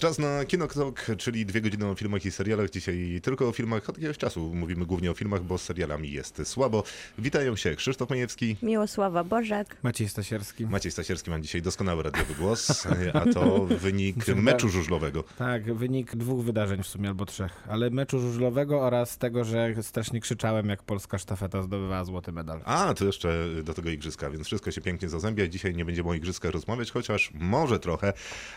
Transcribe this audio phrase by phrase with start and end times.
[0.00, 2.70] Czas na Kinotok, czyli dwie godziny o filmach i serialach.
[2.70, 4.54] Dzisiaj tylko o filmach od jakiegoś czasu.
[4.54, 6.82] Mówimy głównie o filmach, bo z serialami jest słabo.
[7.18, 8.56] Witają się Krzysztof Majewski.
[8.62, 9.76] Miłosława Bożek.
[9.82, 10.66] Maciej Stasierski.
[10.66, 15.24] Maciej Stasierski ma dzisiaj doskonały radiowy głos, a to wynik meczu żużlowego.
[15.38, 20.20] Tak, wynik dwóch wydarzeń w sumie albo trzech, ale meczu żużlowego oraz tego, że strasznie
[20.20, 22.60] krzyczałem, jak polska sztafeta zdobywała złoty medal.
[22.64, 25.48] A, to jeszcze do tego igrzyska, więc wszystko się pięknie zazębia.
[25.48, 28.12] Dzisiaj nie będziemy o igrzyskach rozmawiać, chociaż może trochę.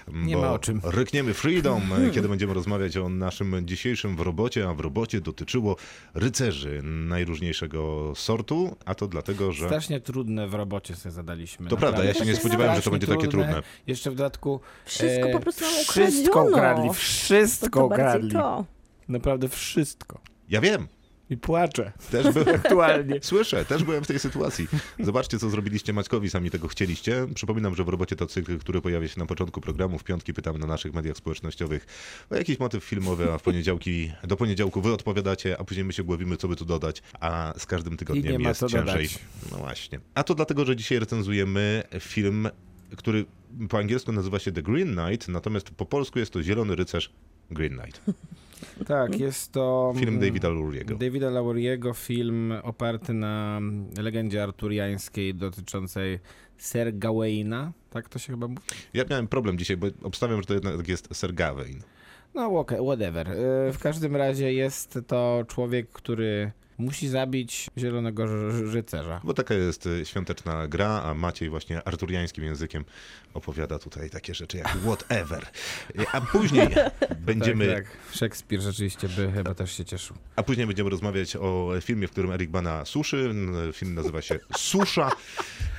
[0.08, 0.82] Nie ma o czym.
[0.84, 1.82] Rykniemy Freedom,
[2.14, 5.76] kiedy będziemy rozmawiać o naszym dzisiejszym w robocie, a w robocie dotyczyło
[6.14, 9.66] rycerzy najróżniejszego sortu, a to dlatego, że...
[9.66, 11.70] Strasznie trudne w robocie sobie zadaliśmy.
[11.70, 13.64] To prawda, ja się nie spodziewałem, że to będzie takie trudne.
[13.88, 14.60] Jeszcze w dodatku...
[14.86, 18.32] Wszystko e, po prostu nam Wszystko ukradli, To wszystko to bardziej ukradli.
[18.32, 18.66] to.
[19.08, 20.20] Naprawdę wszystko.
[20.50, 20.88] Ja wiem,
[21.34, 21.92] I płaczę.
[22.12, 22.56] też by...
[22.56, 23.20] Aktualnie.
[23.22, 24.68] Słyszę, też byłem w tej sytuacji.
[25.00, 27.28] Zobaczcie, co zrobiliście Maćkowi, sami tego chcieliście.
[27.36, 30.00] Przypominam, że w robocie to cykl, który pojawia się na początku programu.
[30.00, 31.86] W piątki pytamy na naszych mediach społecznościowych
[32.30, 36.04] o jakiś motyw filmowy, a w poniedziałki, do poniedziałku wy odpowiadacie, a później my się
[36.04, 38.86] głowimy, co by tu dodać, a z każdym tygodniem jest ciężej.
[38.86, 39.20] dodać.
[39.52, 40.00] No właśnie.
[40.16, 42.50] A to dlatego, że dzisiaj recenzujemy film,
[42.98, 43.26] który
[43.70, 47.12] po angielsku nazywa się The Green Knight, natomiast po polsku jest to Zielony Rycerz
[47.52, 48.02] Green Knight.
[48.88, 49.94] Tak, jest to...
[49.96, 50.96] Film mm, Davida Luriego.
[50.96, 53.60] Davida Lauriego, film oparty na
[53.98, 56.20] legendzie arturiańskiej dotyczącej
[56.58, 57.72] Sir Gawaina.
[57.90, 58.62] Tak to się chyba mówi?
[58.94, 61.82] Ja miałem problem dzisiaj, bo obstawiam, że to jednak jest Sir Gawain.
[62.36, 63.30] No, okej, whatever.
[63.30, 68.26] E, W każdym razie jest to człowiek, który musi zabić zielonego
[68.72, 69.22] rycerza.
[69.24, 72.86] Bo taka jest y, świąteczna gra, a Maciej właśnie arturiańskim językiem
[73.34, 75.46] opowiada tutaj takie rzeczy jak whatever.
[76.12, 76.68] A później
[77.20, 78.16] będziemy, Tak, tak.
[78.16, 80.16] Szekspir rzeczywiście by chyba też się cieszył.
[80.36, 83.34] a później będziemy rozmawiać o filmie, w którym Erik Bana suszy.
[83.74, 85.12] Film nazywa się Susza,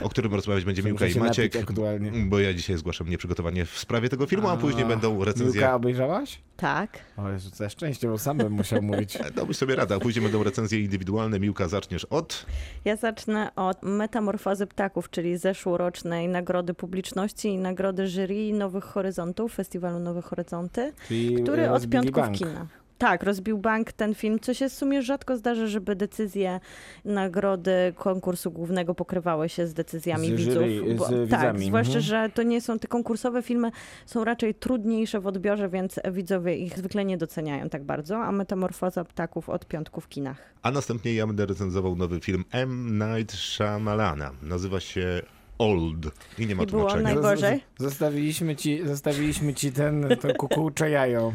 [0.01, 1.57] o którym rozmawiać będzie Miłka i Maciek.
[1.57, 2.11] aktualnie.
[2.27, 5.61] Bo ja dzisiaj zgłaszam nieprzygotowanie w sprawie tego filmu, a później będą recenzje.
[5.61, 6.39] Miłka obejrzałaś?
[6.57, 6.99] Tak.
[7.17, 9.19] O Jezu, co szczęście, bo sam bym musiał mówić.
[9.37, 11.41] Dałbyś sobie radę, a później będą recenzje indywidualne.
[11.41, 12.47] Miłka, zaczniesz od...
[12.85, 19.99] Ja zacznę od metamorfozy ptaków, czyli zeszłorocznej nagrody publiczności i nagrody jury Nowych Horyzontów, Festiwalu
[19.99, 22.37] Nowe Horyzonty, Czyli który e, od rozbili piątku bank.
[22.37, 22.67] w kina.
[22.99, 26.61] Tak, rozbił bank ten film, co się w sumie rzadko zdarza, żeby decyzje
[27.05, 30.55] nagrody konkursu głównego pokrywały się z decyzjami Z widzów.
[30.55, 32.05] jury, z tak, widzami, zwłaszcza, mhm.
[32.05, 33.71] że to nie są te konkursowe filmy,
[34.07, 39.05] są raczej trudniejsze w odbiorze, więc widzowie ich zwykle nie doceniają tak bardzo, a metamorfoza
[39.05, 40.55] ptaków od piątku w kinach.
[40.63, 42.99] A następnie ja będę recenzował nowy film M.
[42.99, 44.31] Night Shyamalana.
[44.43, 45.23] Nazywa się
[45.59, 46.07] Old
[46.39, 47.11] i nie ma I było tłumaczenia.
[47.11, 47.61] naj- Najgorzej?
[47.79, 51.33] Zostawiliśmy ci, zostawiliśmy ci ten, to kukułcze jajo.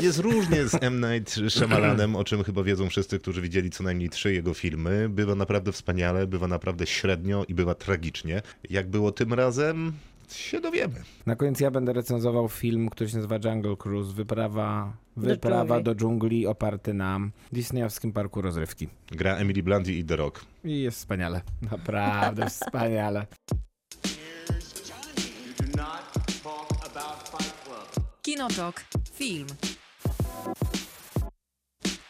[0.00, 1.00] Jest różnie z M.
[1.12, 5.08] Night Shyamalanem, o czym chyba wiedzą wszyscy, którzy widzieli co najmniej trzy jego filmy.
[5.08, 8.42] Bywa naprawdę wspaniale, bywa naprawdę średnio i bywa tragicznie.
[8.70, 9.92] Jak było tym razem,
[10.32, 11.02] się dowiemy.
[11.26, 14.12] Na koniec ja będę recenzował film, który się nazywa Jungle Cruise.
[14.12, 15.84] Wyprawa, wyprawa dżungli.
[15.84, 17.20] do dżungli oparty na
[17.52, 18.88] disneyowskim parku rozrywki.
[19.12, 20.44] Gra Emily Blunt i The Rock.
[20.64, 21.40] I jest wspaniale.
[21.70, 23.26] Naprawdę wspaniale.
[25.76, 25.96] Do.
[28.22, 28.84] Kinotok.
[29.12, 29.46] Film.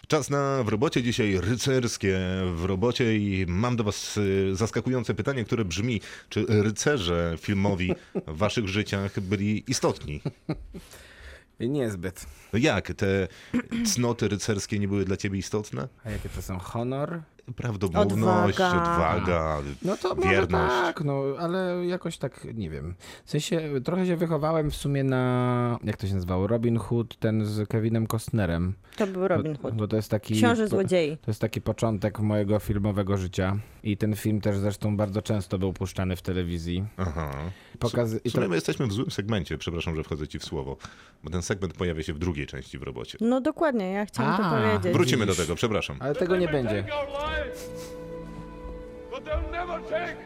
[0.09, 2.19] Czas na w robocie dzisiaj rycerskie
[2.55, 7.95] w robocie i mam do was y, zaskakujące pytanie, które brzmi, czy rycerze filmowi
[8.27, 10.23] w waszych życiach byli istotni?
[11.61, 12.27] Niezbyt.
[12.53, 13.29] No jak, te
[13.85, 15.89] cnoty rycerskie nie były dla ciebie istotne?
[16.05, 16.59] A jakie to są?
[16.59, 17.23] Honor?
[17.57, 18.83] Prawdomówność, Odwaga.
[18.83, 20.75] odwaga, No to może wierność.
[20.75, 22.95] tak, no ale jakoś tak, nie wiem.
[23.25, 27.45] W sensie trochę się wychowałem w sumie na, jak to się nazywało, Robin Hood, ten
[27.45, 28.75] z Kevinem Costnerem.
[28.97, 29.75] To był Robin Bo, Hood.
[29.75, 30.35] bo to jest taki...
[30.35, 31.17] Książę złodziei.
[31.17, 33.57] To jest taki początek mojego filmowego życia.
[33.83, 36.85] I ten film też zresztą bardzo często był puszczany w telewizji.
[36.97, 37.31] Aha.
[37.79, 38.21] Pokazy...
[38.25, 40.77] W sumie my jesteśmy w złym segmencie, przepraszam, że wchodzę ci w słowo,
[41.25, 43.19] bo ten segment pojawia się w drugiej części w robocie.
[43.21, 44.51] No dokładnie, ja chciałam to A.
[44.51, 44.93] powiedzieć.
[44.93, 45.97] Wrócimy do tego, przepraszam.
[46.01, 46.85] Ale tego nie będzie.
[47.37, 47.69] Lives,
[49.11, 50.17] but they'll never take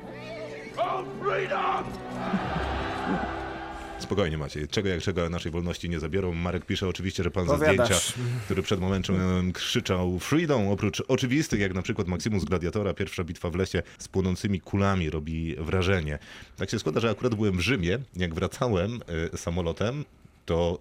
[0.79, 1.85] our freedom!
[3.99, 6.35] Spokojnie Maciej, czego jak czego naszej wolności nie zabiorą.
[6.35, 7.89] Marek pisze oczywiście, że pan ze Powiadasz.
[7.89, 13.51] zdjęcia, który przed momentem krzyczał freedom, oprócz oczywistych, jak na przykład Maximus Gladiatora, pierwsza bitwa
[13.51, 16.19] w lesie z płonącymi kulami robi wrażenie.
[16.57, 19.01] Tak się składa, że akurat byłem w Rzymie, jak wracałem
[19.35, 20.05] y, samolotem,
[20.47, 20.79] to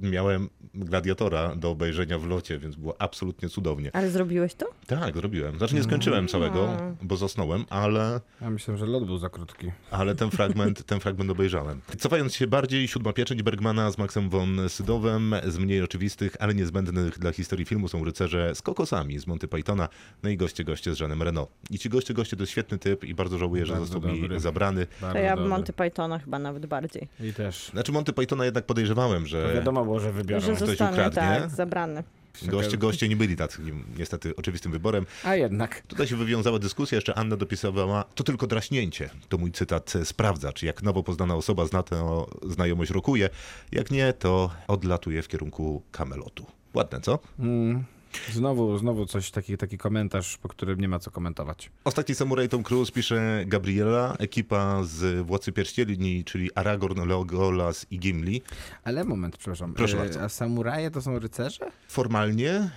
[0.00, 3.90] miałem Gladiatora do obejrzenia w locie, więc było absolutnie cudownie.
[3.92, 4.66] Ale zrobiłeś to?
[4.86, 5.58] Tak, zrobiłem.
[5.58, 6.68] Znaczy nie skończyłem całego,
[7.02, 9.70] bo zasnąłem, ale, Ja myślę, że lot był za krótki.
[9.90, 11.80] ale ten fragment, ten fragment obejrzałem.
[11.98, 17.18] Cofając się bardziej, siódma pieczęć Bergmana z Maxem von Sydowem, z mniej oczywistych, ale niezbędnych
[17.18, 19.88] dla historii filmu są rycerze z kokosami z Monty Pythona,
[20.22, 21.46] no i goście, goście z Jeanem Reno.
[21.70, 24.40] I ci goście, goście to jest świetny typ i bardzo żałuję, że Bardzo został mi
[24.40, 24.86] zabrany.
[25.00, 25.50] Bardzo To ja dobry.
[25.50, 27.08] Monty Pythona chyba nawet bardziej.
[27.20, 27.68] I też.
[27.72, 30.40] Znaczy Monty Pythona jednak podejrzewałem, To że wiadomo było, że wybiorą.
[30.40, 31.40] Że ktoś zostanie ukradnie.
[31.40, 32.04] tak, zabrany.
[32.42, 35.06] goście, goście nie byli takim niestety oczywistym wyborem.
[35.24, 35.80] A jednak.
[35.80, 39.10] Tutaj się wywiązała dyskusja, jeszcze Anna dopisywała, to tylko draśnięcie.
[39.28, 43.30] To mój cytat e, sprawdza, czy jak nowo poznana osoba zna tę znajomość rokuje,
[43.72, 46.46] jak nie, to odlatuje w kierunku kamelotu.
[46.74, 47.18] Ładne, co?
[47.38, 47.84] Mm.
[48.32, 51.70] Znowu, znowu coś, taki, taki komentarz, po którym nie ma co komentować.
[51.84, 58.42] Ostatni samuraj Tom Cruise pisze Gabriela, ekipa z Władcy Pierścieni, czyli Aragorn, Legolas i Gimli.
[58.84, 59.74] Ale moment, przepraszam.
[59.74, 60.22] Proszę E, bardzo.
[60.22, 61.70] A samuraje to są rycerze?
[61.88, 62.70] Formalnie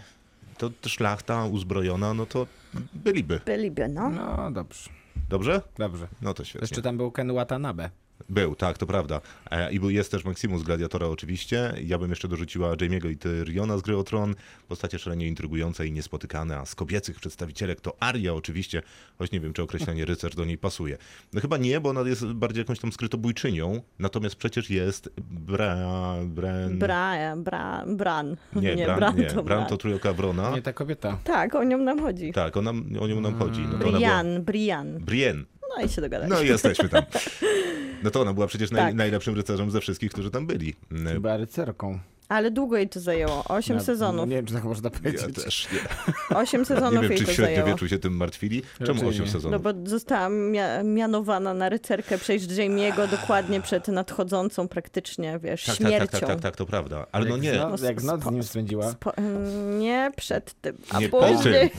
[0.57, 2.47] to szlachta uzbrojona, no to
[2.93, 3.39] byliby.
[3.45, 4.09] Byliby, no.
[4.09, 4.89] No dobrze,
[5.29, 5.61] Dobrze?
[5.77, 6.07] dobrze.
[6.21, 6.63] No to świetnie.
[6.63, 7.89] Jeszcze tam był Ken Watanabe.
[8.29, 9.21] Był, tak, to prawda.
[9.51, 11.73] E, I był, jest też Maximus Gladiatora oczywiście.
[11.83, 14.35] Ja bym jeszcze dorzuciła Jamie'ego i Tyriona z Gry o Tron.
[14.67, 18.81] Postacie szalenie intrygujące i niespotykane, a z kobiecych przedstawicielek to Aria oczywiście,
[19.17, 20.97] choć nie wiem, czy określenie rycerz do niej pasuje.
[21.33, 25.75] No chyba nie, bo ona jest bardziej jakąś tam skrytobójczynią, natomiast przecież jest Bra...
[26.25, 26.79] Bran...
[26.79, 28.37] Bra, bra, Bran.
[28.55, 29.25] Nie, Bran, Bran nie.
[29.25, 29.65] to Bran Bran.
[29.65, 30.51] to trójka Wrona.
[30.55, 31.17] Nie ta kobieta.
[31.23, 32.31] Tak, o nią nam chodzi.
[32.31, 33.61] Tak, ona, o nią nam chodzi.
[33.61, 34.23] No ona była...
[34.39, 35.45] Brian, Brian.
[35.77, 36.35] No i się dogadaliśmy.
[36.37, 37.03] No i jesteśmy tam.
[38.03, 38.95] No to ona była przecież naj, Tak.
[38.95, 40.75] najlepszym rycerzem ze wszystkich, którzy tam byli.
[41.19, 41.99] Była rycerką.
[42.29, 43.43] Ale długo jej to zajęło.
[43.43, 44.29] Osiem Ja- sezonów.
[44.29, 45.43] Nie wiem, czy tak można Ja powiedzieć.
[45.43, 45.79] też nie.
[46.37, 47.55] Osiem Nie sezonów wiem, jej czy to w zajęło.
[47.55, 48.61] średniowieczu się tym martwili.
[48.85, 49.31] Czemu Raczej 8 nie.
[49.31, 49.51] sezonów?
[49.63, 55.77] No bo została mia- mianowana na rycerkę przez Jamie'ego dokładnie przed nadchodzącą praktycznie, wiesz, tak,
[55.77, 56.07] tak, śmiercią.
[56.07, 57.05] tak, tak, tak, tak, to prawda.
[57.11, 57.53] Ale no nie.
[57.53, 58.91] No, jak noc z nim spędziła.
[58.91, 59.13] Spo-
[59.79, 61.71] nie przed tym, a Nie później.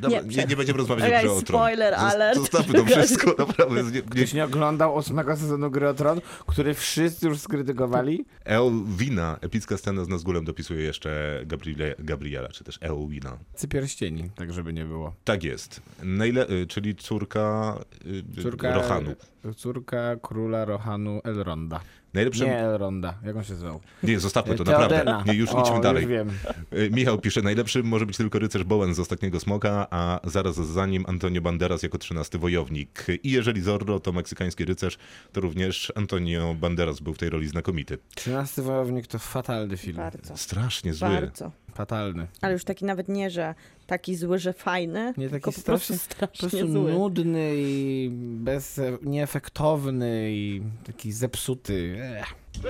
[0.00, 1.60] Dobra, nie, nie, nie będziemy rozmawiać Okej, o grze o Tron.
[1.60, 2.38] spoiler alert.
[2.38, 3.82] Zostawmy to wszystko, naprawdę.
[3.82, 4.02] Nie, nie.
[4.02, 8.24] Ktoś nie oglądał ósmego sezonu Gry o Tron, który wszyscy już skrytykowali.
[8.44, 13.38] Eowina, epicka scena z Nazgulem dopisuje jeszcze Gabriele, Gabriela, czy też Eowina.
[13.54, 15.14] Cypierścieni, tak żeby nie było.
[15.24, 15.80] Tak jest.
[16.02, 17.78] Najle- y, czyli córka,
[18.36, 19.14] y, Córka Rohanu.
[19.56, 21.80] Córka króla Rohanu Elronda.
[22.14, 22.46] Najlepszym...
[22.46, 23.80] Nie Nie, Elronda, jak on się zwał?
[24.18, 24.88] zostawmy to, Teodena.
[24.88, 25.32] naprawdę.
[25.32, 26.02] Nie, już o, idźmy dalej.
[26.02, 26.30] Już wiem.
[26.72, 30.86] Y, Michał pisze, najlepszym może być tylko rycerz Bowen z Ostatniego Smoka, a zaraz za
[30.86, 33.06] nim Antonio Banderas jako trzynasty wojownik.
[33.22, 34.98] I jeżeli Zorro to meksykański rycerz,
[35.32, 37.98] to również Antonio Banderas był w tej roli znakomity.
[38.14, 39.96] Trzynasty wojownik to fatalny film.
[39.96, 41.08] Bardzo, Strasznie zły.
[41.08, 41.52] bardzo.
[41.74, 42.26] Fatalny.
[42.40, 43.54] Ale już taki nawet nie, że
[43.86, 46.92] taki zły, że fajny, Nie, tylko taki po prostu strasznie- Po strasznie prostu zły.
[46.92, 51.96] nudny i bez, nieefektowny i taki zepsuty.
[52.20, 52.34] Ech.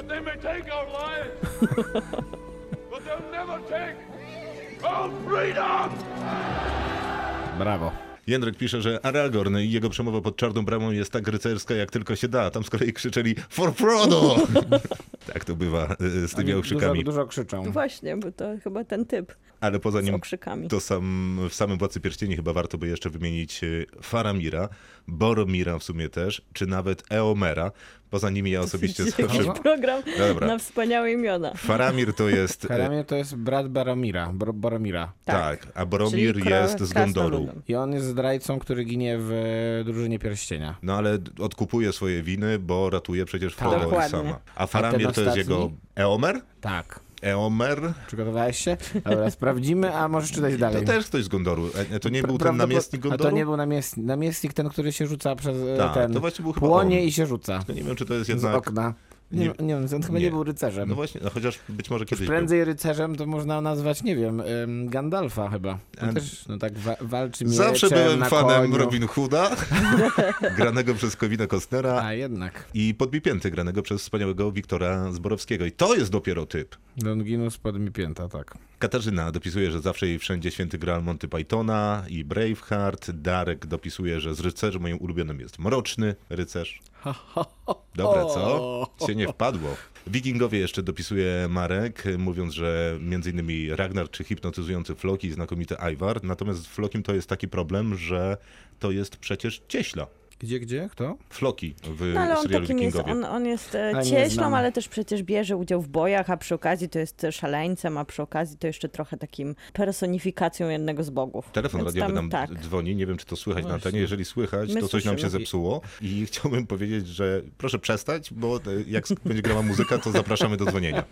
[7.58, 7.92] Brawo.
[8.26, 12.16] Jędrek pisze, że Aragorn i jego przemowa pod Czarną Bramą jest tak rycerska, jak tylko
[12.16, 12.50] się da.
[12.50, 14.36] Tam z kolei krzyczeli For Frodo!
[15.32, 17.04] tak to bywa y, z tymi Oni okrzykami.
[17.04, 17.72] Dużo, dużo krzyczą.
[17.72, 20.68] Właśnie, bo to chyba ten typ Ale poza nim okrzykami.
[20.68, 24.68] to sam, w samym Władcy Pierścieni chyba warto by jeszcze wymienić y, Faramira,
[25.08, 27.72] Boromira w sumie też, czy nawet Eomera.
[28.14, 29.52] Poza nimi ja osobiście zawsze...
[29.62, 30.46] program No dobra.
[30.46, 31.52] na wspaniałe imiona.
[31.56, 32.66] Faramir to jest...
[32.68, 34.30] Karamię to jest brat Baromira.
[34.32, 35.12] Bor Boromira.
[35.24, 36.92] tak, a Czyli Boromir kra- jest z.
[36.92, 37.48] Gondoru.
[37.68, 40.74] I on jest zdrajcą, który ginie w drużynie pierścienia.
[40.82, 44.10] No ale odkupuje swoje winy, bo ratuje przecież Frodo i Dokładnie.
[44.18, 44.38] sama.
[44.54, 45.70] A Faramir to jest jego...
[45.96, 46.40] Eomer?
[46.60, 47.00] Tak.
[47.24, 47.92] Eomer?
[48.06, 48.76] Przygotowałeś się?
[49.04, 50.84] Dobra, sprawdzimy, a możesz czytać To dalej.
[50.84, 51.68] też ktoś z Gondoru.
[51.90, 53.30] E, To nie był ten namiestnik A Gondoru?
[53.30, 54.06] to nie był namiestnik.
[54.06, 56.12] Namiestnik ten, który się rzuca przez e, Tak, ten...
[56.14, 57.04] to właśnie był chyba Płonie on.
[57.04, 58.54] i się rzuca Tylko nie wiem, czy to jest z jednak...
[58.54, 58.94] okna.
[59.32, 60.24] Nie, nie- nie, on chyba nie.
[60.24, 60.88] nie był rycerzem.
[60.88, 62.36] No właśnie, no chociaż być może kiedyś był.
[62.36, 64.42] Prędzej rycerzem to można nazwać, nie wiem,
[64.86, 65.78] Gandalfa chyba.
[66.02, 68.76] On A- też no, tak wa walczy mieczem Zawsze byłem fanem koniu.
[68.76, 69.56] Robin Hooda,
[70.56, 72.64] granego przez Kowina Costnera A jednak.
[72.74, 75.64] i Podbipięty, granego przez wspaniałego Wiktora Zborowskiego.
[75.66, 76.76] I to jest dopiero typ.
[77.04, 78.54] Longinus pod mi pięta, tak.
[78.78, 83.10] Katarzyna dopisuje, że zawsze i wszędzie święty Graal Monty Pythona i Braveheart.
[83.10, 86.80] Darek dopisuje, że z rycerzy moim ulubionym jest Mroczny Rycerz.
[87.94, 88.86] Dobre, co?
[89.06, 89.76] Cię nie wpadło.
[90.06, 96.24] Wikingowie jeszcze dopisuje Marek, mówiąc, że między innymi Ragnar czy hipnotyzujący Floki, znakomity Ivar.
[96.24, 98.36] Natomiast z Flokim to jest taki problem, że
[98.78, 100.06] to jest przecież cieśla.
[100.44, 100.88] Gdzie, gdzie?
[100.92, 101.16] Kto?
[101.30, 104.72] Floki w No ale on serialu takim jest, on, on jest e, A, cieślą, ale
[104.72, 108.58] też przecież bierze udział w bojach, a przy okazji to jest szaleńcem, a przy okazji
[108.58, 111.50] to jeszcze trochę takim personifikacją jednego z bogów.
[111.52, 112.60] Telefon Więc radiowy tam, nam tak.
[112.60, 113.88] dzwoni, nie wiem czy to słychać na Właśnie.
[113.88, 114.00] antenie.
[114.00, 118.56] Jeżeli słychać, My to coś nam się zepsuło i chciałbym powiedzieć, że proszę przestać, bo
[118.56, 121.04] e, jak będzie grała muzyka, to zapraszamy do dzwonienia.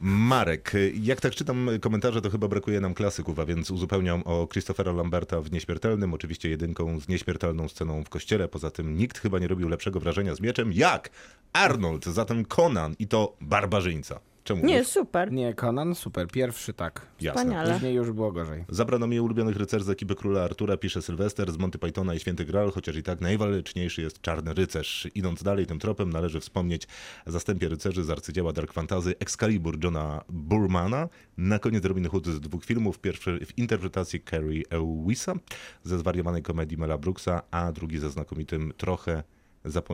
[0.00, 0.72] Marek,
[1.02, 5.40] jak tak czytam komentarze, to chyba brakuje nam klasyków, a więc uzupełniam o Christophera Lamberta
[5.40, 8.33] w Nieśmiertelnym, oczywiście jedynką z nieśmiertelną sceną w kościele.
[8.50, 11.10] Poza tym nikt chyba nie robił lepszego wrażenia z mieczem jak
[11.52, 14.20] Arnold, zatem Conan i to barbarzyńca.
[14.44, 14.66] Czemu?
[14.66, 15.32] Nie, super.
[15.32, 16.28] Nie, Conan, super.
[16.28, 17.06] Pierwszy tak.
[17.20, 17.40] Jasne.
[17.40, 17.72] Wspaniale.
[17.72, 18.64] Później już było gorzej.
[18.68, 22.44] Zabrano mi ulubionych rycerzy z ekipy Króla Artura, pisze Sylwester, z Monty Pythona i Święty
[22.44, 25.08] Graal, chociaż i tak najwaleczniejszy jest Czarny Rycerz.
[25.14, 26.88] Idąc dalej tym tropem, należy wspomnieć
[27.26, 31.08] zastępie rycerzy z arcydzieła Dark Fantasy Excalibur Johna Burmana.
[31.36, 32.98] Na koniec Robin Hood z dwóch filmów.
[32.98, 35.34] Pierwszy w interpretacji Carrie Elwisa
[35.82, 39.22] ze zwariowanej komedii Mela Brooksa, a drugi ze znakomitym trochę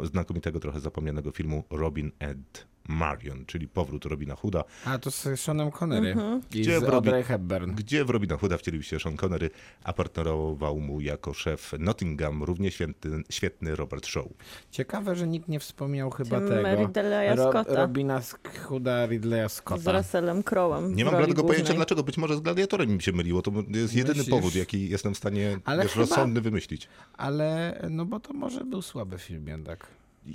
[0.03, 4.65] znakomitego trochę zapomnianego filmu Robin and Marion, czyli powrót Robina Hooda.
[4.85, 6.15] A, to z Seanem Connery.
[6.55, 7.75] I Gdzie z w Robi- Hepburn.
[7.75, 9.51] gdzie w Robina Hooda wcielił się Sean Connery,
[9.85, 14.25] a partnerował mu jako szef Nottingham równie świetny, świetny Robert Shaw.
[14.71, 16.75] Ciekawe, że nikt nie wspomniał chyba Tym tego.
[16.87, 17.75] Ridleya Scotta.
[17.75, 18.21] Robina
[18.69, 19.93] Hooda Ridleya Z Scotta.
[19.99, 20.95] Russellem Crowe'em.
[20.95, 24.17] Nie mam bladego pojęcia dlaczego, być może z Gladiatorem mi się myliło, to jest jedyny
[24.19, 24.31] Myślisz?
[24.31, 26.89] powód, jaki jestem w stanie Ale wiesz, chyba- rozsądny wymyślić.
[27.17, 29.87] Ale, no bo to może był słaby film jednak.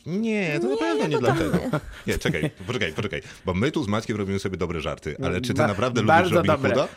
[0.05, 1.57] Nie, to na pewno nie dlatego.
[2.07, 5.53] Nie, czekaj, poczekaj, poczekaj, bo my tu z Maćkiem robimy sobie dobre żarty, ale czy
[5.53, 6.69] ty Ba- naprawdę lubisz Robin dobre.
[6.75, 6.87] Hooda?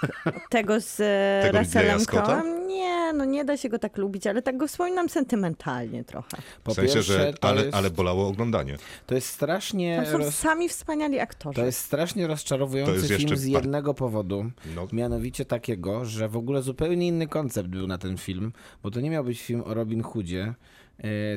[0.50, 1.98] Tego z e, Tego Russellem?
[1.98, 2.66] Crowe'em?
[2.66, 6.36] Nie, no nie da się go tak lubić, ale tak go wspominam sentymentalnie trochę.
[6.64, 8.76] Po W sensie, pierwsze, że to, ale, jest, ale bolało oglądanie.
[9.06, 9.96] to jest strasznie...
[9.96, 10.34] Tam są Roz...
[10.34, 11.56] sami wspaniali aktorzy.
[11.56, 14.50] To jest strasznie To rozczarowujący jest film z par- jednego powodu.
[14.74, 18.52] No, Mianowicie takiego, że w ogóle zupełnie inny koncept był na ten film,
[18.82, 20.54] bo to nie miał być film o Robin Hoodzie,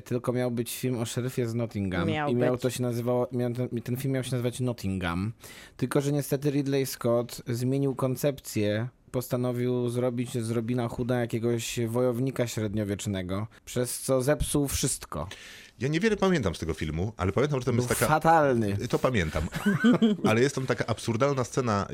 [0.06, 2.08] tylko miał być film o szeryfie z Nottingham.
[2.08, 2.62] Miał I miał być.
[2.62, 5.34] to się nazywało, miał ten, ten film miał się nazywać Nottingham.
[5.78, 8.88] Tylko, że niestety Ridley Scott zmienił koncepcję.
[9.12, 15.28] Postanowił zrobić z Robina Hooda jakiegoś wojownika średniowiecznego, przez co zepsuł wszystko.
[15.82, 18.08] Ja niewiele pamiętam z tego filmu, ale pamiętam, że tam jest taka...
[18.08, 18.78] fatalny.
[18.90, 19.48] To pamiętam.
[20.30, 21.88] Ale jest tam taka absurdalna scena,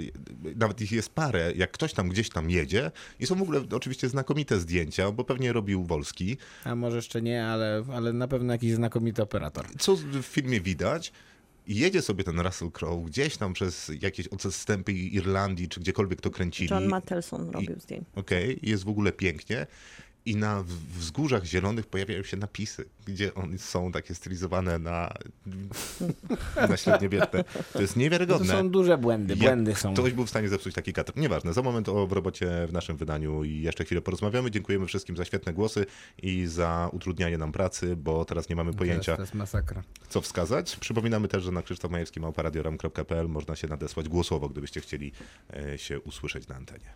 [0.56, 4.10] nawet ich jest parę, jak ktoś tam gdzieś tam jedzie i są w ogóle oczywiście
[4.10, 6.38] znakomite zdjęcia, bo pewnie robił Wolski.
[6.64, 9.66] A może jeszcze nie, ale, ale na pewno jakiś znakomity operator.
[9.80, 11.12] Co w filmie widać?
[11.68, 16.70] Jedzie sobie ten Russell Crowe gdzieś tam przez jakieś odstępy Irlandii, czy gdziekolwiek to kręcili.
[16.72, 18.06] John Mattelson robił zdjęcie.
[18.16, 19.68] Okej, jest w ogóle pięknie.
[20.28, 20.64] I na
[20.98, 25.14] wzgórzach zielonych pojawiają się napisy, gdzie one są takie stylizowane na,
[26.70, 27.44] na średniowieczne.
[27.74, 28.54] To jest To niewiarygodne.
[28.54, 29.94] są duże błędy, Jak błędy są.
[29.94, 31.14] Ktoś był w stanie zepsuć taki kadr.
[31.16, 34.52] Nieważne, za moment o w robocie w naszym wydaniu i jeszcze chwilę porozmawiamy.
[34.52, 35.86] Dziękujemy wszystkim za świetne głosy
[36.24, 39.84] i za utrudnianie nam pracy, bo teraz nie mamy pojęcia, To jest masakra.
[40.10, 40.76] co wskazać.
[40.76, 45.12] Przypominamy też, że na krzysztofmajewski.pl można się nadesłać głosowo, gdybyście chcieli
[45.54, 46.94] e, się usłyszeć na antenie.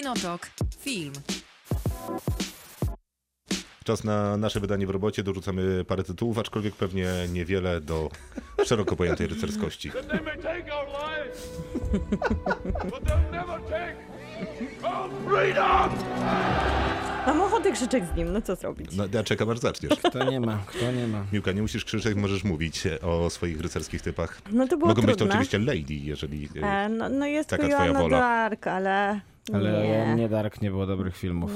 [0.00, 0.50] Kinotok.
[0.80, 1.12] Film.
[3.84, 5.22] Czas na nasze wydanie w robocie.
[5.22, 8.10] Dorzucamy parę tytułów, aczkolwiek pewnie niewiele do
[8.64, 9.90] szeroko pojętej rycerskości.
[17.26, 18.96] Mam ochotę krzyczeć z nim, no co zrobić?
[18.96, 19.92] No, ja czekam aż zaczniesz.
[20.10, 21.24] Kto nie ma, kto nie ma.
[21.32, 24.42] Miłka, nie musisz krzyczeć, możesz mówić o swoich rycerskich typach.
[24.52, 25.34] No to było Mogą być to trudne.
[25.34, 26.48] oczywiście lady, jeżeli...
[26.62, 28.18] e, E, no, no jest Taka twoja Joanna wola.
[28.20, 29.20] Dark, ale
[29.54, 30.14] Ale nie.
[30.14, 31.52] nie Dark nie było dobrych filmów.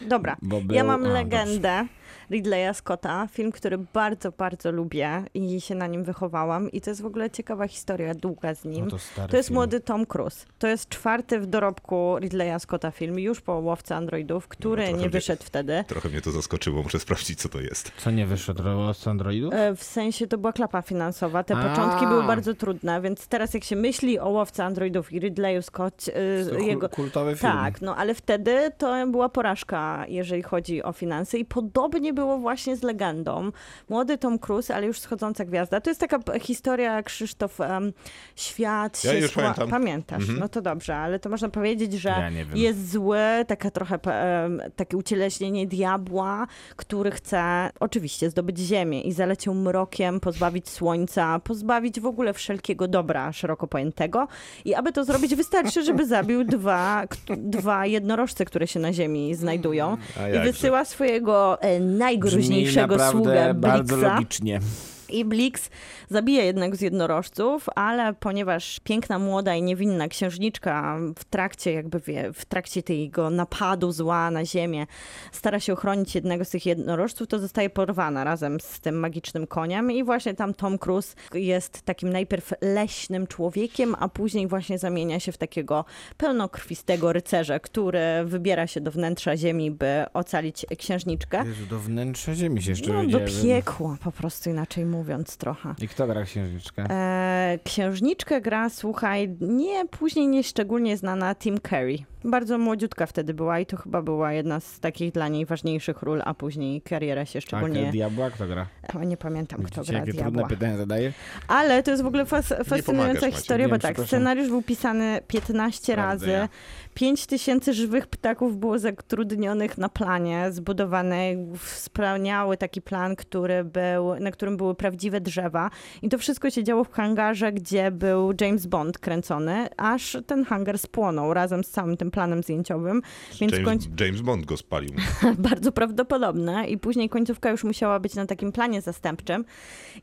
[0.00, 0.08] Nie.
[0.08, 0.36] Dobra,
[0.70, 1.86] ja mam legendę
[2.30, 7.02] Ridleya Scotta, film, który bardzo, bardzo lubię i się na nim wychowałam i to jest
[7.02, 8.84] w ogóle ciekawa historia, długa z nim.
[8.84, 9.54] No to To jest film.
[9.56, 10.46] młody Tom Cruise.
[10.58, 14.98] To jest czwarty w dorobku Ridleya Scotta film, już po Łowce Androidów, który trochę nie
[14.98, 15.84] mnie- wyszedł wtedy.
[15.86, 17.92] Trochę mnie to zaskoczyło, muszę sprawdzić, co to jest.
[17.96, 18.54] Co nie wyszło
[18.94, 19.54] z Androidów?
[19.54, 21.44] E, W sensie to była klapa finansowa.
[21.44, 21.68] Te A.
[21.68, 26.04] początki były bardzo trudne, więc teraz jak się myśli o Łowce Androidów i Ridleyu Scott,
[26.08, 26.88] e, To jego...
[26.88, 27.52] kultowy film.
[27.52, 32.76] Tak, no ale wtedy to była porażka, jeżeli chodzi o finanse i podobnie było właśnie
[32.76, 33.50] z legendą.
[33.88, 35.80] Młody Tom Cruise, ale już schodząca gwiazda.
[35.80, 37.92] To jest taka historia, Krzysztof, em,
[38.36, 39.68] świat Ja się już pamiętam.
[39.68, 40.38] Pamiętasz, Mhm.
[40.38, 44.96] no to dobrze, ale to można powiedzieć, że Ja jest zły, taka trochę em, takie
[44.96, 52.32] ucieleśnienie diabła, który chce oczywiście zdobyć ziemię i zaleciał mrokiem, pozbawić słońca, pozbawić w ogóle
[52.32, 54.28] wszelkiego dobra szeroko pojętego.
[54.64, 57.04] I aby to zrobić, wystarczy, żeby zabił dwa,
[57.36, 59.96] dwa jednorożce, które się na ziemi znajdują.
[60.36, 64.14] I wysyła swojego e, najgroźniejszego naprawdę sługę bardzo Blixa.
[64.14, 64.60] logicznie.
[65.08, 65.70] I Blix
[66.10, 72.32] zabija jednego z jednorożców, ale ponieważ piękna, młoda i niewinna księżniczka w trakcie jakby wie,
[72.32, 74.86] w trakcie tego napadu zła na ziemię
[75.32, 79.90] stara się ochronić jednego z tych jednorożców, to zostaje porwana razem z tym magicznym koniem
[79.90, 85.32] i właśnie tam Tom Cruise jest takim najpierw leśnym człowiekiem, a później właśnie zamienia się
[85.32, 85.84] w takiego
[86.16, 91.44] pełnokrwistego rycerza, który wybiera się do wnętrza ziemi, by ocalić księżniczkę.
[91.46, 95.74] Jezu, do wnętrza ziemi się jeszcze No, do piekła, po prostu inaczej mówiąc trochę.
[95.82, 96.84] I kto gra księżniczkę?
[96.90, 101.98] E, księżniczkę gra, słuchaj, nie później nie szczególnie znana Tim Curry.
[102.24, 106.22] Bardzo młodziutka wtedy była i to chyba była jedna z takich dla niej ważniejszych ról,
[106.24, 107.90] a później kariera się szczególnie...
[107.92, 108.66] diabła kto gra?
[108.94, 110.30] O, nie pamiętam, kto Widzicie, gra jakie diabła.
[110.42, 111.12] trudne pytania zadaję?
[111.48, 115.94] Ale to jest w ogóle fas- fascynująca pomagasz, historia, bo tak, scenariusz był pisany 15
[115.94, 116.30] Prawda, razy.
[116.30, 116.48] ja.
[116.94, 124.30] 5 tysięcy żywych ptaków było zatrudnionych na planie, zbudowany wspaniały taki plan, który był, na
[124.30, 125.70] którym były prawdziwe drzewa.
[126.02, 130.78] I to wszystko się działo w hangarze, gdzie był James Bond kręcony, aż ten hangar
[130.78, 133.02] spłonął razem z całym tym planem zdjęciowym.
[133.40, 134.90] Więc James, James Bond go spalił.
[135.48, 139.44] bardzo prawdopodobne i później końcówka już musiała być na takim planie zastępczym.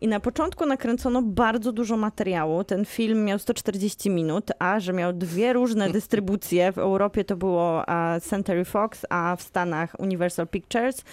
[0.02, 2.64] I na początku nakręcono bardzo dużo materiału.
[2.64, 6.72] Ten film miał 140 minut, a że miał dwie różne dystrybucje.
[6.72, 11.04] W Europie to było e, Century Fox, a w Stanach Universal Pictures.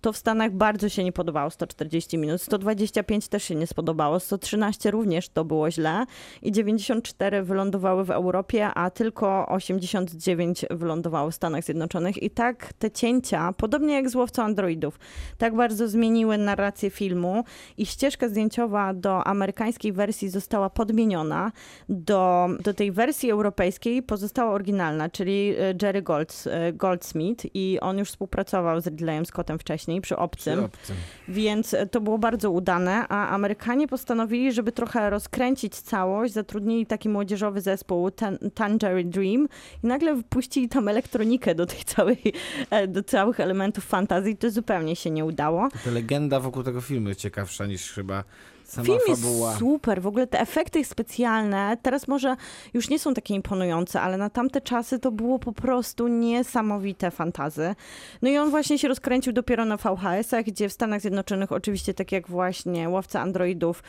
[0.00, 2.42] To w Stanach bardzo się nie podobało 140 minut.
[2.42, 4.20] 125 też się nie spodobało.
[4.20, 6.04] 113 również to było źle.
[6.42, 12.22] I 94 wylądowały w Europie, a tylko 89 wylądowało w Stanach Zjednoczonych.
[12.22, 14.98] I tak te cięcia, podobnie jak z Łowcą Androidów,
[15.38, 17.44] tak bardzo zmieniły narrację filmu
[17.76, 21.52] i ścieżka zdjęciowa do amerykańskiej wersji została podmieniona.
[21.88, 27.98] Do, do tej wersji europejskiej pozostała oryginalna, czyli e, Jerry Golds, e, Goldsmith i on
[27.98, 30.54] już współpracował z Ridleyem Scottem wcześniej przy Obcym.
[30.54, 30.96] Przy obcym.
[31.28, 37.08] Więc e, to było bardzo udane, a Amerykanie postanowili, żeby trochę rozkręcić całość, zatrudnili taki
[37.08, 39.48] młodzieżowy zespół Tan- Tangerine Dream
[39.84, 42.22] i nagle wpuścili tam elektronikę do tej całej,
[42.70, 44.36] e, do całych elementów fantazji.
[44.36, 45.68] To zupełnie się nie udało.
[45.84, 48.24] Ta legenda wokół tego filmu jest ciekawsza niż chyba
[48.68, 49.48] sama Film fabuła.
[49.48, 52.36] jest super, w ogóle te efekty specjalne teraz może
[52.74, 57.74] już nie są takie imponujące, ale na tamte czasy to było po prostu niesamowite fantazy.
[58.22, 62.12] No i on właśnie się rozkręcił dopiero na VHS-ach, gdzie w Stanach Zjednoczonych oczywiście tak
[62.12, 63.82] jak właśnie Łowca Androidów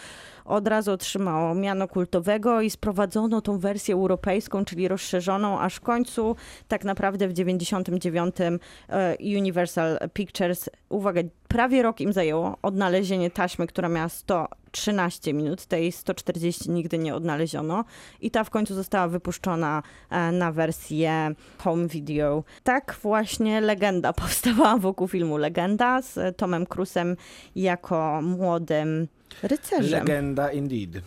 [0.45, 6.35] od razu otrzymało miano kultowego i sprowadzono tą wersję europejską, czyli rozszerzoną, aż w końcu
[6.67, 13.89] tak naprawdę w 99 e, Universal Pictures, uwaga, prawie rok im zajęło odnalezienie taśmy, która
[13.89, 17.85] miała 113 minut, tej 140 nigdy nie odnaleziono
[18.21, 22.43] i ta w końcu została wypuszczona e, na wersję home video.
[22.63, 27.15] Tak właśnie legenda powstała wokół filmu Legenda z Tomem Cruise'em
[27.55, 29.07] jako młodym
[29.43, 29.99] rycerzem.
[29.99, 31.01] Legenda indeed.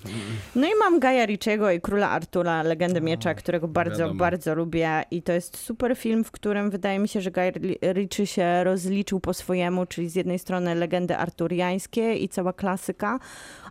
[0.57, 4.19] No i mam Gaja Ricciego i Króla Artura, Legendę Miecza, którego bardzo, wiadomo.
[4.21, 7.53] bardzo lubię i to jest super film, w którym wydaje mi się, że Guy
[7.93, 13.19] Ritchie się rozliczył po swojemu, czyli z jednej strony legendy arturiańskie i cała klasyka,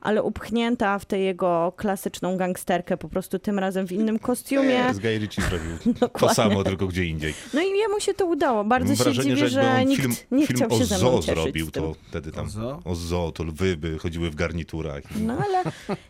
[0.01, 4.93] ale upchnięta w tę jego klasyczną gangsterkę, po prostu tym razem w innym kostiumie.
[4.93, 7.33] Z Guy Ritchie zrobił to samo, tylko gdzie indziej.
[7.53, 8.63] No i jemu się to udało.
[8.63, 10.97] Bardzo Mam się wrażenie, dziwię, że że nikt film, nie film chciał o się ze
[10.97, 12.81] mną zrobił, to wtedy tam O zoo?
[12.85, 15.03] o zoo, to lwy by chodziły w garniturach.
[15.19, 15.63] No ale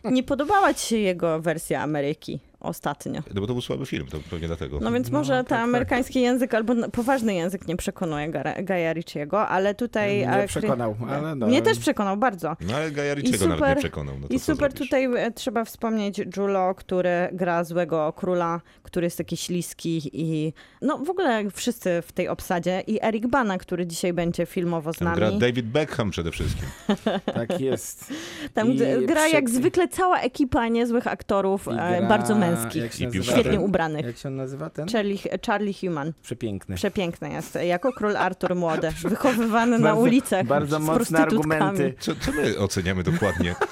[0.04, 3.22] nie podobała ci się jego wersja Ameryki ostatnio.
[3.34, 4.80] No bo to był słaby film, to pewnie dlatego.
[4.80, 5.64] No więc może tak, ten tak.
[5.64, 8.30] amerykański język albo poważny język nie przekonuje
[8.62, 10.18] Gaja Ritchiego, ale tutaj...
[10.18, 11.46] Nie e, przekonał, ale no.
[11.46, 12.56] Mnie też przekonał bardzo.
[12.60, 14.18] No ale Gaja I Ritchiego nawet nie przekonał.
[14.20, 14.78] No to I super zrobisz?
[14.78, 20.98] tutaj e, trzeba wspomnieć Julo, który gra złego króla, który jest taki śliski i no
[20.98, 25.04] w ogóle wszyscy w tej obsadzie i Eric Bana, który dzisiaj będzie filmowo z Tam
[25.08, 25.16] nami.
[25.16, 26.64] gra David Beckham przede wszystkim.
[27.34, 28.12] Tak jest.
[28.54, 32.92] Tam I gra przy- jak zwykle cała ekipa niezłych aktorów, e, gra- bardzo męskich, jak
[32.92, 33.60] się I nazywa świetnie ten?
[33.60, 34.06] ubranych.
[34.06, 34.88] Jak się on nazywa ten?
[34.88, 36.12] Charlie, Charlie Human.
[36.22, 36.76] Przepiękny.
[36.76, 37.58] Przepiękny jest.
[37.66, 41.94] Jako król Artur młody, wychowywany na ulicach bardzo mocne argumenty.
[42.00, 43.54] Co, co my oceniamy dokładnie?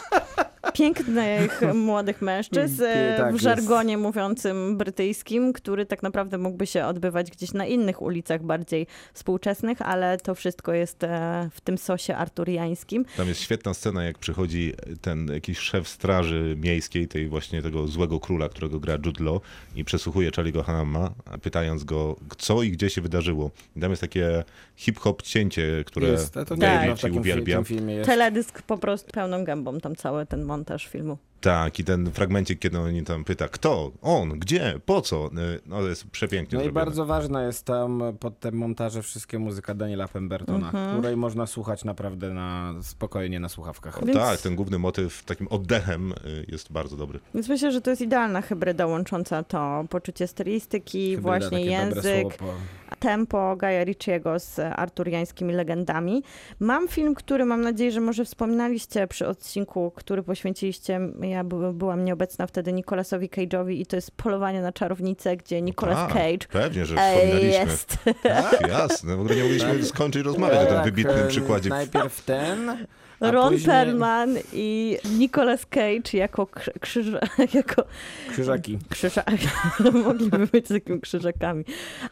[0.74, 2.82] Pięknych młodych mężczyzn
[3.16, 3.44] Tak w jest.
[3.44, 9.82] żargonie mówiącym brytyjskim, który tak naprawdę mógłby się odbywać gdzieś na innych ulicach bardziej współczesnych,
[9.82, 13.04] ale to wszystko jest e, w tym sosie arturiańskim.
[13.16, 18.20] Tam jest świetna scena, jak przychodzi ten jakiś szef straży miejskiej, tej właśnie tego złego
[18.20, 19.40] króla, którego gra Jude Law
[19.76, 21.10] i przesłuchuje Charlie'ego Hanama,
[21.42, 23.50] pytając go, co i gdzie się wydarzyło.
[23.76, 24.44] I tam jest takie
[24.76, 27.56] hip-hop cięcie, które Jest, to nie fi- uwielbia.
[27.56, 28.10] tym filmie jest.
[28.10, 31.18] Teledysk po prostu pełną gębą, tam cały ten montaż filmu.
[31.40, 35.76] Tak, i ten fragmencik, kiedy oni tam pyta, kto, on, gdzie, po co, y, no
[35.80, 36.84] to jest przepięknie No i zrobione.
[36.86, 40.98] bardzo ważna jest tam pod te montaże wszystkie muzyka Daniela Pembertona, Mhm.
[40.98, 44.04] której można słuchać naprawdę na spokojnie na słuchawkach.
[44.06, 47.20] Więc- Tak, ten główny motyw takim oddechem y, jest bardzo dobry.
[47.34, 52.52] Więc myślę, że to jest idealna hybryda łącząca to poczucie stylistyki, Hybryda, właśnie język, słowo.
[53.00, 56.22] Tempo Gaja Ricciego z arturiańskimi legendami.
[56.60, 62.04] Mam film, który mam nadzieję, że może wspominaliście przy odcinku, który poświęciliście, ja by, byłam
[62.04, 66.86] nieobecna wtedy Nicolasowi Cage'owi i to jest Polowanie na czarownicę, gdzie Nicolas Tak, Cage Pewnie,
[66.86, 67.50] że e, wspominaliśmy.
[67.50, 67.96] jest.
[68.22, 71.70] Tak, jasne, w ogóle nie mogliśmy skończyć rozmawiać o tym Tak, wybitnym e, przykładzie.
[71.70, 72.76] Najpierw ten, a
[73.20, 77.06] Ron później Perlman i Nicolas Cage jako, krzy- krzyż,
[77.54, 77.84] jako
[78.30, 78.78] krzyżaki.
[78.88, 79.22] krzyża...
[80.04, 81.64] mogliby być takimi krzyżakami.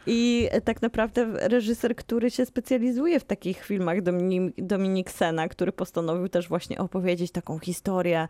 [0.07, 6.29] I tak naprawdę reżyser, który się specjalizuje w takich filmach, Dominik, Dominik Sena, który postanowił
[6.29, 8.29] też właśnie opowiedzieć taką historię.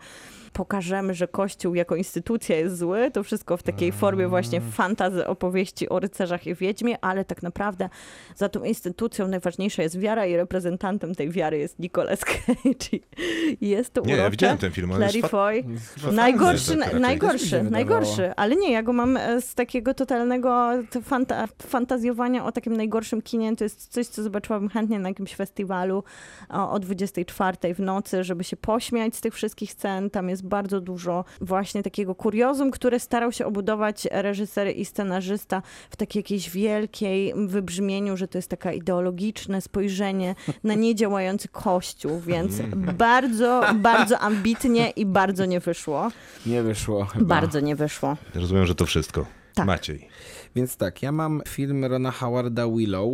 [0.52, 3.10] Pokażemy, że Kościół jako instytucja jest zły.
[3.10, 7.88] To wszystko w takiej formie właśnie fantazy opowieści o rycerzach i wiedźmie, ale tak naprawdę
[8.36, 12.67] za tą instytucją najważniejsza jest wiara i reprezentantem tej wiary jest Nicolas Cage.
[13.60, 14.30] Jest to Nie, ja urocze.
[14.30, 15.64] widziałem ten film, Clary Foy.
[16.12, 18.34] Najgorszy, najgorszy, najgorszy.
[18.36, 20.70] Ale nie, ja go mam e, z takiego totalnego
[21.02, 23.56] fanta, fantazjowania o takim najgorszym kinie.
[23.56, 26.04] To jest coś, co zobaczyłabym chętnie na jakimś festiwalu
[26.48, 30.10] o, o 24 w nocy, żeby się pośmiać z tych wszystkich scen.
[30.10, 35.96] Tam jest bardzo dużo właśnie takiego kuriozum, które starał się obudować reżyser i scenarzysta w
[35.96, 42.57] takiej jakiejś wielkiej wybrzmieniu, że to jest taka ideologiczne spojrzenie na niedziałający kościół, więc
[42.98, 46.10] bardzo, bardzo ambitnie i bardzo nie wyszło.
[46.46, 47.24] Nie wyszło chyba.
[47.24, 48.16] Bardzo nie wyszło.
[48.34, 49.26] Rozumiem, że to wszystko.
[49.54, 49.66] Tak.
[49.66, 50.08] Maciej.
[50.56, 53.10] Więc tak, ja mam film Rona Howarda Willow.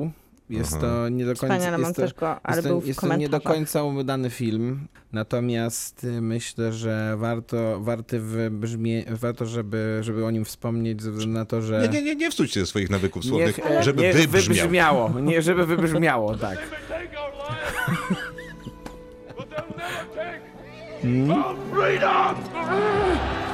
[0.50, 0.80] Jest Aha.
[0.80, 1.54] to nie do końca...
[1.56, 4.88] Wspaniale, jest to, też go, ale jest to, jest to nie do końca udany film,
[5.12, 11.38] natomiast y, myślę, że warto, warty wybrzmie, warto żeby, żeby o nim wspomnieć ze względu
[11.38, 11.80] na to, że...
[11.82, 14.56] Nie, nie, nie, nie wstój się ze swoich nawyków słownych, Niech, żeby niech wybrzmiał.
[14.56, 15.20] wybrzmiało.
[15.20, 16.58] Nie, żeby wybrzmiało, tak.
[21.02, 23.53] they'll freedom!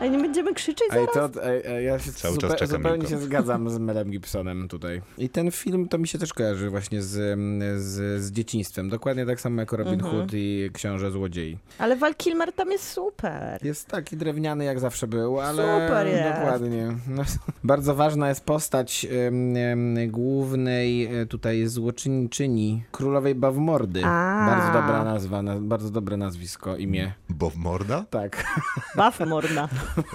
[0.00, 1.32] Ale nie będziemy krzyczeć Ej, zaraz?
[1.32, 3.10] to, ej, ej, ja się Cały czas zupe- czekam, zupełnie Milko.
[3.10, 5.02] się zgadzam z Melem Gibsonem tutaj.
[5.18, 7.38] I ten film to mi się też kojarzy właśnie z,
[7.82, 8.88] z, z dzieciństwem.
[8.88, 10.16] Dokładnie tak samo jak Robin Mhm.
[10.16, 11.58] Hood i Książę Złodziei.
[11.78, 13.64] Ale Val Kilmer tam jest super.
[13.64, 16.22] Jest taki drewniany jak zawsze był, ale Super jest.
[16.38, 16.96] dokładnie.
[17.08, 17.22] No,
[17.64, 24.00] bardzo ważna jest postać em, em, głównej e, tutaj złoczyńczyni, królowej Bawmordy.
[24.04, 24.46] A.
[24.50, 27.12] Bardzo dobra nazwa, na, bardzo dobre nazwisko, imię.
[27.28, 28.04] Bo w morda?
[28.10, 28.44] Tak.
[28.96, 29.68] Baw morda.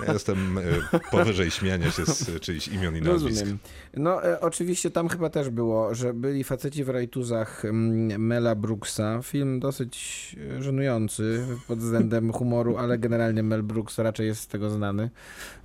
[0.08, 0.62] Ja jestem y,
[1.12, 3.40] powyżej śmiania się z czyjś imion i nazwisk.
[3.40, 3.60] Rozumiem.
[3.94, 9.22] No e, oczywiście tam chyba też było, że byli faceci w rajtuzach mm, Mela Brooksa.
[9.22, 14.70] Film dosyć e, żenujący pod względem humoru, ale generalnie Mel Brooks raczej jest z tego
[14.70, 15.10] znany,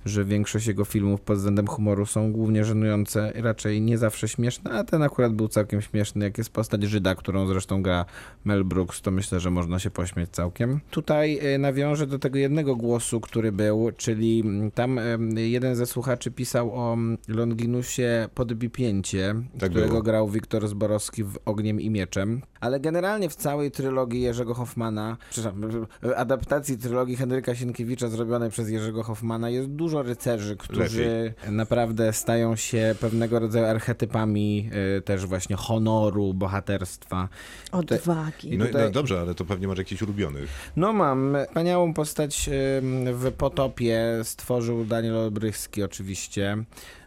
[0.05, 4.83] że większość jego filmów pod względem humoru są głównie żenujące, raczej nie zawsze śmieszne, a
[4.83, 8.05] ten akurat był całkiem śmieszny, jak jest postać Żyda, którą zresztą gra
[8.45, 10.79] Mel Brooks, to myślę, że można się pośmiać całkiem.
[10.91, 16.31] Tutaj e, nawiążę do tego jednego głosu, który był, czyli tam em, jeden ze słuchaczy
[16.31, 20.03] pisał o Longinusie Podbipięcie, Tak którego było.
[20.03, 22.41] grał Wiktor Zborowski w Ogniem i Mieczem.
[22.59, 25.85] Ale generalnie w całej trylogii Jerzego Hoffmana, przepraszam,
[26.15, 32.95] adaptacji trylogii Henryka Sienkiewicza zrobionej przez Jerzego Hoffmana jest dużo rycerzy, którzy naprawdę stają się
[32.99, 37.29] pewnego rodzaju archetypami y, też właśnie honoru, bohaterstwa.
[37.71, 38.57] Odwagi.
[38.57, 40.49] No, tutaj- no dobrze, ale to pewnie masz jakichś ulubionych.
[40.75, 41.37] No mam.
[41.47, 46.57] Wspaniałą postać ym, w Potopie stworzył Daniel Olbrychski oczywiście.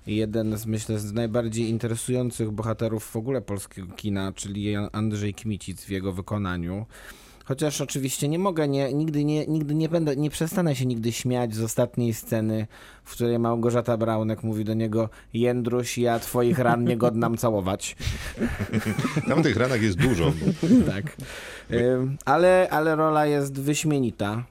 [0.06, 5.90] Jeden z, myślę, z najbardziej interesujących bohaterów w ogóle polskiego kina, czyli Andrzej Kmicic w
[5.90, 6.86] jego wykonaniu.
[7.44, 11.54] Chociaż oczywiście nie mogę, nie, nigdy, nie, nigdy nie będę, nie przestanę się nigdy śmiać
[11.54, 12.66] z ostatniej sceny,
[13.04, 17.96] w której Małgorzata Braunek mówi do niego Jędruś, ja twoich ran nie godnam całować.
[19.28, 20.32] Tam tych ranach jest dużo.
[20.92, 21.16] tak.
[22.24, 24.44] Ale, ale rola jest wyśmienita.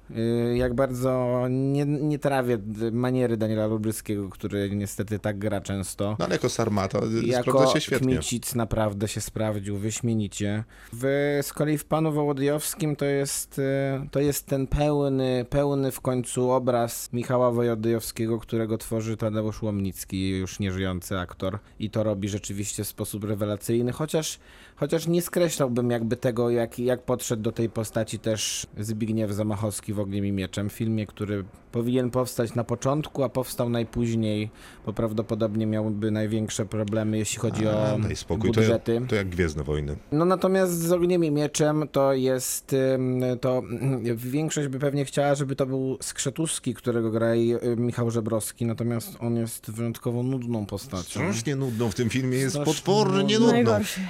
[0.56, 2.58] Jak bardzo nie, nie trawię
[2.92, 6.16] maniery Daniela Lubryskiego, który niestety tak gra często.
[6.20, 8.14] No ale jako Sarmata y, Jako sprawdza się świetnie.
[8.14, 10.64] Kmicic naprawdę się sprawdził wyśmienicie.
[10.94, 13.64] W, z kolei w Panu Wołodyjowskim to jest, y,
[14.12, 20.60] to jest ten pełny, pełny w końcu obraz Michała Wołodyjowskiego, którego tworzy Tadeusz Łomnicki, już
[20.60, 21.60] nieżyjący aktor.
[21.80, 24.40] I to robi rzeczywiście w sposób rewelacyjny, chociaż,
[24.82, 30.00] chociaż nie skreślałbym jakby tego, jak, jak podszedł do tej postaci też Zbigniew Zamachowski w
[30.00, 34.50] Ogniem i Mieczem, filmie, który powinien powstać na początku, a powstał najpóźniej,
[34.86, 38.94] bo prawdopodobnie miałby największe problemy, jeśli chodzi o A, daj spokój, to, budżety.
[38.94, 39.96] jak- to jak Gwiezdne Wojny.
[40.12, 42.76] No natomiast z Ogniem i Mieczem to jest,
[43.42, 43.64] to
[44.16, 49.36] większość by pewnie chciała, żeby to był Skrzetuski, którego gra y, Michał Żebrowski, natomiast on
[49.36, 51.04] jest wyjątkowo nudną postacią.
[51.04, 53.40] Strasznie nudną w tym filmie, jest Strasznie potwornie nudną.
[53.40, 53.52] nudną.
[53.72, 54.02] Najgorszy.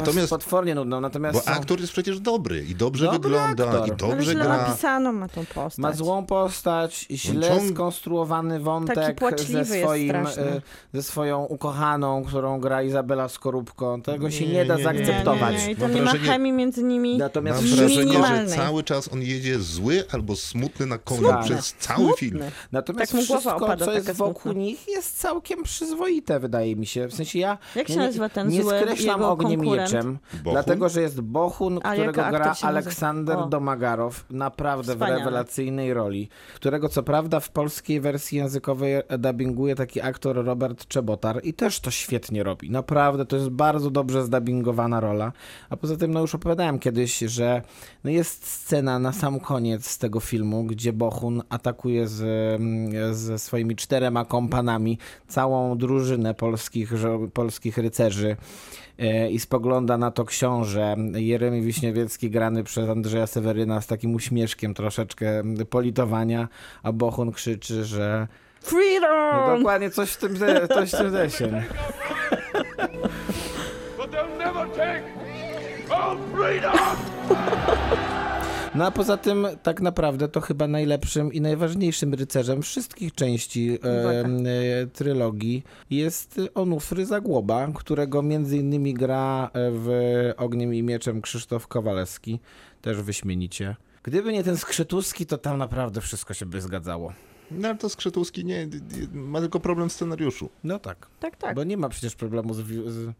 [0.00, 3.80] Natomiast- potwornie nudną, natomiast Bo są- aktor jest przecież dobry i dobrze Dobry wygląda aktor.
[3.88, 4.56] i Ale dobrze źle gra.
[4.56, 5.78] napisano ma tą postać.
[5.78, 8.98] ma złą postać, źle ciąg- skonstruowany wątek
[9.46, 10.26] ze, swoim, e,
[10.94, 13.98] ze swoją ukochaną, którą gra Izabela Skorupko.
[14.04, 15.52] Tego się nie, Nie, da nie, nie, nie, zaakceptować.
[15.54, 15.72] Nie, nie, nie.
[15.72, 17.18] I to Mam nie ma wrażenie- chemii między nimi.
[17.18, 18.12] Natomiast Mam wrażenie,
[18.46, 21.44] że cały czas on jedzie zły albo smutny na koniu Smutny.
[21.44, 22.30] przez cały film.
[22.30, 22.50] Smutny.
[22.72, 24.60] Natomiast Tak wszystko, opada, co jest wokół smutna.
[24.62, 27.06] nich, jest całkiem przyzwoite, wydaje mi się.
[27.08, 29.60] W sensie ja Jak się nie, nazywa ten nie zły skreślam ogniem?
[29.98, 30.18] Bohun?
[30.52, 32.68] dlatego że jest Bohun, Ale którego gra nazywa?
[32.68, 33.46] Aleksander O.
[33.46, 35.16] Domagarow, naprawdę Wspaniale.
[35.16, 41.40] w rewelacyjnej roli, którego co prawda w polskiej wersji językowej dubbinguje taki aktor Robert Czebotar
[41.44, 42.70] i też to świetnie robi.
[42.70, 45.32] Naprawdę to jest bardzo dobrze zdubbingowana rola.
[45.70, 47.62] A poza tym, no już opowiadałem kiedyś, że
[48.04, 52.22] no jest scena na sam koniec z tego filmu, gdzie Bohun atakuje z,
[52.60, 54.98] mm, ze swoimi czterema kompanami
[55.28, 58.36] całą drużynę polskich, żo- polskich rycerzy
[59.30, 65.42] i spogląda na to książę Jeremy Wiśniewiecki grany przez Andrzeja Seweryna z takim uśmieszkiem troszeczkę
[65.70, 66.48] politowania,
[66.82, 68.28] a Bohun krzyczy, że
[68.62, 69.58] no Freedom!
[69.58, 70.36] dokładnie coś w tym,
[70.74, 71.50] coś w tym deseń.
[73.96, 75.02] But they'll never take
[75.90, 76.78] our freedom!
[78.74, 84.24] No a poza tym tak naprawdę to chyba najlepszym i najważniejszym rycerzem wszystkich części e,
[84.24, 89.88] e, trylogii jest Onufry Zagłoba, którego między innymi gra e, w
[90.36, 92.40] Ogniem i Mieczem Krzysztof Kowalewski,
[92.82, 93.76] też wyśmienicie.
[94.02, 97.12] Gdyby nie ten Skrzytuski, to tam naprawdę wszystko się by zgadzało.
[97.50, 98.68] No ale to Skrzytuski nie,
[99.12, 100.50] ma tylko problem w scenariuszu.
[100.64, 101.56] No tak, Tak, tak.
[101.56, 103.12] bo nie ma przecież problemu z, z,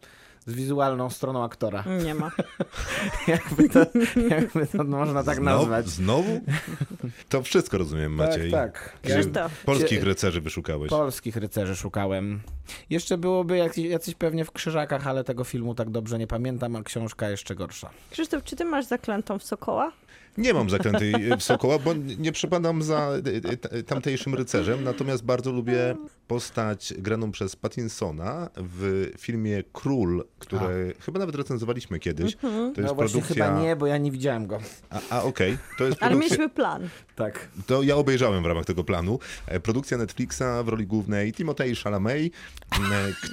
[0.46, 1.84] z wizualną stroną aktora.
[2.04, 2.30] Nie ma.
[3.28, 3.86] jakby, to,
[4.30, 5.58] jakby to można tak Znowu?
[5.58, 5.88] nazwać.
[5.88, 6.40] Znowu?
[7.28, 8.50] To wszystko rozumiem, Maciej.
[8.50, 8.98] Tak,
[9.34, 9.50] tak.
[9.50, 10.90] Polskich rycerzy wyszukałeś.
[10.90, 12.40] Polskich rycerzy szukałem.
[12.90, 16.82] Jeszcze byłoby jacyś, jacyś pewnie w krzyżakach, ale tego filmu tak dobrze nie pamiętam, a
[16.82, 17.90] książka jeszcze gorsza.
[18.10, 19.92] Krzysztof, czy ty masz zaklętą w Sokoła?
[20.38, 25.24] Nie mam zaklętej e, Sokoła, bo nie przepadam za e, e, t- tamtejszym rycerzem, natomiast
[25.24, 25.96] bardzo lubię
[26.28, 32.36] postać graną przez Pattinsona w filmie Król, który chyba nawet recenzowaliśmy kiedyś.
[32.36, 33.46] To jest No właśnie produkcja...
[33.46, 34.58] chyba nie, bo ja nie widziałem go.
[34.90, 36.36] A, a okej, to jest Ale produkcja...
[36.36, 36.88] mieliśmy plan.
[37.16, 37.48] Tak.
[37.66, 39.18] To ja obejrzałem w ramach tego planu.
[39.46, 42.32] E, Produkcja Netflixa w roli głównej Timothée Chalamet,
[42.72, 42.82] m,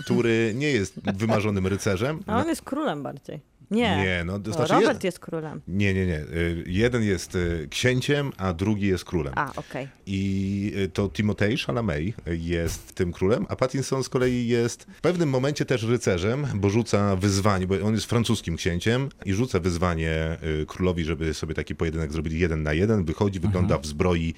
[0.04, 2.20] który nie jest wymarzonym rycerzem.
[2.28, 3.40] A on jest królem bardziej.
[3.72, 3.98] Nie.
[3.98, 5.62] Nie, no, to znaczy Robert jed- jest królem.
[5.68, 6.20] Nie, nie, nie.
[6.20, 9.34] Y, Jeden jest y, księciem, a drugi jest królem.
[9.36, 9.88] A, okej.
[10.06, 15.30] I y, to Timothée Chalamet jest tym królem, a Pattinson z kolei jest w pewnym
[15.30, 21.06] momencie też rycerzem, bo rzuca wyzwanie, bo on jest francuskim księciem i rzuca wyzwanie królowi,
[21.06, 23.06] żeby sobie taki pojedynek zrobili jeden na jeden.
[23.06, 24.34] Wychodzi, wygląda w zbroi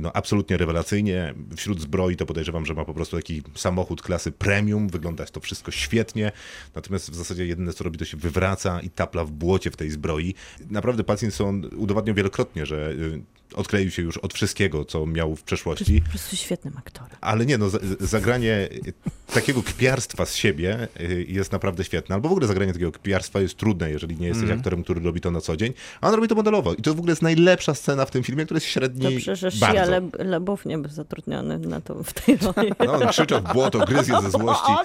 [0.00, 1.34] no, absolutnie rewelacyjnie.
[1.56, 4.88] Wśród zbroi to podejrzewam, że ma po prostu taki samochód klasy premium.
[4.88, 6.32] Wygląda to wszystko świetnie.
[6.74, 9.90] Natomiast w zasadzie jedyne co robi to się wywraca i tapla w błocie w tej
[9.90, 10.34] zbroi.
[10.70, 13.22] Naprawdę Pattinson udowadniał wielokrotnie, że y,
[13.56, 16.00] odkleił się już od wszystkiego, co miał w przeszłości.
[16.02, 17.10] Po prostu świetnym aktorem.
[17.20, 18.68] Ale nie, no, za- zagranie
[19.34, 22.14] takiego kpiarstwa z siebie y, jest naprawdę świetne.
[22.14, 25.30] Albo w ogóle zagranie takiego kpiarstwa jest trudne, jeżeli nie jesteś aktorem, który robi to
[25.30, 25.72] na co dzień.
[26.00, 26.74] A on robi to modelowo.
[26.74, 29.50] I to w ogóle jest najlepsza scena w tym filmie, która jest średni Dobrze, że
[29.60, 29.66] bardzo.
[29.76, 32.72] Shia Leb- Lebów nie był zatrudniony na to, w tej roli.
[32.86, 34.72] No, on krzyczał w błoto, gryzł je ze złości.
[34.72, 34.84] On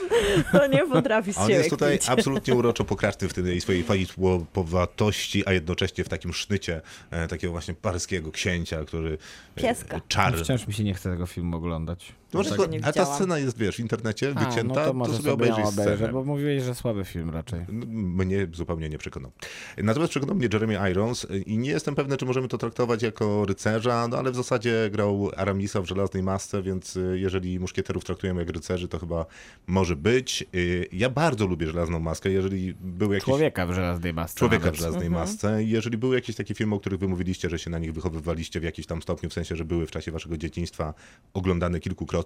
[0.52, 2.10] to nie potrafi A on jest tutaj kpić.
[2.10, 7.74] absolutnie uroczo pokraczny w tej swojej falitłopowatości, a jednocześnie w takim sznycie e, takiego właśnie
[7.74, 9.18] paryskiego księcia, który...
[9.58, 10.02] e, Pieska.
[10.08, 10.38] Czar.
[10.38, 12.14] Wciąż mi się nie chce tego filmu oglądać.
[12.34, 15.06] No, może nie a ta scena jest, wiesz, w internecie A, wycięta, no to to,
[15.06, 16.14] sobie sobie obejrzyj obejrzę, scenę.
[16.14, 17.66] bo mówiłeś, że słaby film raczej.
[17.70, 19.32] No, Mnie zupełnie nie przekonał.
[19.78, 24.08] Natomiast przekonał mnie Jeremy Irons i nie jestem pewny, czy możemy to traktować jako rycerza,
[24.08, 28.50] no ale w zasadzie grał Aramisa w Żelaznej Masce, więc y, jeżeli muszkieterów traktujemy jak
[28.50, 29.26] rycerzy, to chyba
[29.68, 30.46] może być.
[30.56, 33.26] Y, Ja bardzo lubię Żelazną Maskę, jeżeli był jakiś...
[33.26, 34.40] Człowieka w żelaznej masce.
[34.40, 34.80] Człowieka w nawet.
[34.80, 35.64] żelaznej masce.
[35.64, 38.60] I Jeżeli były jakieś takie filmy, o których wy mówiliście, że się na nich wychowywaliście
[38.60, 40.94] w jakimś tam stopniu, w sensie, że były w czasie waszego dzieciństwa
[41.34, 42.19] oglądane kilkukrotnie,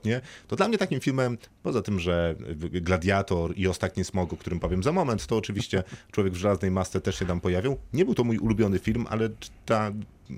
[0.48, 4.84] to dla mnie takim filmem, poza tym, że Gladiator i Ostatni Smog, o którym powiem
[4.84, 7.78] za moment, to oczywiście Człowiek w żelaznej masce też się tam pojawił.
[7.94, 9.30] Nie był to mój ulubiony film, ale
[9.66, 9.92] ta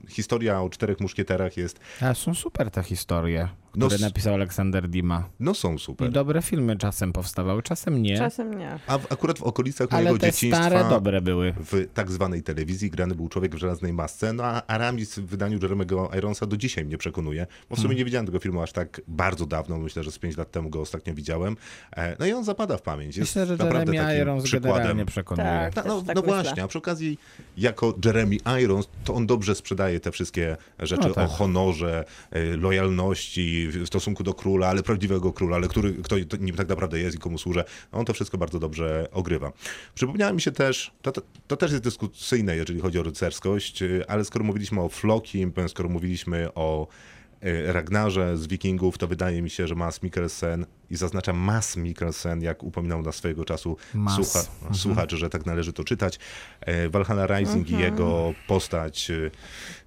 [0.09, 4.89] historia o czterech muszkieterach jest, A są super te historie, No które s- napisał Aleksander
[4.89, 5.29] Dima.
[5.39, 6.11] no są I super.
[6.11, 8.17] dobre filmy czasem powstawały, czasem nie.
[8.17, 8.79] Czasem nie.
[8.87, 11.53] A w, akurat w okolicach Ale mojego te dzieciństwa stare dobre były.
[11.71, 15.59] w tak zwanej telewizji grany był człowiek w żelaznej masce, no a Aramis w wydaniu
[15.59, 19.01] Jeremy'ego Ironsa do dzisiaj mnie przekonuje, bo w sumie nie widziałem tego filmu aż tak
[19.07, 21.57] bardzo dawno, myślę, że z 5 lat temu go ostatnio widziałem,
[21.97, 24.73] e, no i on zapada w pamięć, jest Myślę, że naprawdę Jeremy takim Irons przykładem.
[24.77, 25.47] generalnie przekonuje.
[25.47, 25.73] Tak.
[25.73, 27.19] Ta, no, tak no właśnie, a przy okazji
[27.57, 31.25] jako Jeremy Irons, to on dobrze sprzedaje te wszystkie rzeczy No tak.
[31.25, 36.37] o honorze, e, lojalności w stosunku do króla, ale prawdziwego króla, ale który, kto to
[36.37, 37.63] nim tak naprawdę jest i komu służy.
[37.91, 39.51] On to wszystko bardzo dobrze ogrywa.
[39.95, 43.87] Przypomniała mi się też, to, to, to też jest dyskusyjne, jeżeli chodzi o rycerskość, e,
[44.07, 46.87] ale skoro mówiliśmy o Flokim, skoro mówiliśmy o
[47.65, 52.63] Ragnarze z Wikingów, to wydaje mi się, że Mas Mikkelsen, i zaznaczam Mas Mikkelsen, jak
[52.63, 54.15] upominał nas swojego czasu Mas.
[54.15, 54.39] słucha,
[54.73, 56.19] słuchacz, że tak należy to czytać.
[56.61, 59.31] E, Valhalla Rising i jego postać, e,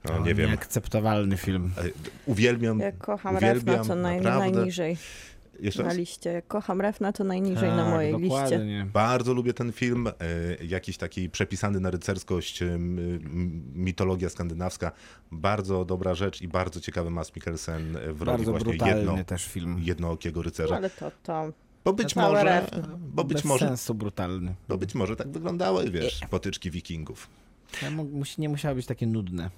[0.05, 1.71] no, nie wiem, Nieakceptowalny film.
[1.79, 1.83] e,
[2.27, 4.51] uwielbiam, Ja kocham uwielbiam, Refna, co naj, naprawdę.
[4.57, 4.97] najniżej
[5.61, 5.99] Jeszcze na raz?
[5.99, 6.43] liście.
[6.49, 8.29] Kocham Refna, to najniżej na Tak, mojej liście.
[8.43, 8.87] dokładnie.
[8.93, 10.13] Bardzo lubię ten film, e,
[10.65, 12.79] jakiś taki przepisany na rycerskość, e,
[13.75, 14.93] mitologia skandynawska.
[15.33, 19.77] Bardzo dobra rzecz i bardzo ciekawy Mas Mikkelsen w roli Bardzo właśnie jedno, też film.
[19.81, 20.77] jednookiego No, rycerza.
[20.77, 21.53] ale to, to
[21.85, 22.67] Bo być może,
[22.99, 24.55] bo być Bez może, sensu brutalny.
[24.69, 27.29] bo być może tak wyglądały, wiesz, potyczki wikingów.
[28.39, 29.51] Nie musiało być takie nudne.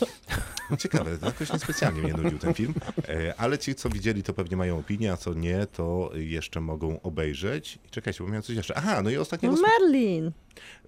[0.78, 2.74] Ciekawe, jakoś niespecjalnie mnie nudził ten film,
[3.08, 7.00] E, ale ci, co widzieli, to pewnie mają opinię, a co nie, to jeszcze mogą
[7.02, 7.78] obejrzeć.
[7.86, 8.76] I czekajcie, bo miałem coś jeszcze.
[8.76, 9.54] Aha, no i ostatniego...
[9.54, 10.32] No Merlin!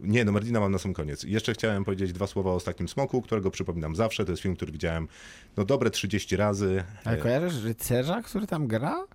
[0.01, 1.23] Nie, no Merlina mam na sam koniec.
[1.23, 4.25] Jeszcze chciałem powiedzieć dwa słowa o Ostatnim Smoku, którego przypominam zawsze.
[4.25, 5.09] To jest film, który widziałem
[5.57, 6.85] no dobre 30 razy.
[7.05, 9.07] Ale E, kojarzysz rycerza, który tam gra?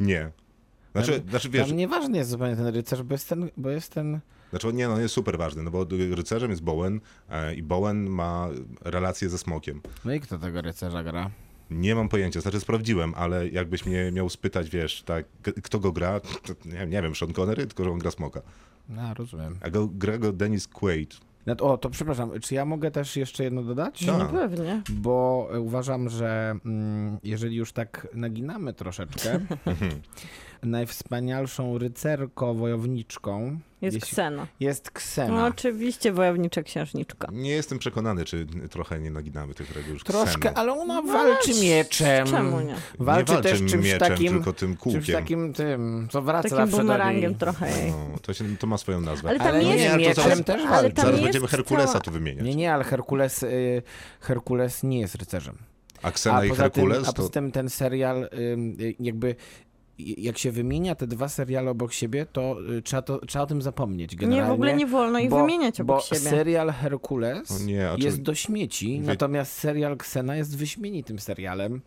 [0.00, 0.30] Nie.
[0.92, 3.92] Znaczy, Tam- znaczy wiesz, Tam nieważny jest zupełnie ten rycerz, bo jest ten, bo jest
[3.92, 7.62] ten znaczy nie, no on jest super ważny, no bo rycerzem jest Bowen e, i
[7.62, 8.48] Bowen ma
[8.80, 9.80] relację ze Smokiem.
[10.04, 11.30] No i kto tego rycerza gra?
[11.70, 15.26] Nie mam pojęcia, znaczy sprawdziłem, ale jakbyś mnie miał spytać, wiesz, tak,
[15.62, 18.42] kto go gra, to nie, nie wiem, Sean Connery, tylko że on gra Smoka.
[18.88, 19.58] No, rozumiem.
[19.60, 21.20] A go, gra go Dennis Quaid.
[21.46, 24.06] No, o, to przepraszam, czy ja mogę też jeszcze jedno dodać?
[24.06, 24.18] Tak.
[24.18, 24.82] No pewnie.
[24.90, 29.40] Bo e, uważam, że mm, jeżeli już tak naginamy troszeczkę,
[30.62, 34.46] najwspanialszą rycerko-wojowniczką Jest jeśli- Ksena.
[34.60, 35.46] jest No Ksena.
[35.46, 37.28] oczywiście, wojowniczek księżniczka.
[37.32, 40.54] Nie jestem przekonany, czy trochę nie naginamy tych reguł już Troszkę, Kseną.
[40.56, 42.26] ale ona walczy mieczem.
[42.26, 42.74] Czemu nie?
[42.98, 45.02] Walczy nie walczy też czymś mieczem, takim, tylko tym kółkiem.
[45.02, 47.38] czymś takim tym, co wraca Takim zawsze do bumerangiem niej.
[47.40, 47.90] trochę jej.
[47.90, 49.28] No, to, się, to ma swoją nazwę.
[49.28, 49.78] Ale tam Ale jest...
[49.78, 50.92] nie, ale to mieczem zaraz- też ale walczy.
[50.92, 52.44] tam Zaraz jest będziemy Herkulesa cała- tu wymieniać.
[52.46, 53.82] Nie, nie, ale Herkules, y,
[54.20, 55.56] Herkules nie jest rycerzem.
[56.02, 57.16] A Ksena i poza tym, Herkules a to...
[57.22, 59.36] poza tym ten serial y, jakby
[59.98, 63.62] jak się wymienia te dwa seriale obok siebie, to y, trzeba, to, trzeba o tym
[63.62, 64.42] zapomnieć generalnie.
[64.44, 66.20] Nie, w ogóle nie wolno ich bo, wymieniać obok bo siebie.
[66.30, 71.80] serial Herkules nie, jest do śmieci, Wie- natomiast serial Ksena jest wyśmienitym serialem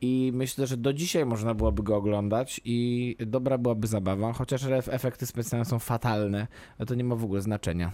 [0.00, 4.92] i myślę, że do dzisiaj można byłoby go oglądać i dobra byłaby zabawa, chociaż ef-
[4.94, 6.46] efekty specjalne są fatalne,
[6.78, 7.90] ale to nie ma w ogóle znaczenia.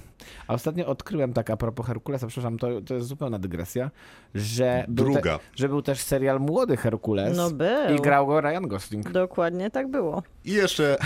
[0.49, 3.91] A ostatnio odkryłem tak a propos Herkulesa, przepraszam, to, to jest zupełna dygresja,
[4.35, 5.39] że był, Druga.
[5.39, 7.95] Te, że był też serial Młody Herkules No był.
[7.97, 9.11] i grał go Ryan Gosling.
[9.11, 10.23] Dokładnie tak było.
[10.45, 10.97] I jeszcze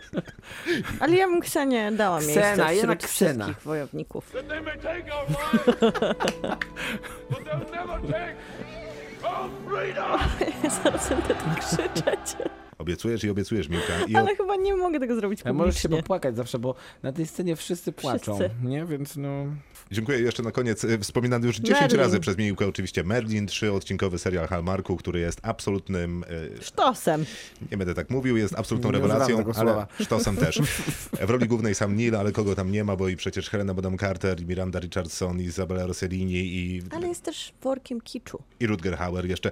[1.00, 3.44] Ale ja bym Ksenie dała Ksena, miejsce jednak wśród Ksena.
[3.44, 4.32] wszystkich wojowników.
[9.24, 10.18] Alfreda!
[10.84, 12.36] Zaraz będę tu krzyczeć.
[12.78, 13.92] Obiecujesz i obiecujesz, Miłka.
[14.08, 16.02] I Ale chyba nie mogę tego zrobić A możesz się publicznie.
[16.02, 18.54] popłakać zawsze, bo na tej scenie wszyscy płaczą, Wszyscy.
[18.62, 18.84] nie?
[18.84, 19.28] Więc no...
[19.90, 20.84] Dziękuję jeszcze na koniec.
[20.84, 22.00] e, Wspominany już 10 Merlin.
[22.00, 26.24] razy przez Miłkę oczywiście Merlin, trzyodcinkowy serial Hallmarku, który jest absolutnym,
[26.58, 27.24] e, Sztosem.
[27.70, 29.86] nie będę tak mówił, jest absolutną Nie rewelacją, ale słowa.
[30.00, 30.60] sztosem też.
[31.26, 33.98] W roli głównej sam Neil, ale kogo tam nie ma, bo i przecież Helena Bonham
[33.98, 38.42] Carter, i Miranda Richardson, i Isabella Rossellini, i, Ale jest też workiem kiczu.
[38.60, 39.50] i Rutger Hauer jeszcze.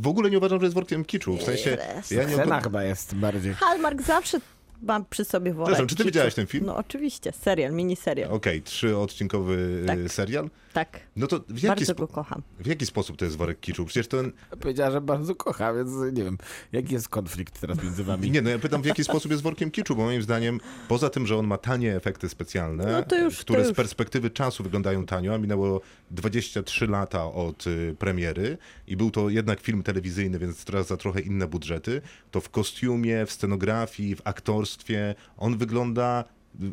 [0.00, 1.36] W ogóle nie uważam, że jest workiem kiczu.
[1.36, 1.78] W sensie,
[2.10, 3.54] ja nie Ksena chyba jest bardziej.
[3.54, 4.38] Hallmark zawsze
[4.82, 6.06] ma przy sobie Przepraszam, czy ty kiczu.
[6.08, 6.66] widziałeś ten film?
[6.66, 8.30] No oczywiście, serial, miniserial.
[8.32, 9.98] Okej, trzyodcinkowy Tak.
[10.08, 10.50] serial.
[10.72, 12.42] Tak, No to w jaki, bardzo go kocham.
[12.60, 13.84] w jaki sposób to jest worek kiczu?
[13.84, 14.16] Przecież to...
[14.60, 16.38] Powiedziała, że bardzo kocha, więc nie wiem,
[16.72, 18.30] jaki jest konflikt teraz między wami.
[18.30, 21.26] Nie, no ja pytam, w jaki sposób jest workiem kiczu, bo moim zdaniem, poza tym,
[21.26, 23.76] że on ma tanie efekty specjalne, No to już- które to z już.
[23.76, 25.80] perspektywy czasu wyglądają tanio, a minęło
[26.10, 31.20] 23 lata od y, premiery i był to jednak film telewizyjny, więc teraz za trochę
[31.20, 36.24] inne budżety, to w kostiumie, w scenografii, w aktorstwie on wygląda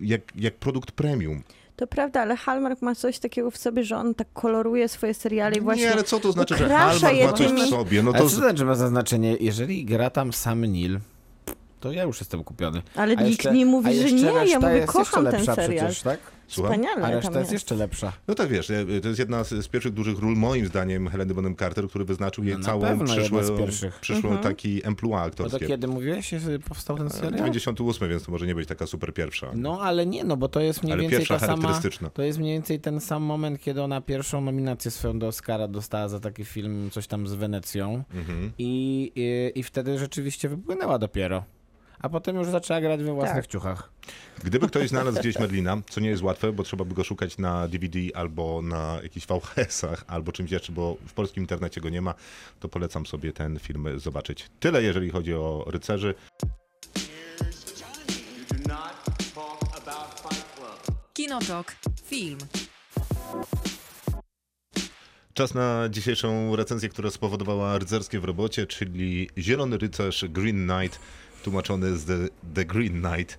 [0.01, 1.43] jak, jak produkt premium.
[1.80, 5.56] To prawda, ale Hallmark ma coś takiego w sobie, że on tak koloruje swoje seriale
[5.56, 8.04] i właśnie nie, ale co to znaczy, że Hallmark je ma coś w sobie?
[8.04, 8.18] No to...
[8.18, 9.38] co to znaczy ma zaznaczenie?
[9.39, 11.00] Jeżeli gra tam sam Neil,
[11.80, 12.82] to ja już jestem kupiony.
[12.96, 15.86] Ale A nikt jeszcze- nie mówi, że nie, ja mówię, kocham ten serial.
[15.86, 16.20] Przecież, tak?
[16.49, 16.71] Słucham?
[16.73, 18.13] Wspaniale A reszta jest jeszcze lepsza.
[18.27, 21.33] No tak wiesz, e, to jest jedna z, z pierwszych dużych ról, moim zdaniem, Heleny
[21.33, 23.39] Bonham Carter, który wyznaczył jej No całą przyszłą,
[24.01, 24.43] przyszłą Mhm.
[24.43, 25.67] taki emploi No to aktorskie.
[25.67, 27.38] kiedy mówiłeś, że powstał ten serial?
[27.38, 29.51] 98, więc to może nie być taka super pierwsza.
[29.55, 31.62] No ale nie, no bo to jest mniej Ale więcej pierwsza ta sama...
[31.62, 32.09] charakterystyczna.
[32.09, 36.07] To jest mniej więcej ten sam moment, kiedy ona pierwszą nominację swoją do Oscara dostała
[36.07, 38.03] za taki film, coś tam z Wenecją.
[38.13, 38.51] Mhm.
[38.57, 41.43] I, i, I wtedy rzeczywiście wypłynęła dopiero.
[42.01, 43.51] A potem już zaczęła grać we własnych Tak.
[43.51, 43.89] ciuchach.
[44.43, 47.67] Gdyby ktoś znalazł gdzieś Merlina, co nie jest łatwe, bo trzeba by go szukać na
[47.67, 52.13] DVD albo na jakichś VHS-ach, albo czymś jeszcze, bo w polskim internecie go nie ma,
[52.59, 54.49] to polecam sobie ten film zobaczyć.
[54.59, 56.13] Tyle, jeżeli chodzi o rycerzy.
[61.13, 61.75] Kinotok.
[62.06, 62.37] Film.
[65.33, 71.00] Czas na dzisiejszą recenzję, która spowodowała rycerskie w robocie, czyli Zielony Rycerz Green Knight,
[71.44, 72.17] tłumaczony z The,
[72.54, 73.37] The Green Knight,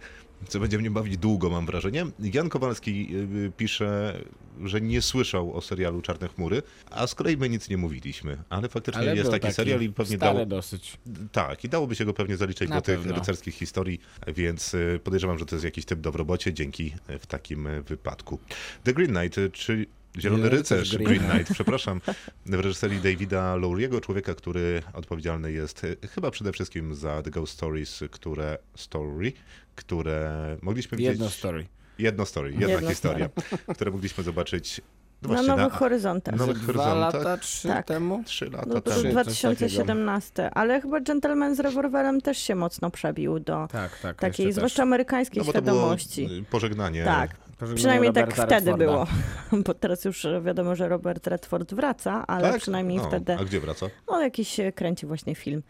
[0.49, 2.07] co będzie mnie bawić długo, mam wrażenie.
[2.21, 3.09] Jan Kowalski
[3.47, 4.21] y, pisze,
[4.65, 8.69] że nie słyszał o serialu Czarne Chmury, a z kolei my nic nie mówiliśmy, ale
[8.69, 10.99] faktycznie Ale jest był taki, serial i pewnie dało, dosyć.
[11.33, 13.15] tak, i dałoby się go pewnie zaliczyć Na do tych pewno.
[13.15, 17.19] rycerskich historii, więc y, podejrzewam, że to jest jakiś typ do w robocie, dzięki y,
[17.19, 18.39] w takim wypadku.
[18.85, 19.87] The Green Knight, y, czyli
[20.19, 22.01] Zielony Rycerz, Green, Green Knight, przepraszam,
[22.47, 27.53] w reżyserii Davida Lowry'ego, człowieka, który odpowiedzialny jest y, chyba przede wszystkim za The Ghost
[27.53, 29.33] Stories, które story,
[29.75, 31.13] które mogliśmy widzieć...
[31.13, 31.67] Jedno story.
[31.99, 33.29] Jedno story, jedna Jedno historia,
[33.75, 34.81] które mogliśmy zobaczyć
[35.23, 36.37] no Na Nowych Horyzontach.
[36.37, 37.15] Nowych Dwa Horyzontach.
[37.15, 37.87] lata, trzy Tak.
[37.87, 38.23] temu?
[38.27, 38.97] Trzy lata No to temu.
[38.97, 44.17] Trzy, coś 2017, ale chyba Gentleman z rewolwerem też się mocno przebił do Tak, tak.
[44.17, 46.25] takiej, zwłaszcza amerykańskiej No bo to było świadomości.
[46.25, 47.05] y, pożegnanie.
[47.05, 48.85] Tak, Pożegnanie przynajmniej tak Roberta wtedy Redforda.
[49.51, 52.61] było, bo teraz już wiadomo, że Robert Redford wraca, ale Tak?
[52.61, 53.87] przynajmniej O, wtedy A gdzie wraca?
[54.11, 55.63] no, jakiś e, kręci właśnie film.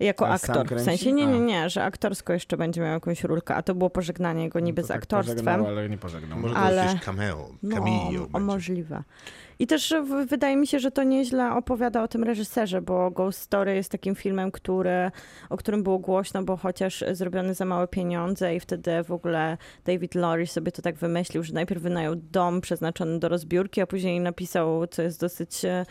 [0.00, 0.66] Jako A aktor.
[0.76, 3.90] W sensie nie, nie, nie, że aktorsko jeszcze będzie miał jakąś rulkę, a to było
[3.90, 5.36] pożegnanie go niby To z tak aktorstwem.
[5.44, 6.38] Pożegnał, ale nie pożegnał.
[6.38, 8.38] Może to Ale- jakieś cameo, No, cameo o, będzie.
[8.40, 9.02] możliwe.
[9.58, 13.40] I też w- wydaje mi się, że to nieźle opowiada o tym reżyserze, bo Ghost
[13.40, 15.10] Story jest takim filmem, który,
[15.50, 20.14] o którym było głośno, bo chociaż zrobiony za małe pieniądze i wtedy w ogóle David
[20.14, 24.86] Lowry sobie to tak wymyślił, że najpierw wynajął dom przeznaczony do rozbiórki, a później napisał,
[24.86, 25.86] co jest dosyć e,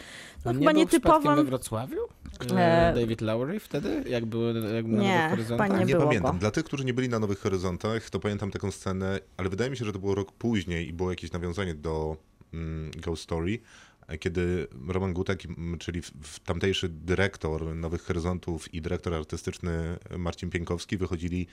[0.45, 1.35] no, chyba nie był przypadkiem nietypową.
[1.35, 1.99] we Wrocławiu?
[2.51, 2.93] E, E...
[2.95, 4.03] David Lowry wtedy?
[4.09, 5.67] Jak były jak na Nie, Nowych Horyzontach?
[5.67, 6.31] chyba Nie, było pamiętam.
[6.31, 6.39] go.
[6.39, 9.77] Dla tych, którzy nie byli na Nowych Horyzontach, to pamiętam taką scenę, ale wydaje mi
[9.77, 12.17] się, że to było rok później i było jakieś nawiązanie do
[13.01, 13.61] Ghost Story,
[14.19, 15.39] kiedy Roman Gutek,
[15.79, 16.01] czyli
[16.45, 21.47] tamtejszy dyrektor Nowych Horyzontów i dyrektor artystyczny Marcin Pienkowski wychodzili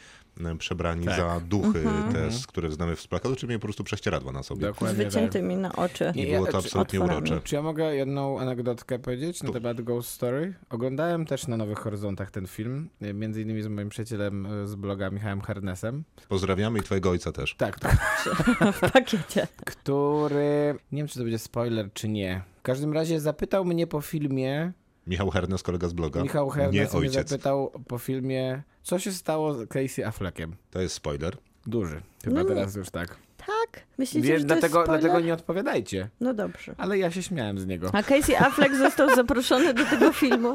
[0.59, 1.17] przebrani Tak.
[1.17, 2.13] za duchy, Mhm.
[2.13, 4.61] te, z- które znamy z plakatu, czyli mieli po prostu prześcieradła na sobie.
[4.61, 5.13] Z Dokładnie tak.
[5.13, 6.13] wyciętymi na oczy.
[6.15, 7.31] I było to czy- absolutnie otworami.
[7.31, 7.45] urocze.
[7.45, 9.53] Czy ja mogę jedną anegdotkę powiedzieć na Tu.
[9.53, 10.55] temat Ghost Story?
[10.71, 15.11] Oglądałem też na Nowych Horyzontach ten film, między innymi z moim przyjacielem e, z bloga
[15.11, 16.05] Michałem Harnesem.
[16.29, 17.55] Pozdrawiamy i twojego ojca też.
[17.55, 17.97] Tak, tak.
[18.83, 19.47] w pakiecie.
[19.65, 22.42] Który, nie wiem czy to będzie spoiler czy nie.
[22.59, 24.73] W każdym razie zapytał mnie po filmie,
[25.07, 26.23] Michał Hernes, kolega z bloga.
[26.23, 27.29] Michał nie Hernes mnie ojciec.
[27.29, 30.57] zapytał po filmie, co się stało z Casey Affleckiem.
[30.71, 31.37] To jest spoiler.
[31.67, 32.03] Duży.
[32.25, 32.49] Chyba No nie.
[32.49, 33.17] teraz już tak.
[33.37, 33.62] Tak?
[33.99, 35.01] Myślicie, Więc że to dlatego, jest spoiler?
[35.01, 36.09] dlatego nie odpowiadajcie.
[36.21, 36.75] No dobrze.
[36.79, 37.91] Ale ja się śmiałem z niego.
[37.93, 40.55] A Casey Affleck został zaproszony do tego filmu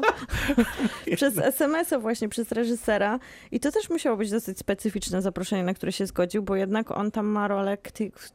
[1.16, 3.18] przez SMS-a właśnie, przez reżysera.
[3.52, 7.10] I to też musiało być dosyć specyficzne zaproszenie, na które się zgodził, bo jednak on
[7.10, 7.78] tam ma rolę,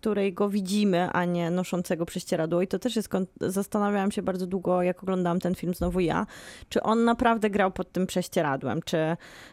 [0.01, 2.61] której go widzimy, a nie noszącego prześcieradło.
[2.61, 3.09] I to też jest,
[3.41, 6.25] zastanawiałam się bardzo długo, jak oglądałam ten film znowu ja,
[6.69, 8.97] czy on naprawdę grał pod tym prześcieradłem, czy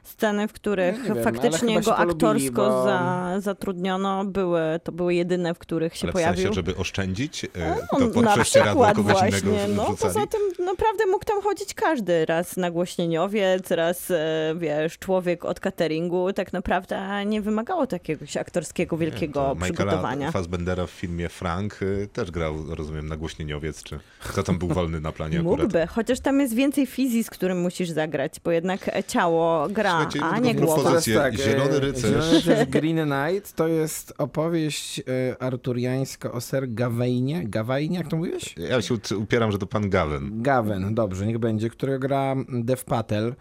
[0.02, 5.09] sceny, w których wiem, ale faktycznie go polubili, aktorsko bo- za, zatrudniono, były, to były
[5.10, 6.42] jedyne, w których się Ale w pojawił.
[6.42, 7.48] sensie, żeby oszczędzić, e,
[7.92, 10.14] No, to pod na prześcieradło przykład kogoś właśnie, innego no wrzucali.
[10.14, 16.32] poza tym naprawdę mógł tam chodzić każdy, raz nagłośnieniowiec, raz e, wiesz, człowiek od cateringu,
[16.32, 20.30] tak naprawdę nie wymagało takiego aktorskiego wielkiego Michaela przygotowania.
[20.32, 23.98] Fassbendera w filmie Frank y, też grał, rozumiem, nagłośnieniowiec, czy
[24.34, 25.58] co tam był wolny na planie akurat.
[25.60, 29.90] Mógłby, chociaż tam jest więcej fizji, z którym musisz zagrać, bo jednak e, ciało gra,
[29.90, 30.96] Słuchajcie, a nie głowa.
[30.98, 31.02] e,
[31.36, 32.02] Zielony Rycerz.
[32.02, 37.48] Zielony Rycerz Green Knight to jest opowieść e, arturiańska o Ser Gawainie.
[37.48, 38.54] Gawainie, jak to mówiłeś?
[38.70, 40.42] Ja się upieram, że to pan Gawen.
[40.42, 43.34] Gawen, dobrze, niech będzie, którego gra Dev Patel,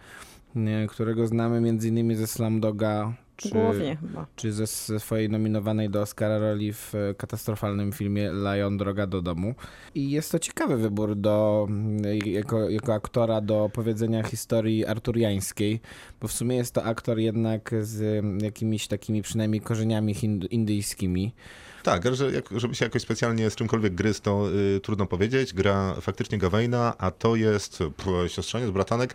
[0.54, 3.12] nie, którego znamy między innymi ze Slumdoga,
[3.42, 4.26] czy, Głównie chyba.
[4.36, 4.66] czy ze
[4.98, 9.54] swojej nominowanej do Oscara roli w e, katastrofalnym filmie Lion Droga do domu.
[9.94, 15.80] I jest to ciekawy wybór do, mm, jako, jako aktora do opowiedzenia historii arturiańskiej,
[16.20, 21.34] bo w sumie jest to aktor jednak z mm, jakimiś takimi przynajmniej korzeniami hindu, indyjskimi.
[21.82, 25.52] Tak, ale że jak, żeby się jakoś specjalnie z czymkolwiek gryz, to y, trudno powiedzieć.
[25.54, 27.78] Gra faktycznie Gawaina, a to jest
[28.28, 29.14] siostrzeniec, bratanek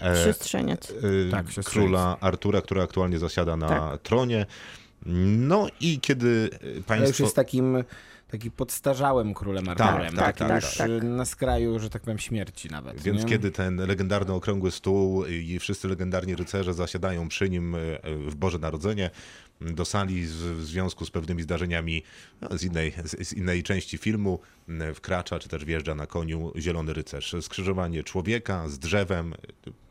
[0.00, 0.90] e, Siostrzeniec.
[0.90, 1.68] y, Tak, siostrzeniec.
[1.68, 4.02] króla Artura, który aktualnie zasiada na Tak.
[4.02, 4.46] tronie.
[5.36, 7.22] No i kiedy e, Ale już państwo...
[7.22, 7.84] jest takim,
[8.30, 10.16] taki podstarzałym królem Arturem.
[10.16, 10.90] tak, takim tak, już tak.
[11.02, 13.00] na skraju, że tak powiem, śmierci nawet.
[13.02, 13.28] Więc nie?
[13.28, 17.78] kiedy ten legendarny okrągły stół i wszyscy legendarni rycerze zasiadają przy nim e,
[18.28, 19.10] w Boże Narodzenie
[19.60, 22.02] do sali w związku z pewnymi zdarzeniami
[22.40, 24.40] no, z, innej, z, innej części filmu
[24.94, 27.34] wkracza czy też wjeżdża na koniu zielony rycerz.
[27.40, 29.34] Skrzyżowanie człowieka z drzewem,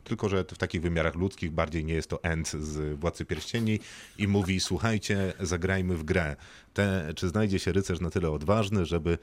[0.04, 3.80] tylko że w takich wymiarach ludzkich bardziej nie jest to End z Władcy Pierścieni
[4.18, 6.36] i mówi słuchajcie, zagrajmy w grę.
[6.74, 9.18] Te, czy znajdzie się rycerz na tyle odważny, żeby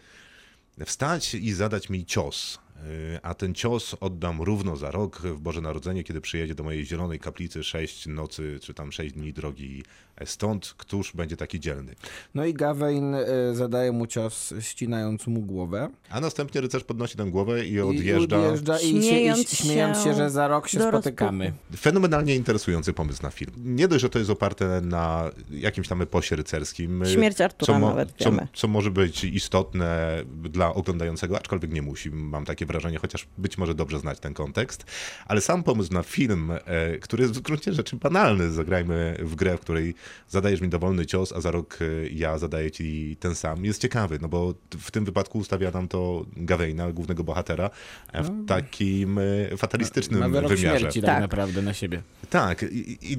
[0.85, 2.59] wstać i zadać mi cios.
[2.83, 6.85] Yy, A ten cios oddam równo za rok w Boże Narodzenie, kiedy przyjedzie do mojej
[6.85, 9.83] zielonej kaplicy sześć nocy, czy tam sześć dni drogi
[10.25, 10.73] stąd.
[10.77, 11.95] Któż będzie taki dzielny?
[12.35, 15.89] No i Gawain y, zadaje mu cios, ścinając mu głowę.
[16.09, 18.37] A następnie rycerz podnosi tę głowę i I odjeżdża.
[18.37, 21.53] odjeżdża i, się, i Śmiejąc śmiejąc się, że za rok się spotykamy.
[21.77, 23.51] Fenomenalnie interesujący pomysł na film.
[23.57, 27.03] Nie dość, że to jest oparte na jakimś tam eposie rycerskim.
[27.13, 28.47] Śmierć Artura co, nawet co, wiemy.
[28.53, 33.75] co może być istotne dla oglądającego, aczkolwiek nie musi, mam takie wrażenie, chociaż być może
[33.75, 34.85] dobrze znać ten kontekst.
[35.25, 39.57] Ale sam pomysł na film, e, który jest w gruncie rzeczy banalny, zagrajmy w grę,
[39.57, 39.93] w której
[40.29, 44.19] zadajesz mi dowolny cios, a za rok e, ja zadaję ci ten sam, jest ciekawy,
[44.21, 47.69] no bo w tym wypadku ustawia nam to Gawaina, głównego bohatera,
[48.13, 50.79] e, w takim e, fatalistycznym Ma wyrok wymiarze.
[50.79, 51.19] śmierci tak, Tak.
[51.21, 52.01] naprawdę na siebie.
[52.29, 53.17] Tak, i, i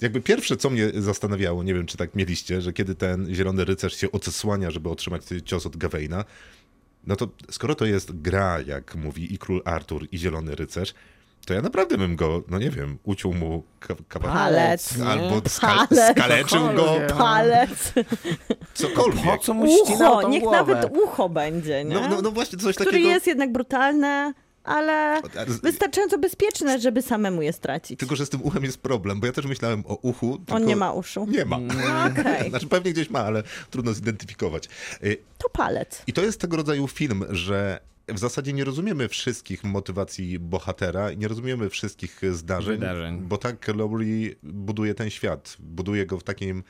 [0.00, 3.96] jakby pierwsze, co mnie zastanawiało, nie wiem, czy tak mieliście, że kiedy ten zielony rycerz
[3.96, 6.24] się odsłania, żeby otrzymać cios od Gawaina,
[7.08, 10.94] no to skoro to jest gra, jak mówi i król Artur, i zielony rycerz,
[11.46, 15.66] to ja naprawdę bym go, no nie wiem, uciął mu ka- kawałek, Palec, albo ska-
[15.88, 16.16] Palec.
[16.16, 16.96] skaleczył go.
[17.18, 17.92] Palec,
[18.74, 19.24] cokolwiek.
[19.24, 20.56] Po co mu ucho, niech głowę?
[20.74, 21.94] nawet ucho będzie, nie?
[21.94, 23.08] No, no, no właśnie, coś Który takiego.
[23.08, 24.32] jest jednak brutalny,
[24.68, 25.22] ale
[25.62, 28.00] wystarczająco bezpieczny, żeby samemu je stracić.
[28.00, 30.38] Tylko, że z tym uchem jest problem, bo ja też myślałem o uchu.
[30.50, 31.26] On nie ma uszu.
[31.30, 31.56] Nie ma.
[32.12, 34.68] Okej, Znaczy pewnie gdzieś ma, ale trudno zidentyfikować.
[35.04, 36.02] Y, to palec.
[36.06, 41.18] I to jest tego rodzaju film, że w zasadzie nie rozumiemy wszystkich motywacji bohatera i
[41.18, 43.18] nie rozumiemy wszystkich zdarzeń, Wydarzeń.
[43.20, 45.56] bo tak Lowry buduje ten świat.
[45.58, 46.64] Buduje go w takim...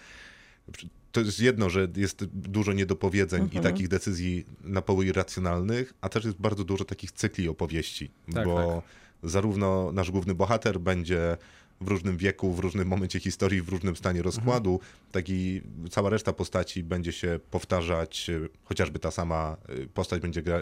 [1.13, 3.61] To jest jedno, że jest dużo niedopowiedzeń Mhm.
[3.61, 8.45] i takich decyzji na poły irracjonalnych, a też jest bardzo dużo takich cykli opowieści, Tak,
[8.45, 8.83] bo
[9.23, 11.37] zarówno nasz główny bohater będzie
[11.81, 14.91] w różnym wieku, w różnym momencie historii, w różnym stanie rozkładu, Mhm.
[15.13, 20.43] tak i cała reszta postaci będzie się powtarzać, y, chociażby ta sama y, postać będzie
[20.43, 20.61] gra,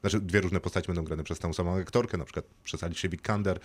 [0.00, 3.58] znaczy dwie różne postaci będą grane przez tę samą aktorkę, na przykład przez Alicia Vikander,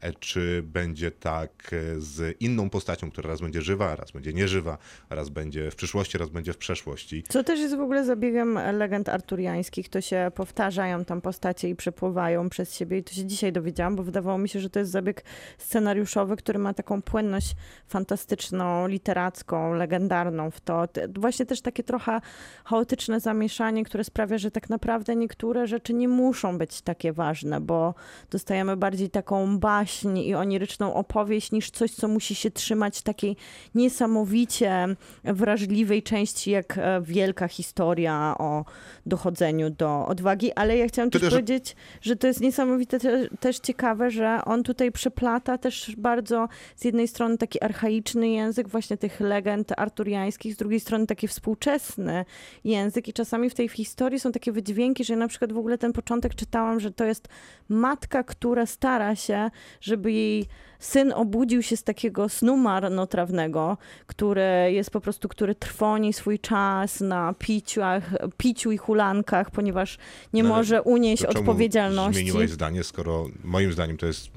[0.00, 4.78] e, czy będzie tak e, z inną postacią, która raz będzie żywa, raz będzie nieżywa,
[5.10, 7.24] raz będzie w przyszłości, raz będzie w przeszłości.
[7.28, 12.48] Co też jest w ogóle zabiegiem legend arturiańskich, to się powtarzają tam postacie i przepływają
[12.48, 15.24] przez siebie i to się dzisiaj dowiedziałam, bo wydawało mi się, że to jest zabieg
[15.58, 17.54] scenariuszowy, który ma taką płynność
[17.86, 20.84] fantastyczną, literacką, legendarną w to.
[21.16, 22.20] Właśnie też takie trochę
[22.64, 27.94] chaotyczne zamieszanie, które sprawia, że tak naprawdę niektóre rzeczy nie muszą być takie ważne, bo
[28.30, 33.36] dostajemy bardziej taką baśń i oniryczną opowieść niż coś, co musi się trzymać takiej
[33.74, 38.64] niesamowicie wrażliwej części, jak e, wielka historia o
[39.06, 44.10] dochodzeniu do odwagi, ale ja chciałam też powiedzieć, że to jest niesamowite te, też ciekawe,
[44.10, 46.39] że on tutaj przeplata też bardzo
[46.76, 52.24] z jednej strony taki archaiczny język właśnie tych legend arturiańskich, z drugiej strony taki współczesny
[52.64, 55.78] język i czasami w tej historii są takie wydźwięki, że ja na przykład w ogóle
[55.78, 57.28] ten początek czytałam, że to jest
[57.68, 60.46] matka, która stara się, żeby jej
[60.80, 63.76] syn obudził się z takiego snu marnotrawnego,
[64.06, 69.98] który jest po prostu, który trwoni swój czas na piciach, piciu i hulankach, ponieważ
[70.32, 72.14] nie No może unieść To czemu odpowiedzialności.
[72.22, 74.28] Zmieniłaś zdanie, skoro moim zdaniem to jest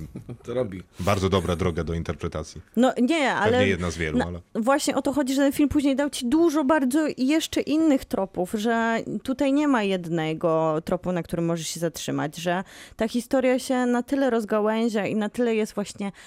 [0.43, 0.83] To robi.
[0.99, 2.61] bardzo dobra droga do interpretacji.
[2.75, 4.39] No nie, ale Pewnie jedna z wielu, na- ale...
[4.55, 8.51] właśnie o to chodzi, że ten film później dał ci dużo bardzo jeszcze innych tropów,
[8.51, 12.63] że tutaj nie ma jednego tropu, na którym możesz się zatrzymać, że
[12.95, 16.11] ta historia się na tyle rozgałęzia i na tyle jest właśnie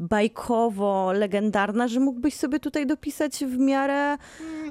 [0.00, 4.16] bajkowo legendarna, że mógłbyś sobie tutaj dopisać w miarę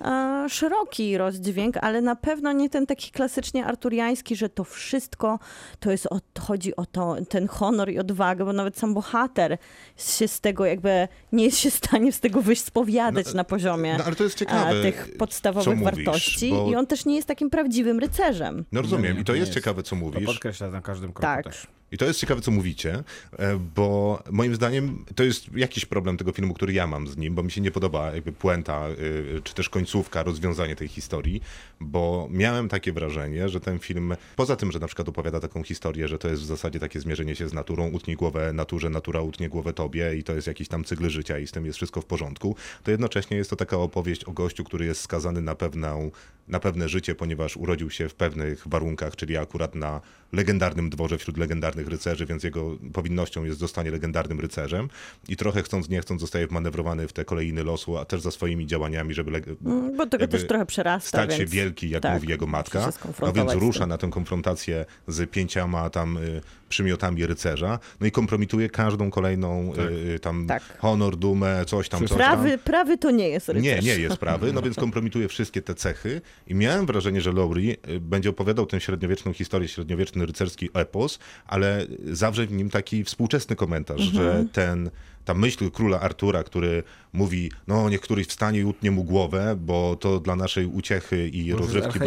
[0.01, 5.39] e, szeroki rozdźwięk, ale na pewno nie ten taki klasycznie arturiański, że to wszystko
[5.79, 9.57] to jest o, chodzi o to, ten honor i odwagę, bo nawet sam bohater
[9.97, 13.95] się z tego jakby nie jest się w stanie z tego wyspowiadać No, na poziomie
[13.97, 14.81] No ale to jest e, ciekawe.
[14.81, 18.65] tych podstawowych mówisz, wartości bo- i on też nie jest takim prawdziwym rycerzem.
[18.71, 19.53] No rozumiem, Nie, i to jest jest.
[19.59, 20.25] ciekawe, co To mówisz.
[20.25, 21.43] podkreśla na każdym kroku Tak.
[21.43, 21.67] też.
[21.91, 23.03] I to jest ciekawe, co mówicie,
[23.39, 27.35] e, bo moim zdaniem to jest jakiś problem tego filmu, który ja mam z nim,
[27.35, 31.41] bo mi się nie podoba jakby puenta, y, czy też końcówka, rozwiązanie tej historii,
[31.79, 36.07] bo miałem takie wrażenie, że ten film, poza tym, że na przykład opowiada taką historię,
[36.07, 39.49] że to jest w zasadzie takie zmierzenie się z naturą, utnij głowę naturze, natura utnie
[39.49, 42.05] głowę tobie i to jest jakiś tam cykl życia i z tym jest wszystko w
[42.05, 46.11] porządku, to jednocześnie jest to taka opowieść o gościu, który jest skazany na pewną
[46.47, 50.01] na pewne życie, ponieważ urodził się w pewnych warunkach, czyli akurat na
[50.33, 54.89] legendarnym dworze wśród legendarnych rycerzy, więc jego powinnością jest zostanie legendarnym rycerzem
[55.27, 58.67] i trochę chcąc, nie chcąc zostaje wmanewrowany w te kolejny losu, a też za swoimi
[58.67, 59.31] działaniami, żeby
[59.65, 61.07] Mm, Bo tego też trochę przerasta.
[61.07, 61.51] stać się więc...
[61.51, 62.79] wielki, jak tak, mówi jego matka.
[62.79, 68.07] się No skonfrontować więc rusza na tę konfrontację z pięcioma tam y, przymiotami rycerza, no
[68.07, 69.73] i kompromituje każdą kolejną
[70.15, 70.63] y, tam Tak.
[70.79, 72.17] honor, dumę, coś tam, coś tam.
[72.17, 73.63] Prawy, prawy to nie jest rycerz.
[73.63, 77.77] Nie, nie jest prawy, no więc kompromituje wszystkie te cechy i miałem wrażenie, że Lowry
[77.89, 83.55] y, będzie opowiadał tę średniowieczną historię, średniowieczny rycerski epos, ale zawrze w nim taki współczesny
[83.55, 84.89] komentarz, że ten
[85.27, 89.95] ta myśl króla Artura, który mówi, no niech któryś wstanie i utnie mu głowę, bo
[89.95, 91.99] to dla naszej uciechy i rozrywki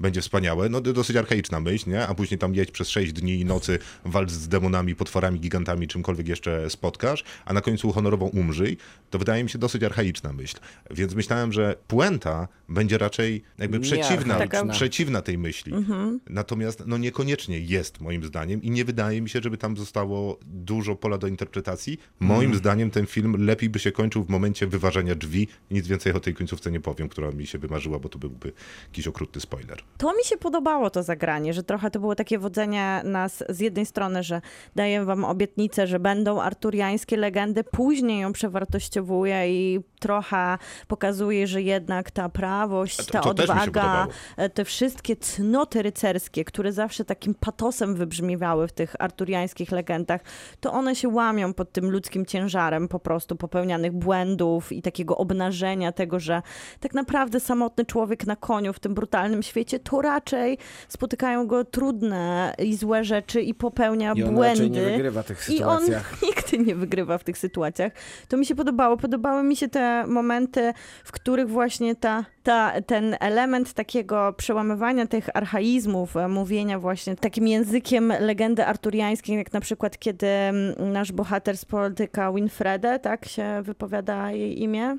[0.00, 0.68] będzie wspaniałe.
[0.68, 2.06] No dosyć archaiczna myśl, nie?
[2.06, 6.28] A później tam jedź przez 6 dni i nocy, walcz z demonami, potworami, gigantami, czymkolwiek
[6.28, 8.76] jeszcze spotkasz, a na końcu honorową umrzyj.
[9.10, 10.56] To wydaje mi się dosyć archaiczna myśl.
[10.90, 14.38] Więc myślałem, że puenta będzie raczej jakby Nie przeciwna,
[14.72, 15.74] przeciwna tej myśli.
[15.74, 16.20] Mhm.
[16.30, 20.96] Natomiast no niekoniecznie jest moim zdaniem i nie wydaje mi się, żeby tam zostało dużo
[20.96, 21.98] pola do interpretacji.
[22.20, 22.54] Moim Mhm.
[22.54, 22.61] zdaniem
[22.92, 25.48] ten film lepiej by się kończył w momencie wyważenia drzwi.
[25.70, 28.52] Nic więcej o tej końcówce nie powiem, która mi się wymarzyła, bo to byłby
[28.88, 29.78] jakiś okrutny spoiler.
[29.98, 33.86] To mi się podobało to zagranie, że trochę to było takie wodzenie nas z jednej
[33.86, 34.40] strony, że
[34.76, 40.58] daję wam obietnicę, że będą arturiańskie legendy, później ją przewartościowuje i trochę
[40.88, 44.06] pokazuje, że jednak ta prawość, to- ta to się odwaga,
[44.36, 50.20] e, te wszystkie cnoty rycerskie, które zawsze takim patosem wybrzmiewały w tych arturiańskich legendach,
[50.60, 52.51] to one się łamią pod tym ludzkim ciężarem
[52.88, 56.42] po prostu popełnianych błędów i takiego obnażenia tego, że
[56.80, 62.54] tak naprawdę samotny człowiek na koniu w tym brutalnym świecie, to raczej spotykają go trudne
[62.58, 64.70] i złe rzeczy i popełnia I on błędy.
[64.70, 66.16] nie wygrywa w tych I on sytuacjach.
[66.26, 67.92] nigdy nie wygrywa w tych sytuacjach.
[68.28, 68.96] To mi się podobało.
[68.96, 70.72] Podobały mi się te momenty,
[71.04, 77.48] w których właśnie ta, ta, ten element takiego przełamywania tych archaizmów, e, mówienia właśnie takim
[77.48, 84.30] językiem legendy arturiańskiej, jak na przykład kiedy mm, nasz bohater spotyka Winfredę, tak się wypowiada
[84.30, 84.96] jej imię?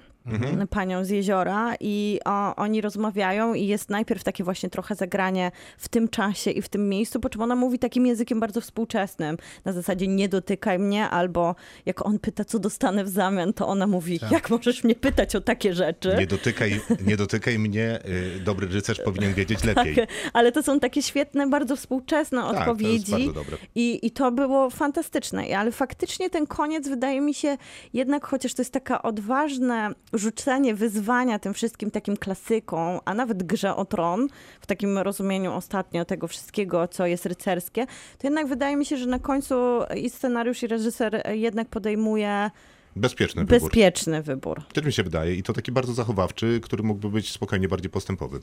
[0.70, 5.90] Panią z jeziora i o, oni rozmawiają i jest najpierw takie właśnie trochę zagranie w
[5.90, 9.74] tym czasie i w tym miejscu, po czym ona mówi takim językiem bardzo współczesnym, na
[9.74, 11.56] zasadzie nie dotykaj mnie, albo
[11.86, 15.42] jak on pyta, co dostanę w zamian, to ona mówi, jak możesz mnie pytać o
[15.42, 16.16] takie rzeczy?
[16.20, 18.00] Nie dotykaj, nie dotykaj mnie,
[18.38, 19.96] y, dobry rycerz powinien wiedzieć lepiej.
[20.34, 23.12] Ale to są takie świetne, bardzo współczesne Tak, to jest odpowiedzi.
[23.12, 23.58] bardzo dobre.
[23.76, 25.58] I, I to było fantastyczne.
[25.58, 27.58] Ale faktycznie ten koniec wydaje mi się
[27.94, 33.76] jednak, chociaż to jest taka odważne rzucenie wyzwania tym wszystkim takim klasykom, a nawet grze
[33.76, 34.28] o tron,
[34.62, 37.86] w takim rozumieniu ostatnio tego wszystkiego, co jest rycerskie,
[38.18, 39.56] to jednak wydaje mi się, że na końcu
[39.96, 42.52] i scenariusz, i reżyser jednak podejmuje
[42.96, 43.60] Bezpieczny wybór.
[43.60, 44.62] bezpieczny wybór.
[44.74, 48.40] Też mi się wydaje i to taki bardzo zachowawczy, który mógłby być spokojnie bardziej postępowy.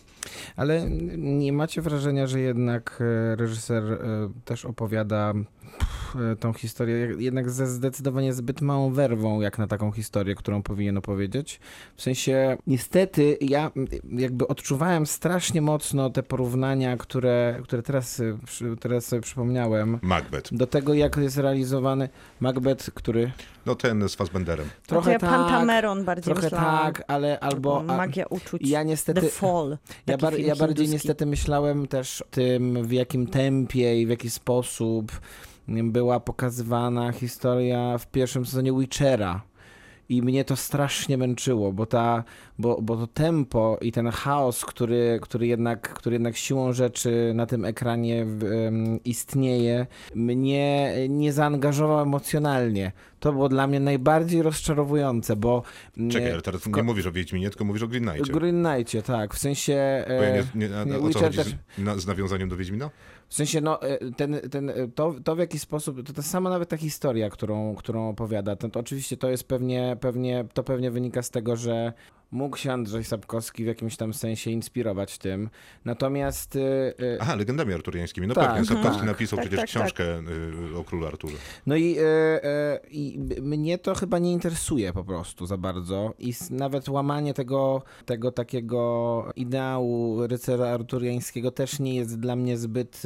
[0.56, 3.02] Ale nie macie wrażenia, że jednak
[3.32, 3.98] e, reżyser e,
[4.44, 5.34] też opowiada
[6.40, 11.60] tą historię jednak ze zdecydowanie zbyt małą werwą, jak na taką historię, którą powinien opowiedzieć?
[11.96, 13.70] W sensie, niestety, ja
[14.12, 18.36] jakby odczuwałem strasznie mocno te porównania, które, które teraz, e,
[18.80, 20.54] teraz sobie przypomniałem, Macbeth.
[20.54, 22.08] do tego, jak jest realizowany
[22.40, 23.32] Macbeth, który
[23.66, 24.68] No ten z Fassbenderem.
[24.86, 26.92] trochę ja tak, Pantameron bardziej trochę myślałam.
[26.92, 27.82] tak, ale albo...
[27.82, 28.68] Magia uczuć.
[28.68, 29.20] ja niestety...
[29.20, 29.78] The Fall.
[30.06, 34.30] Ja, bar, ja bardziej niestety myślałem też o tym, w jakim tempie i w jaki
[34.30, 35.12] sposób
[35.70, 39.42] była pokazywana historia w pierwszym sezonie Witchera.
[40.08, 42.24] I mnie to strasznie męczyło, bo, ta,
[42.58, 47.46] bo, bo to tempo i ten chaos, który, który, jednak, który jednak siłą rzeczy na
[47.46, 52.92] tym ekranie em, istnieje, mnie nie zaangażował emocjonalnie.
[53.20, 55.62] To było dla mnie najbardziej rozczarowujące, bo...
[56.10, 58.32] Czekaj, nie, ale teraz nie mówisz o Wiedźminie, tylko mówisz o Green Knightie.
[58.32, 59.34] Green Knightie, tak.
[59.34, 60.04] W sensie...
[60.08, 62.48] Bo ja e, nie, nie, a, nie, o co chodzi też- z, na, z nawiązaniem
[62.48, 62.90] do Wiedźmina?
[63.30, 66.50] W sensie, no, e, ten, ten, e, to, to w jaki sposób, to ta sama
[66.50, 70.90] nawet ta historia, którą, którą opowiada, to, to oczywiście to jest pewnie, pewnie, to pewnie
[70.90, 71.92] wynika z tego, że
[72.30, 75.50] mógł się Andrzej Sapkowski w jakimś tam sensie inspirować tym.
[75.84, 76.60] Natomiast e,
[77.20, 78.26] Aha, legendami arturiańskimi.
[78.26, 79.06] No Tak, pewnie, Sapkowski tak.
[79.06, 79.82] napisał Tak, przecież tak, tak.
[79.82, 80.04] książkę
[80.72, 81.36] y, o królu Arturze.
[81.66, 86.14] No i, e, i mnie to chyba nie interesuje po prostu za bardzo.
[86.18, 93.02] I nawet łamanie tego, tego takiego ideału rycerza arturiańskiego też nie jest dla mnie zbyt,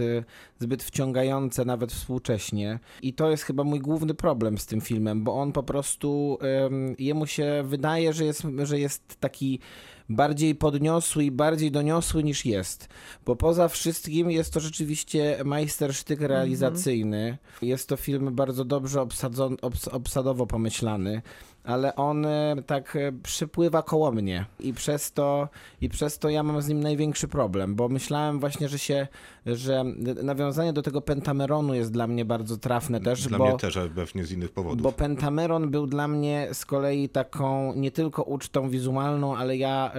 [0.64, 2.78] zbyt wciągające nawet współcześnie.
[3.02, 6.96] I to jest chyba mój główny problem z tym filmem, bo on po prostu, em,
[6.98, 9.60] jemu się wydaje, że jest, że jest taki
[10.08, 12.88] bardziej podniosły i bardziej doniosły niż jest.
[13.26, 17.38] Bo poza wszystkim jest to rzeczywiście majstersztyk realizacyjny.
[17.62, 21.22] Jest to film bardzo dobrze obsadzon, obs, obsadowo pomyślany.
[21.64, 25.48] Ale on e, tak e, przypływa koło mnie i przez to
[25.80, 29.08] i przez to ja mam z nim największy problem, bo myślałem właśnie, że się,
[29.46, 29.84] że
[30.22, 33.88] nawiązanie do tego Pentameronu jest dla mnie bardzo trafne też, Dla bo mnie też, ale
[33.88, 34.82] pewnie z innych powodów.
[34.82, 39.92] bo Pentameron był dla mnie z kolei taką nie tylko ucztą wizualną, ale ja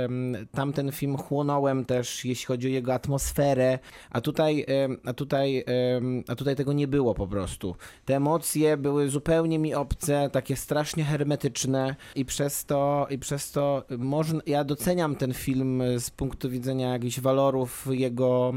[0.51, 4.66] tamten film chłonąłem też, jeśli chodzi o jego atmosferę, a tutaj,
[5.05, 5.66] a tutaj,
[6.28, 7.76] a tutaj tego nie było po prostu.
[8.05, 11.55] Te emocje były zupełnie mi obce, takie strasznie hermetyczne
[12.16, 17.20] i przez to, i przez to można, ja doceniam ten film z punktu widzenia jakichś
[17.20, 18.53] walorów jego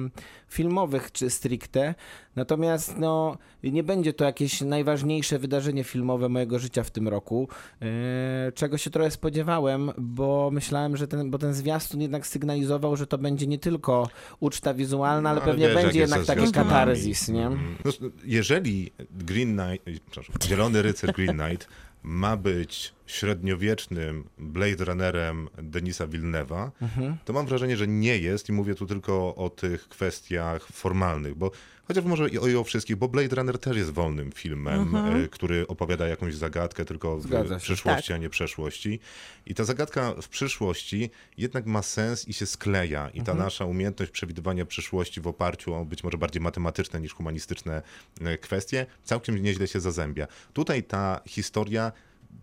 [0.48, 1.94] filmowych czy stricte,
[2.36, 7.48] natomiast no, nie będzie to jakieś najważniejsze wydarzenie filmowe mojego życia w tym roku,
[7.82, 13.06] e, czego się trochę spodziewałem, bo myślałem, że ten, bo ten zwiastun jednak sygnalizował, że
[13.06, 14.08] to będzie nie tylko
[14.40, 17.50] uczta wizualna, ale No, pewnie wiesz, będzie jednak taki katarzis, nie?
[17.84, 17.90] No,
[18.24, 21.68] jeżeli Green Knight, przepraszam, Zielony Rycerz Green Knight
[22.08, 27.16] ma być średniowiecznym Blade Runnerem Denisa Villeneuve'a, Mhm.
[27.24, 31.50] to mam wrażenie, że nie jest i mówię tu tylko o tych kwestiach formalnych, bo
[31.84, 36.08] chociaż może i o, wszystkich, bo Blade Runner też jest wolnym filmem, e, który opowiada
[36.08, 38.14] jakąś zagadkę tylko w przyszłości, Tak.
[38.16, 39.00] a nie przeszłości.
[39.46, 43.08] I ta zagadka w przyszłości jednak ma sens i się skleja.
[43.14, 47.82] I ta nasza umiejętność przewidywania przyszłości w oparciu o być może bardziej matematyczne niż humanistyczne
[48.20, 50.26] e, kwestie całkiem nieźle się zazębia.
[50.52, 51.92] Tutaj ta historia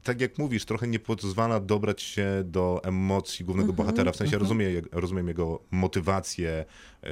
[0.04, 4.12] tak jak mówisz, trochę nie pozwala dobrać się do emocji głównego bohatera.
[4.12, 6.66] W sensie rozumiem, je- rozumiem jego motywację,
[7.04, 7.10] e,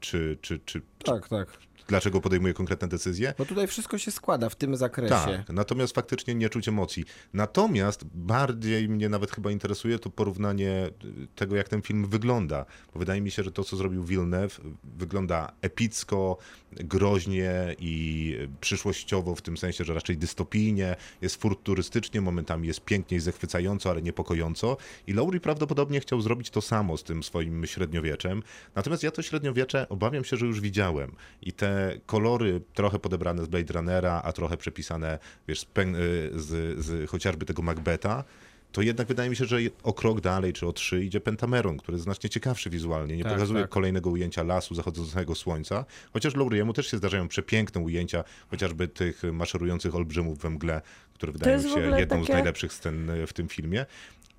[0.00, 1.58] czy, czy, czy, czy Tak, tak.
[1.88, 3.34] Dlaczego podejmuje konkretne decyzje.
[3.38, 5.14] Bo tutaj wszystko się składa w tym zakresie.
[5.14, 7.04] Tak, natomiast faktycznie nie czuć emocji.
[7.34, 12.66] Natomiast bardziej mnie nawet chyba interesuje to porównanie y, tego, jak ten film wygląda.
[12.94, 16.38] Bo wydaje mi się, że to, co zrobił Villeneuve, wygląda epicko,
[16.72, 23.20] groźnie i przyszłościowo, w tym sensie, że raczej dystopijnie, jest futurystycznie, momentami jest pięknie i
[23.20, 24.76] zachwycająco, ale niepokojąco.
[25.06, 28.42] I Lowry prawdopodobnie chciał zrobić to samo z tym swoim średniowieczem.
[28.74, 31.16] Natomiast ja to średniowiecze obawiam się, że już widziałem.
[31.42, 31.75] I te
[32.06, 35.18] kolory trochę podebrane z Blade Runnera, a trochę przepisane,
[35.48, 38.24] wiesz, z, y, z, z chociażby tego Macbeta,
[38.72, 41.94] to jednak wydaje mi się, że o krok dalej, czy o trzy idzie Pentameron, który
[41.96, 43.16] jest znacznie ciekawszy wizualnie.
[43.16, 43.70] Nie Tak, pokazuje tak.
[43.70, 49.94] kolejnego ujęcia lasu zachodzącego słońca, chociaż Lowry'emu też się zdarzają przepiękne ujęcia, chociażby tych maszerujących
[49.94, 50.80] olbrzymów we mgle,
[51.14, 53.86] które wydają się jedną z takie- najlepszych scen y, w tym filmie.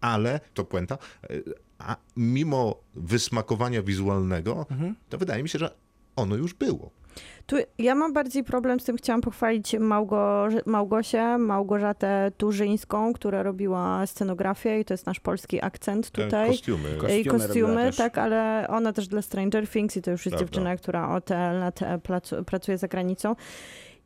[0.02, 0.98] Ale, to puenta,
[1.32, 1.44] y,
[1.80, 4.96] a mimo wysmakowania wizualnego, Mhm.
[5.10, 5.76] to wydaje mi się, że
[6.16, 6.92] ono już było.
[7.48, 14.06] Tu ja mam bardziej problem z tym, chciałam pochwalić Małgo, Małgosię, Małgorzatę Turzyńską, która robiła
[14.06, 16.48] scenografię i to jest nasz polski akcent Te tutaj.
[16.50, 16.89] kostiumy.
[16.98, 20.45] Kostiumy I kostiumy, tak, ale ona też dla Stranger Things i to już jest Prawda.
[20.45, 22.00] dziewczyna, która od e, lat e,
[22.45, 23.36] pracuje za granicą.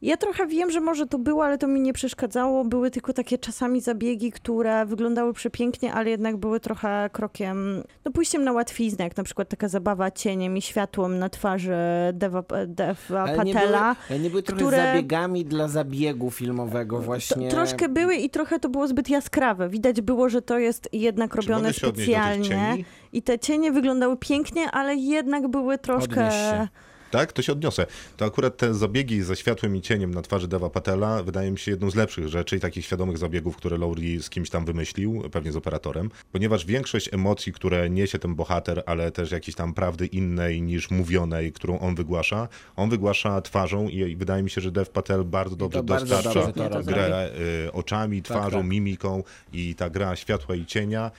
[0.01, 2.65] Ja trochę wiem, że może to było, ale to mi nie przeszkadzało.
[2.65, 8.43] Były tylko takie czasami zabiegi, które wyglądały przepięknie, ale jednak były trochę krokiem, no pójściem
[8.43, 11.73] na łatwiznę, jak na przykład taka zabawa cieniem i światłem na twarzy
[12.13, 13.95] Deva, Deva Ale nie były, Patela.
[14.19, 17.49] nie były trochę które- zabiegami dla zabiegu filmowego właśnie.
[17.49, 19.69] To, troszkę były i trochę to było zbyt jaskrawe.
[19.69, 22.77] Widać było, że to jest jednak robione specjalnie.
[23.13, 26.27] I te cienie wyglądały pięknie, ale jednak były troszkę...
[26.27, 26.67] Odnieś się.
[27.11, 27.85] Tak, to się odniosę.
[28.17, 31.71] To akurat te zabiegi ze światłem i cieniem na twarzy Deva Patela wydaje mi się
[31.71, 35.51] jedną z lepszych rzeczy i takich świadomych zabiegów, które Lowry z kimś tam wymyślił, pewnie
[35.51, 40.61] z operatorem, ponieważ większość emocji, które niesie ten bohater, ale też jakiejś tam prawdy innej
[40.61, 45.23] niż mówionej, którą on wygłasza, on wygłasza twarzą i wydaje mi się, że Dev Patel
[45.23, 46.51] bardzo dobrze dostarcza
[46.83, 47.29] grę
[47.67, 48.67] y, oczami, twarzą, tak.
[48.67, 51.11] mimiką i ta gra światła i cienia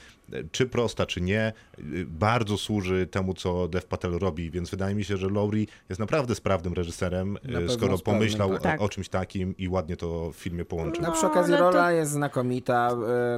[0.52, 1.52] czy prosta, czy nie,
[2.06, 6.34] bardzo służy temu, co Dev Patel robi, więc wydaje mi się, że Lowry jest naprawdę
[6.34, 8.62] sprawnym reżyserem, Na pewno skoro sprawnym, pomyślał tak.
[8.62, 8.80] Tak.
[8.82, 11.02] o czymś takim i ładnie to w filmie połączył.
[11.02, 12.88] No, No, przy okazji ale to- rola jest znakomita.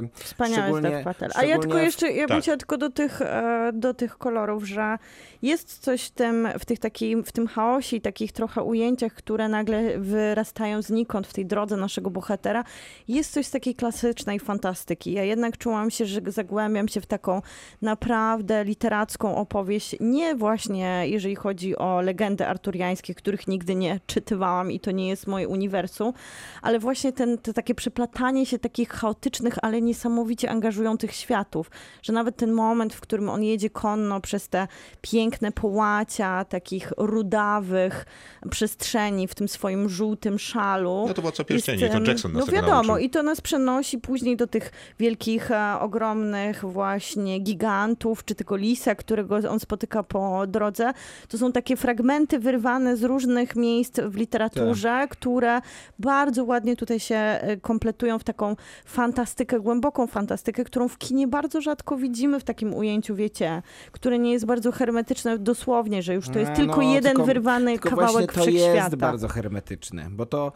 [0.03, 1.31] e, Wspaniały szczególnie- Stef Patel.
[1.35, 2.59] A ja tylko jeszcze, ja bym tak.
[2.59, 4.97] tylko do tych, e, do tych kolorów, że
[5.41, 9.49] jest coś w tym, w, tych takim, w tym chaosie i takich trochę ujęciach, które
[9.49, 12.63] nagle wyrastają znikąd w tej drodze naszego bohatera,
[13.07, 15.11] jest coś z takiej klasycznej fantastyki.
[15.13, 17.41] Ja jednak czułam się, że zagłębiam się w taką
[17.81, 24.79] naprawdę literacką opowieść, nie właśnie jeżeli chodzi o legendy arturiańskie, których nigdy nie czytywałam i
[24.79, 26.13] to nie jest moje uniwersum,
[26.61, 31.71] ale właśnie ten, to takie przeplatanie się takich chaotycznych, ale niesamowicie angażujących światów,
[32.01, 34.67] że nawet ten moment, w którym on jedzie konno przez te
[35.01, 38.05] piękne połacia takich rudawych
[38.51, 41.05] przestrzeni w tym swoim żółtym szalu.
[41.07, 44.37] No to Władca jest, Pierścieni, to Jackson nas No wiadomo, i to nas przenosi później
[44.37, 50.93] do tych wielkich, e, ogromnych właśnie gigantów, czy tylko lisa, którego on spotyka po drodze.
[51.27, 55.09] To są takie fragmenty wyrwane z różnych miejsc w literaturze, Tak.
[55.09, 55.61] które
[55.99, 58.55] bardzo ładnie tutaj się e, kompletują w taką
[58.85, 63.61] fantastykę, głęboką fantastykę, którą w kinie bardzo rzadko widzimy w takim ujęciu, wiecie,
[63.91, 67.25] które nie jest bardzo hermetyczne dosłownie, że już to jest E, tylko no, jeden tylko-
[67.25, 68.73] wyrwany Tylko kawałek to wszechświata.
[68.75, 70.51] jest bardzo hermetyczne, bo to,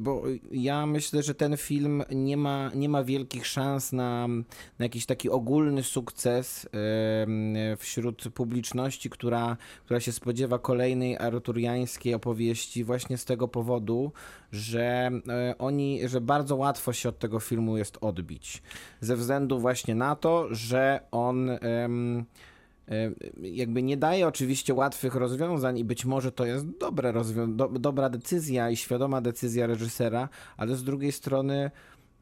[0.00, 4.28] bo ja myślę, że ten film nie ma, nie ma wielkich szans na,
[4.78, 5.45] na jakiś taki ogólny
[5.82, 6.68] sukces
[7.22, 14.12] em, wśród publiczności, która, która się spodziewa kolejnej arturiańskiej opowieści właśnie z tego powodu,
[14.52, 18.62] że e, oni, że bardzo łatwo się od tego filmu jest odbić.
[19.00, 21.88] Ze względu właśnie na to, że on e,
[23.42, 28.08] jakby nie daje oczywiście łatwych rozwiązań i być może to jest dobre rozwią- do, dobra
[28.08, 31.70] decyzja i świadoma decyzja reżysera, ale z drugiej strony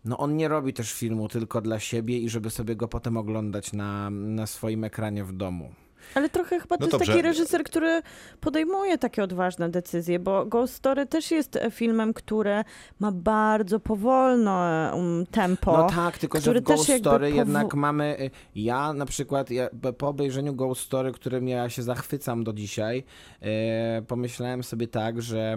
[0.05, 3.73] no on nie robi też filmu tylko dla siebie i żeby sobie go potem oglądać
[3.73, 5.71] na, na swoim ekranie w domu.
[6.15, 7.13] Ale trochę chyba to No jest dobrze.
[7.13, 8.03] taki reżyser, który
[8.41, 12.65] podejmuje takie odważne decyzje, bo Ghost Story też jest e, filmem, który
[13.01, 15.77] ma bardzo powolne um, tempo.
[15.77, 19.51] No tak, tylko że w też Ghost Story powo- jednak mamy, y, ja na przykład
[19.51, 23.05] ja, po- obejrzeniu Ghost Story, którym ja się zachwycam do dzisiaj,
[23.41, 25.57] e, pomyślałem sobie tak, że e,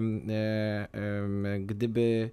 [0.91, 2.29] em, gdyby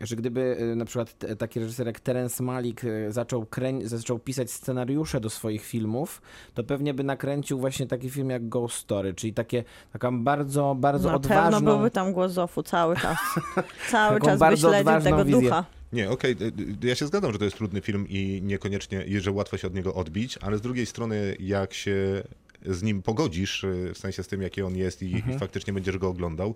[0.00, 4.50] że gdyby e, na przykład taki reżyser jak Terence Malik e, zaczął, krę- zaczął pisać
[4.50, 6.22] scenariusze do swoich filmów,
[6.54, 11.12] to pewnie by nakręcił właśnie taki film jak Ghost Story, czyli takie, taką bardzo, bardzo
[11.12, 11.70] Na pewno odważną...
[11.72, 13.18] byłby tam głos Zofu cały czas.
[13.90, 15.40] Cały czas by śledził tego wizję.
[15.42, 15.64] ducha.
[15.92, 16.44] Nie, okej, y,
[16.84, 19.66] y, ja się zgadzam, że to jest trudny film i niekoniecznie, i że łatwo się
[19.66, 22.22] od niego odbić, ale z drugiej strony, jak się
[22.66, 25.36] z nim pogodzisz, y, w sensie z tym, jaki on jest i, Mhm.
[25.36, 26.54] i faktycznie będziesz go oglądał,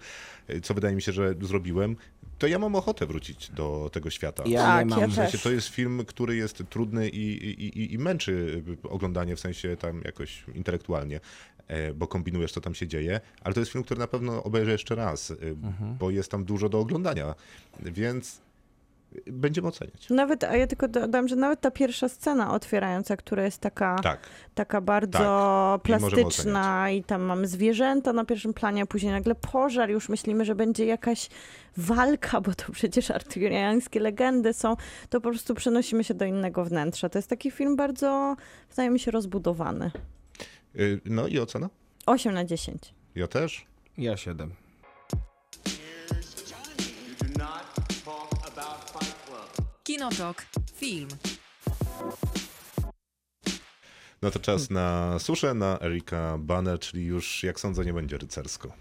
[0.50, 1.96] y, co wydaje mi się, że zrobiłem,
[2.38, 4.42] to ja mam ochotę wrócić do tego świata.
[4.46, 5.10] Ja Tak, ja mam.
[5.10, 9.40] W sensie to jest film, który jest trudny i, i, i, i męczy oglądanie w
[9.40, 11.20] sensie tam jakoś intelektualnie,
[11.68, 14.72] e, bo kombinujesz, co tam się dzieje, ale to jest film, który na pewno obejrzę
[14.72, 15.34] jeszcze raz, e,
[15.98, 17.34] bo jest tam dużo do oglądania,
[17.80, 18.40] więc
[19.26, 20.10] będziemy oceniać.
[20.10, 24.20] Nawet, a ja tylko dodam, że nawet ta pierwsza scena otwierająca, która jest taka, tak.
[24.54, 25.82] taka bardzo tak.
[25.82, 30.44] plastyczna i, i tam mamy zwierzęta na pierwszym planie, a później nagle pożar, już myślimy,
[30.44, 31.28] że będzie jakaś
[31.76, 34.76] walka, bo to przecież arturiańskie legendy są,
[35.10, 37.08] to po prostu przenosimy się do innego wnętrza.
[37.08, 38.36] To jest taki film bardzo,
[38.70, 39.90] wydaje mi się, rozbudowany.
[40.76, 41.70] Y, no i ocena?
[42.06, 42.94] 8 na 10.
[43.14, 43.66] Ja też.
[43.98, 44.65] Ja 7.
[49.96, 50.46] Kinotok.
[50.74, 51.08] Film.
[54.22, 58.72] No to czas na suszę, na Erika Bana, czyli już, jak sądzę, nie będzie rycersko.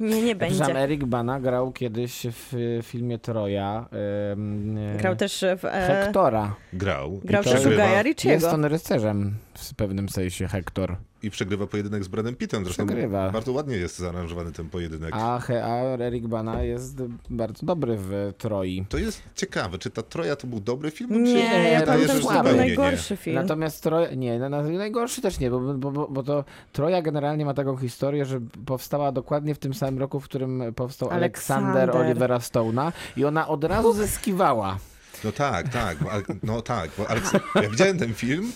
[0.00, 0.78] Nie, nie będzie.
[0.78, 3.86] Eric Bana grał kiedyś w y, filmie Troja.
[4.32, 5.64] ym, y, Grał też w...
[5.64, 6.54] E, Hektora.
[6.72, 9.34] Grał, grał też u Gaja Jest on rycerzem
[9.68, 10.96] w pewnym sensie, Hektor.
[11.22, 12.64] i przegrywa pojedynek z Bradem Pittem.
[12.64, 13.30] Zresztą Przegrywa.
[13.30, 15.10] bardzo ładnie jest zaaranżowany ten pojedynek.
[15.14, 18.84] A, a Eric Bana jest bardzo dobry w Troi.
[18.88, 21.10] To jest ciekawe, czy ta Troja to był dobry film?
[21.10, 22.50] czy Nie, ja to jest słaby.
[22.50, 22.56] nie?
[22.56, 23.36] najgorszy film.
[23.36, 27.44] Natomiast Troja, nie, no, no, najgorszy też nie, bo, bo, bo, bo to Troja generalnie
[27.44, 32.06] ma taką historię, że powstała dokładnie w tym samym roku, w którym powstał Aleksander Aleksander.
[32.06, 34.78] Olivera Stone'a i ona od razu zyskiwała.
[35.24, 36.10] No tak, tak, bo,
[36.42, 38.52] no tak, bo Aleks- ja widziałem ten film,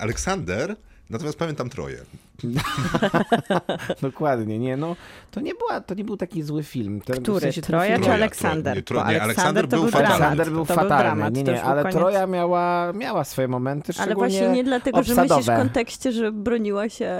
[0.00, 0.76] Aleksander,
[1.10, 1.98] natomiast pamiętam Troję.
[4.02, 4.96] Dokładnie, nie, no
[5.30, 7.00] to nie, była, to nie był taki zły film.
[7.00, 7.38] Ten, Który?
[7.38, 8.76] w sensie Troja film- czy Aleksander?
[8.76, 10.14] Tro- nie, Tro- Bo nie, Aleksander był był fatalny.
[10.14, 11.96] Aleksander był fatalny, dramat, nie, nie, ale koniec.
[11.96, 15.58] Troja miała, miała swoje momenty, Ale szczególnie właśnie nie dlatego, że myślisz w obsadowe.
[15.58, 17.10] kontekście, że broniła się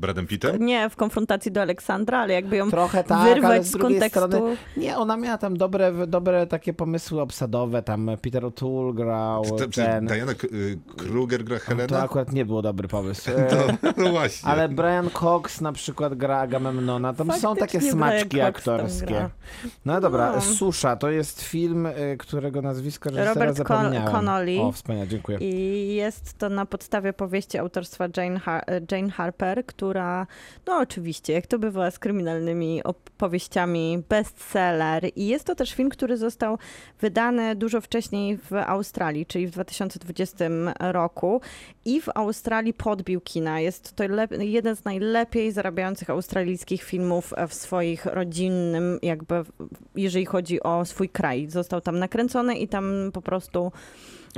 [0.00, 0.66] Bradem Pittem?
[0.66, 3.98] nie w konfrontacji do Aleksandra, ale jakby ją Trochę tak, ale wyrwać z z drugiej
[4.00, 4.26] kontekstu.
[4.28, 9.56] strony nie, ona miała tam dobre, dobre takie pomysły obsadowe, tam Peter O'Toole grał, To,
[9.56, 10.06] to, ten...
[10.06, 12.02] Diana y, Kruger gra To Helena?
[12.02, 13.30] akurat nie był dobry pomysł.
[13.82, 14.48] No, no właśnie.
[14.48, 17.12] Ale Brian Cox na przykład gra Agamemnona.
[17.14, 19.28] Tam są takie Faktycznie smaczki Brian aktorskie.
[19.84, 20.40] No dobra, No.
[20.40, 24.12] Susza to jest film, y, którego nazwiska reżysera Robert Con- zapomniałem.
[24.12, 24.60] Connolly.
[24.60, 25.38] O, wspaniale, dziękuję.
[25.40, 30.26] I jest to na podstawie powieści autorstwa Jane, Har- Jane Harper, który która,
[30.66, 35.10] no oczywiście, jak to bywa z kryminalnymi opowieściami, bestseller.
[35.16, 36.58] I jest to też film, który został
[37.00, 40.44] wydany dużo wcześniej w Australii, czyli w 2020
[40.78, 41.40] roku.
[41.84, 43.60] I w Australii podbił kina.
[43.60, 44.04] Jest to
[44.38, 49.34] jeden z najlepiej zarabiających australijskich filmów w swoich rodzinnym, jakby,
[49.94, 51.46] jeżeli chodzi o swój kraj.
[51.48, 53.72] Został tam nakręcony i tam po prostu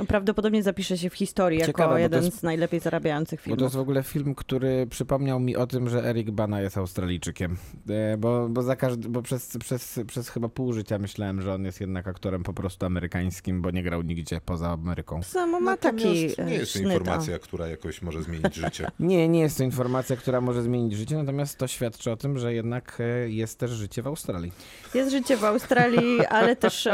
[0.07, 3.43] prawdopodobnie zapisze się w historii jako Ciekawe, bo to jeden jest- z najlepiej zarabiających Bo
[3.43, 3.59] filmów.
[3.59, 7.57] to jest w ogóle film, który przypomniał mi o tym, że Eric Bana jest Australijczykiem.
[7.89, 11.65] E, Bo, bo, za każdy, bo przez, przez, przez chyba pół życia myślałem, że on
[11.65, 15.23] jest jednak aktorem po prostu amerykańskim, bo nie grał nigdzie poza Ameryką.
[15.23, 18.91] Samo ma taki Natomiast nie e, jest to informacja, która jakoś może zmienić życie.
[18.99, 22.53] Nie, nie jest to informacja, która może zmienić życie, natomiast to świadczy o tym, że
[22.53, 24.51] jednak e, jest też życie w Australii.
[24.93, 26.87] Jest życie w Australii, ale też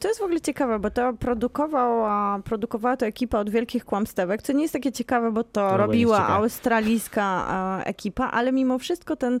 [0.00, 1.12] to jest w ogóle ciekawe, bo to
[2.08, 5.76] produkowała, produkowała to ekipa od Wielkich Kłamstewek, co nie jest takie ciekawe, bo to bo
[5.76, 6.34] robiła ciekawe.
[6.34, 7.46] australijska
[7.80, 9.40] e, ekipa, ale mimo wszystko ten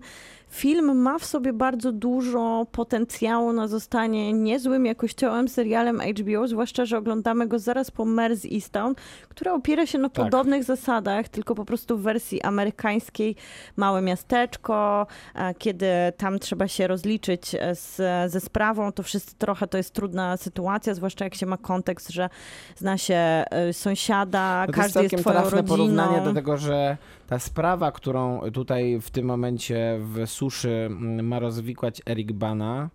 [0.50, 6.98] film ma w sobie bardzo dużo potencjału na zostanie niezłym jakościowym serialem HBO, zwłaszcza, że
[6.98, 8.94] oglądamy go zaraz po Mers Easton,
[9.28, 10.24] która opiera się na Tak.
[10.24, 13.36] podobnych zasadach, tylko po prostu w wersji amerykańskiej.
[13.76, 15.86] Małe miasteczko, e, kiedy
[16.16, 17.96] tam trzeba się rozliczyć e, z,
[18.32, 22.28] ze sprawą, to wszyscy trochę to jest trudna sytuacja, zwłaszcza jak się ma kontekst, że
[22.76, 25.62] zna się e, sąsiada, No jest każdy jest całkiem twoją rodziną.
[25.76, 26.96] porównanie do tego, że
[27.28, 32.88] ta sprawa, którą tutaj w tym momencie w suszy mm, ma rozwikłać Eric Bana,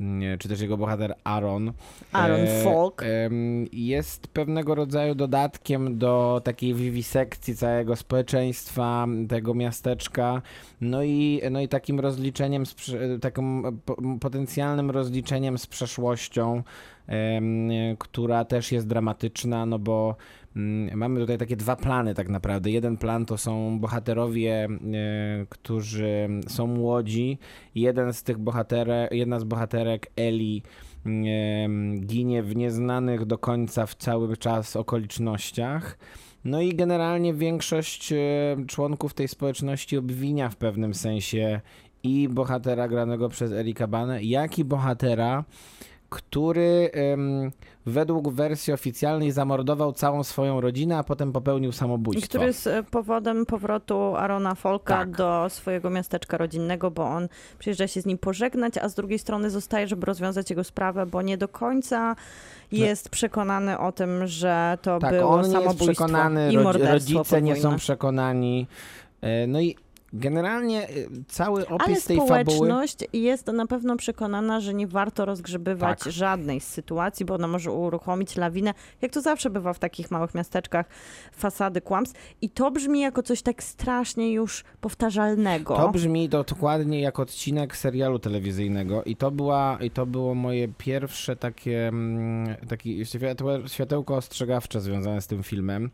[0.00, 1.72] mm, czy też jego bohater Aaron.
[2.12, 3.02] Aaron Falk.
[3.02, 10.42] em, Jest pewnego rodzaju dodatkiem do takiej wiwisekcji całego społeczeństwa, tego miasteczka,
[10.80, 12.90] no i, no i takim rozliczeniem, z,
[13.22, 16.62] takim po- potencjalnym rozliczeniem z przeszłością,
[17.06, 20.16] em, która też jest dramatyczna, no bo
[20.94, 22.70] mamy tutaj takie dwa plany tak naprawdę.
[22.70, 24.68] Jeden plan to są bohaterowie, e,
[25.48, 27.38] którzy są młodzi.
[27.74, 30.62] Jeden z tych bohaterek, jedna z bohaterek, Eli,
[32.00, 35.98] ginie w nieznanych do końca w cały czas okolicznościach.
[36.44, 38.16] No i generalnie większość e,
[38.66, 41.60] członków tej społeczności obwinia w pewnym sensie
[42.02, 45.44] i bohatera granego przez Erika Banę, jak i bohatera,
[46.12, 46.90] który
[47.86, 52.28] według wersji oficjalnej zamordował całą swoją rodzinę, a potem popełnił I samobójstwo.
[52.28, 55.10] który jest powodem powrotu Arona Folka Tak.
[55.10, 59.50] do swojego miasteczka rodzinnego, bo on przyjeżdża się z nim pożegnać, a z drugiej strony
[59.50, 62.16] zostaje, żeby rozwiązać jego sprawę, bo nie do końca
[62.72, 67.18] jest przekonany o tym, że to Tak, było on nie jest samobójstwo przekonany, i morderstwo
[67.18, 68.66] rodzice nie są przekonani.
[69.20, 69.76] E, No i
[70.12, 70.90] generalnie e,
[71.28, 72.56] cały opis Ale tej fabuły...
[72.56, 76.12] społeczność jest na pewno przekonana, że nie warto rozgrzebywać Tak.
[76.12, 80.34] żadnej z sytuacji, bo ona może uruchomić lawinę, jak to zawsze bywa w takich małych
[80.34, 80.86] miasteczkach,
[81.32, 82.20] fasady kłamstw.
[82.40, 85.76] I to brzmi jako coś tak strasznie już powtarzalnego.
[85.76, 91.36] To brzmi dokładnie jak odcinek serialu telewizyjnego i to, była, i to było moje pierwsze
[91.36, 95.90] takie, mm, takie światłe, światełko ostrzegawcze związane z tym filmem.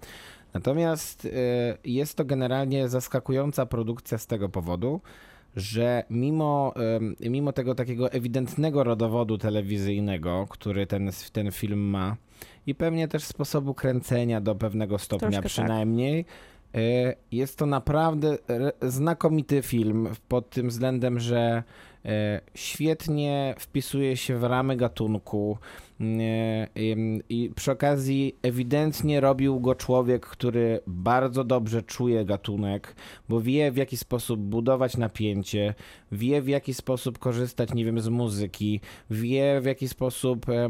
[0.54, 1.30] Natomiast y,
[1.84, 5.00] jest to generalnie zaskakująca produkcja z tego powodu,
[5.56, 12.16] że mimo, ym, mimo tego takiego ewidentnego rodowodu telewizyjnego, który ten, ten film ma
[12.66, 15.52] i pewnie też sposobu kręcenia do pewnego stopnia Troszkę tak.
[15.52, 16.24] przynajmniej,
[16.76, 18.38] y, jest to naprawdę
[18.82, 21.97] znakomity film pod tym względem, że y,
[22.54, 25.58] świetnie wpisuje się w ramy gatunku
[26.00, 32.94] ym, i przy okazji ewidentnie robił go człowiek, który bardzo dobrze czuje gatunek,
[33.28, 35.74] bo wie w jaki sposób budować napięcie,
[36.12, 38.80] wie w jaki sposób korzystać, nie wiem, z muzyki,
[39.10, 40.68] wie w jaki sposób e,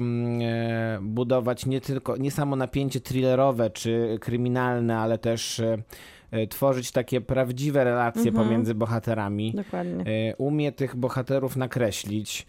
[1.02, 5.82] budować nie tylko, nie samo napięcie thrillerowe czy kryminalne, ale też e, e,
[6.50, 8.46] tworzyć takie prawdziwe relacje Mhm.
[8.46, 9.52] pomiędzy bohaterami.
[9.56, 10.04] Dokładnie.
[10.30, 12.46] E, Umie tych bohaterów nakreślić.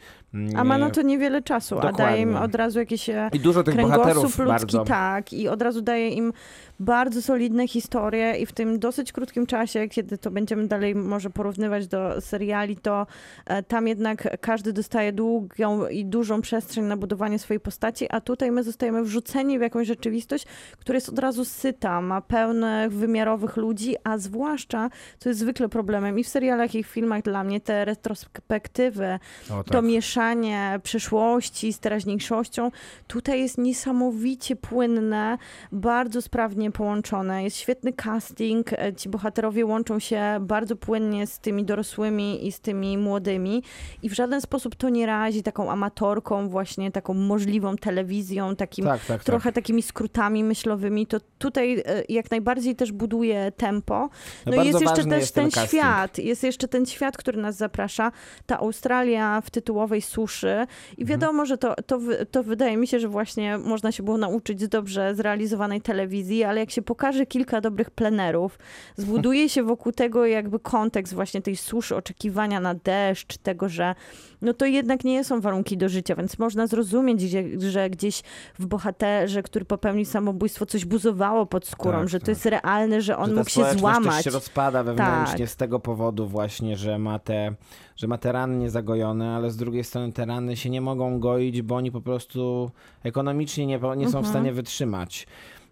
[0.55, 2.45] A ma na to niewiele czasu, a daje im Dokładnie.
[2.45, 4.85] od razu jakieś e, I dużo tych bohaterów kręgosłup ludzki, bardzo.
[4.85, 6.33] tak, i od razu daje im
[6.79, 11.87] bardzo solidne historie i w tym dosyć krótkim czasie, kiedy to będziemy dalej może porównywać
[11.87, 13.07] do seriali, to
[13.45, 18.51] e, tam jednak każdy dostaje długą i dużą przestrzeń na budowanie swojej postaci, a tutaj
[18.51, 20.45] my zostajemy wrzuceni w jakąś rzeczywistość,
[20.79, 26.19] która jest od razu syta, ma pełnych wymiarowych ludzi, a zwłaszcza, co jest zwykle problemem
[26.19, 29.19] i w serialach i w filmach dla mnie, te retrospektywy,
[29.49, 29.81] O, to tak.
[30.19, 32.71] Mieszanie przeszłości z teraźniejszością
[33.07, 35.37] tutaj jest niesamowicie płynne,
[35.71, 37.43] bardzo sprawnie połączone.
[37.43, 42.59] Jest świetny casting, e, ci bohaterowie łączą się bardzo płynnie z tymi dorosłymi i z
[42.59, 43.63] tymi młodymi
[44.03, 49.05] i w żaden sposób to nie razi taką amatorką, właśnie taką możliwą telewizją, takim Tak,
[49.05, 49.55] tak, trochę tak.
[49.55, 54.09] takimi skrótami myślowymi, to tutaj e, jak najbardziej też buduje tempo.
[54.45, 57.41] No, i bardzo jest jeszcze też jest ten, ten świat, jest jeszcze ten świat, który
[57.41, 58.11] nas zaprasza,
[58.45, 60.67] ta Australia w tytułowej suszy Mhm.
[60.97, 61.99] i wiadomo, że to, to,
[62.31, 66.59] to wydaje mi się, że właśnie można się było nauczyć z dobrze zrealizowanej telewizji, ale
[66.59, 68.59] jak się pokaże kilka dobrych plenerów,
[68.97, 73.95] zbuduje się wokół tego jakby kontekst właśnie tej suszy, oczekiwania na deszcz, tego, że
[74.41, 77.21] no to jednak nie są warunki do życia, więc można zrozumieć,
[77.59, 78.21] że gdzieś
[78.59, 82.29] w bohaterze, który popełnił samobójstwo, coś buzowało pod skórą, Tak, że to tak.
[82.35, 84.15] jest realne, że on że mógł się złamać.
[84.15, 85.49] Też się rozpada wewnętrznie Tak.
[85.49, 87.53] z tego powodu właśnie, że ma, te,
[87.99, 91.61] że ma te rany niezagojone, ale z drugiej strony te rany się nie mogą goić,
[91.61, 92.71] bo oni po prostu
[93.03, 94.25] ekonomicznie nie, nie są w Mhm.
[94.25, 95.27] stanie wytrzymać.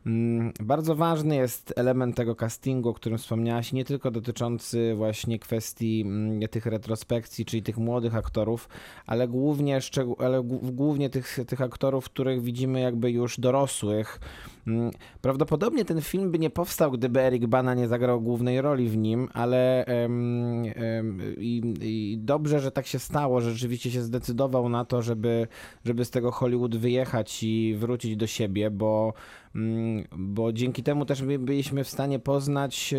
[0.06, 6.02] Mm, Bardzo ważny jest element tego castingu, o którym wspomniałaś, nie tylko dotyczący właśnie kwestii
[6.06, 8.70] mm, tych retrospekcji, czyli tych młodych aktorów,
[9.06, 9.80] ale głównie,
[10.20, 14.20] ale głó- głównie tych, tych aktorów, których widzimy jakby już dorosłych.
[14.68, 14.92] Mm,
[15.22, 19.30] Prawdopodobnie ten film by nie powstał, gdyby Eric Bana nie zagrał głównej roli w nim,
[19.34, 24.86] ale em, em, i, i dobrze, że tak się stało, że rzeczywiście się zdecydował na
[24.86, 25.48] to, żeby,
[25.86, 29.14] żeby z tego Hollywood wyjechać i wrócić do siebie, bo,
[29.56, 32.94] mm, bo dzięki temu też by- byliśmy w stanie poznać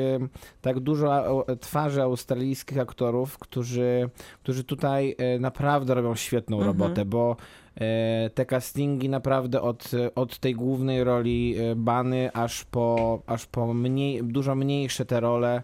[0.60, 4.10] tak dużo twarzy australijskich aktorów, którzy,
[4.42, 7.36] którzy tutaj e, naprawdę robią świetną robotę, bo
[8.34, 14.24] te castingi naprawdę od, od tej głównej roli e, Bany aż po, aż po mniej,
[14.24, 15.62] dużo mniejsze te role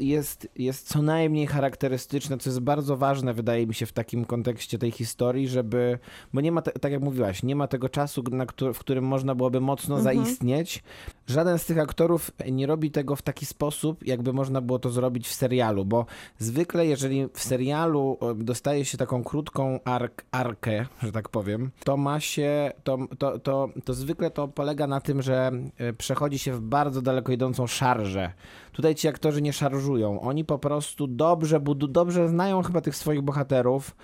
[0.00, 4.78] jest, jest co najmniej charakterystyczne, co jest bardzo ważne, wydaje mi się, w takim kontekście
[4.78, 5.98] tej historii, żeby,
[6.32, 9.04] bo nie ma, te, tak jak mówiłaś, nie ma tego czasu, na któ- w którym
[9.04, 10.82] można byłoby mocno zaistnieć.
[11.26, 15.28] Żaden z tych aktorów nie robi tego w taki sposób, jakby można było to zrobić
[15.28, 16.06] w serialu, bo
[16.38, 21.96] zwykle, jeżeli w serialu e, dostaje się taką krótką ark, arkę, że tak powiem, to
[21.96, 26.52] ma się, to, to, to, to zwykle to polega na tym, że e, przechodzi się
[26.52, 28.32] w bardzo daleko idącą szarżę.
[28.72, 33.22] Tutaj ci aktorzy nie szarżują, oni po prostu dobrze, budu, dobrze znają chyba tych swoich
[33.22, 33.96] bohaterów.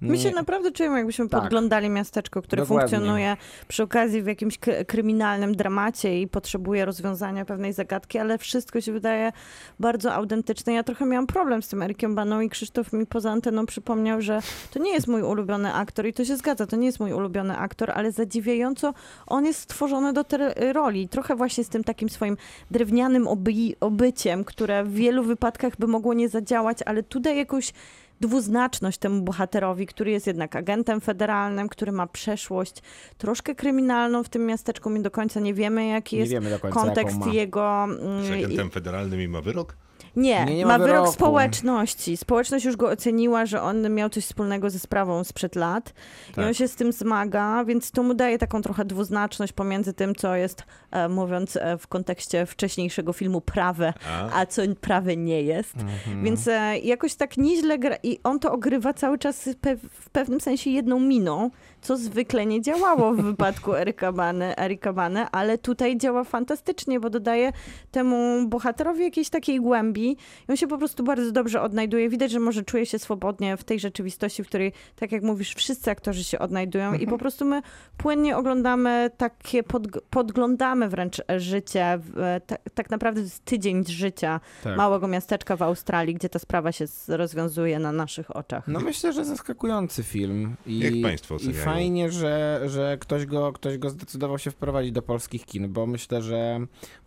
[0.00, 1.40] My się naprawdę czujemy, jakbyśmy Tak.
[1.40, 2.88] podglądali miasteczko, które Dokładnie.
[2.88, 3.36] funkcjonuje
[3.68, 9.32] przy okazji w jakimś kryminalnym dramacie i potrzebuje rozwiązania pewnej zagadki, ale wszystko się wydaje
[9.80, 10.72] bardzo autentyczne.
[10.72, 14.40] Ja trochę miałam problem z tym Erikiem Baną i Krzysztof mi poza anteną przypomniał, że
[14.70, 17.56] to nie jest mój ulubiony aktor i to się zgadza, to nie jest mój ulubiony
[17.58, 18.94] aktor, ale zadziwiająco
[19.26, 21.08] on jest stworzony do tej roli.
[21.08, 22.36] Trochę właśnie z tym takim swoim
[22.70, 27.72] drewnianym oby- obyciem, które w wielu wypadkach by mogło nie zadziałać, ale tu daje jakąś
[28.20, 32.82] dwuznaczność temu bohaterowi, który jest jednak agentem federalnym, który ma przeszłość
[33.18, 34.90] troszkę kryminalną w tym miasteczku.
[34.90, 37.84] My do końca nie wiemy, jaki Nie jest wiemy do końca, kontekst jego.
[37.84, 39.76] mm, Z agentem federalnym i ma wyrok?
[40.18, 41.12] Nie, Nie, nie ma ma wyrok wyroku.
[41.12, 42.16] społeczności.
[42.16, 45.94] Społeczność już go oceniła, że on miał coś wspólnego ze sprawą sprzed lat
[46.30, 46.46] i Tak.
[46.46, 50.36] on się z tym zmaga, więc to mu daje taką trochę dwuznaczność pomiędzy tym, co
[50.36, 53.92] jest, e, mówiąc e, w kontekście wcześniejszego filmu, prawe,
[54.32, 54.40] A?
[54.40, 55.74] a co prawe nie jest.
[55.76, 56.24] Mhm.
[56.24, 60.40] Więc e, jakoś tak nieźle gra i on to ogrywa cały czas pe w pewnym
[60.40, 61.50] sensie jedną miną,
[61.82, 67.10] co zwykle nie działało w wypadku Erika Bany, Erika Bany, ale tutaj działa fantastycznie, bo
[67.10, 67.52] dodaje
[67.90, 72.08] temu bohaterowi jakiejś takiej głębi i on się po prostu bardzo dobrze odnajduje.
[72.08, 75.90] Widać, że może czuje się swobodnie w tej rzeczywistości, w której, tak jak mówisz, wszyscy
[75.90, 77.62] aktorzy się odnajdują i po prostu my
[77.96, 81.98] płynnie oglądamy takie, podg- podglądamy wręcz życie,
[82.46, 84.76] tak, tak naprawdę to jest tydzień z życia Tak.
[84.76, 88.68] małego miasteczka w Australii, gdzie ta sprawa się rozwiązuje na naszych oczach.
[88.68, 90.56] No myślę, że zaskakujący film.
[90.66, 95.02] I, Jak państwo I fajnie, że, że ktoś, go, ktoś go zdecydował się wprowadzić do
[95.02, 96.60] polskich kin, bo myślę, że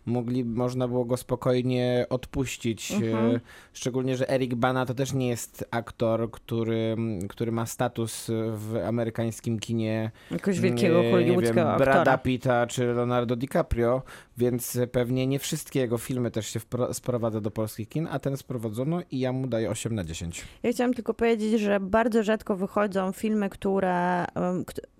[0.06, 2.92] mogli, można było go spokojnie odpuścić.
[2.92, 3.36] Mhm.
[3.36, 3.40] E,
[3.72, 6.96] Szczególnie, że Eric Bana to też nie jest aktor, który,
[7.28, 11.92] który ma status w amerykańskim kinie Jakiegoś wielkiego nie hollywoodzkiego wiem, aktora.
[11.92, 14.02] Brada Pitta czy Leonardo DiCaprio,
[14.36, 16.60] więc pewnie nie wszystkie jego filmy też się
[16.92, 20.44] sprowadza do polskich kin, a ten sprowadzono i ja mu daję 8 na 10.
[20.62, 24.24] Ja chciałam tylko powiedzieć, że bardzo rzadko wychodzą filmy, które,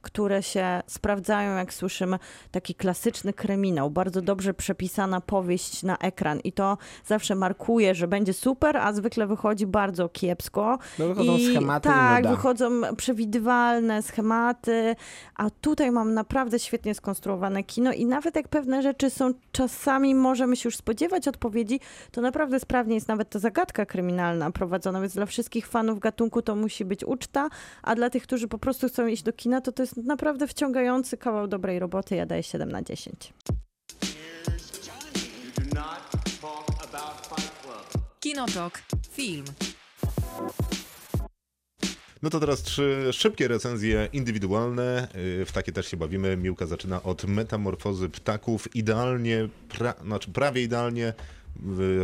[0.03, 2.19] które się sprawdzają, jak słyszymy,
[2.51, 4.55] taki klasyczny kryminał, bardzo dobrze
[4.93, 10.09] przepisana powieść na ekran i to zawsze markuje że będzie super, a zwykle wychodzi bardzo
[10.09, 10.79] kiepsko.
[10.99, 12.37] No wychodzą I schematy i Tak, nuda.
[12.37, 14.97] wychodzą przewidywalne schematy,
[15.37, 20.57] a tutaj mam naprawdę świetnie skonstruowane kino i nawet jak pewne rzeczy są czasami możemy
[20.57, 21.81] się już spodziewać odpowiedzi,
[22.11, 26.57] to naprawdę sprawnie jest nawet ta zagadka kryminalna prowadzona, więc dla wszystkich fanów gatunku to
[26.57, 27.49] musi być uczta,
[27.83, 31.17] a dla tych, którzy po prostu chcą iść do kina, to to jest naprawdę wciągający
[31.17, 32.17] kawał dobrej roboty.
[32.17, 33.33] Ja daję 7 na 10.
[38.23, 38.79] Kinotok.
[39.11, 39.45] Film.
[42.23, 45.09] No to teraz trzy szybkie recenzje indywidualne.
[45.39, 46.37] Yy, W takie też się bawimy.
[46.37, 48.77] Miłka zaczyna od metamorfozy ptaków.
[48.77, 51.13] Idealnie, pra, znaczy prawie idealnie.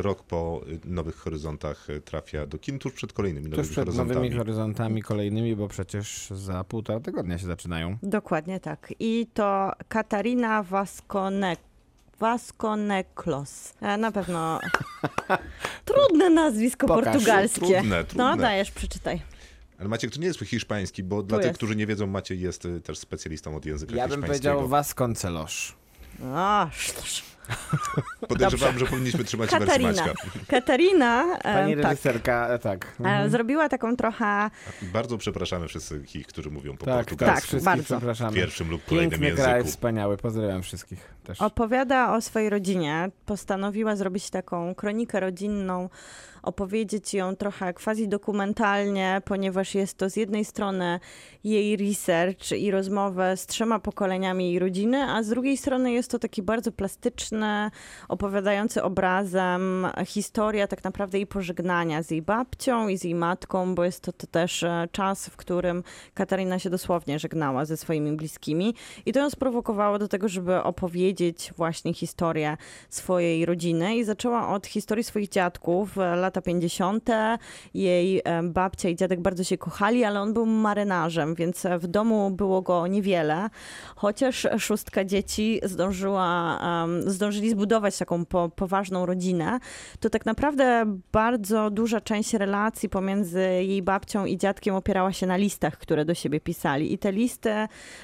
[0.00, 3.84] Rok po y, Nowych Horyzontach y, trafia do kin tuż przed kolejnymi Tuż Nowymi przed
[3.84, 4.14] Horyzontami.
[4.20, 7.96] nowymi horyzontami kolejnymi, bo przecież za półtora tygodnia się zaczynają.
[8.02, 8.94] Dokładnie tak.
[9.00, 11.56] I to Katarina Vascone
[12.20, 13.74] Vasconeclos.
[13.82, 14.60] E, Na pewno
[15.84, 17.04] trudne nazwisko Pokaż.
[17.04, 17.60] portugalskie.
[17.60, 18.24] Trudne, trudne.
[18.24, 19.22] No dajesz, przeczytaj.
[19.80, 22.80] Ale Maciek, to nie jest hiszpański, bo dla tych, którzy nie wiedzą, Maciej jest y,
[22.80, 24.54] też specjalistą od języka Ja bym hiszpańskiego.
[24.54, 25.72] powiedział Vasconcelos.
[26.34, 27.22] A, sztosz.
[28.28, 29.90] Podejrzewam, że powinniśmy trzymać wersję Katarina.
[30.06, 30.14] Maćka.
[30.48, 32.86] Katarina Pani e, tak, reżyserka, tak.
[33.00, 33.30] Mhm.
[33.30, 34.50] zrobiła taką trochę
[34.82, 37.82] Bardzo przepraszamy wszystkich, którzy mówią po Tak, tak, portugalsku wszystkich bardzo.
[37.82, 38.36] w przepraszamy.
[38.36, 39.70] pierwszym lub kolejnym Piękny kraj, języku.
[39.70, 40.16] wspaniały.
[40.16, 41.40] Pozdrawiam wszystkich też.
[41.40, 43.10] opowiada o swojej rodzinie.
[43.26, 45.88] Postanowiła zrobić taką kronikę rodzinną,
[46.42, 51.00] opowiedzieć ją trochę quasi dokumentalnie, ponieważ jest to z jednej strony
[51.44, 56.18] jej research i rozmowę z trzema pokoleniami jej rodziny, a z drugiej strony jest to
[56.18, 57.70] taki bardzo plastyczny,
[58.08, 63.84] opowiadający obrazem historia tak naprawdę jej pożegnania z jej babcią i z jej matką, bo
[63.84, 65.82] jest to, to też e, czas, w którym
[66.14, 68.74] Katarina się dosłownie żegnała ze swoimi bliskimi
[69.06, 71.17] i to ją sprowokowało do tego, żeby opowiedzieć
[71.56, 72.56] właśnie historię
[72.90, 77.08] swojej rodziny i zaczęła od historii swoich dziadków, e, lata 50.
[77.74, 81.86] Jej e, babcia i dziadek bardzo się kochali, ale on był marynarzem, więc e, w
[81.86, 83.50] domu było go niewiele,
[83.96, 86.58] chociaż szóstka dzieci zdążyła,
[87.06, 89.58] zdążyli zbudować taką po, poważną rodzinę,
[90.00, 95.36] to tak naprawdę bardzo duża część relacji pomiędzy jej babcią i dziadkiem opierała się na
[95.36, 96.92] listach, które do siebie pisali.
[96.92, 97.50] I te listy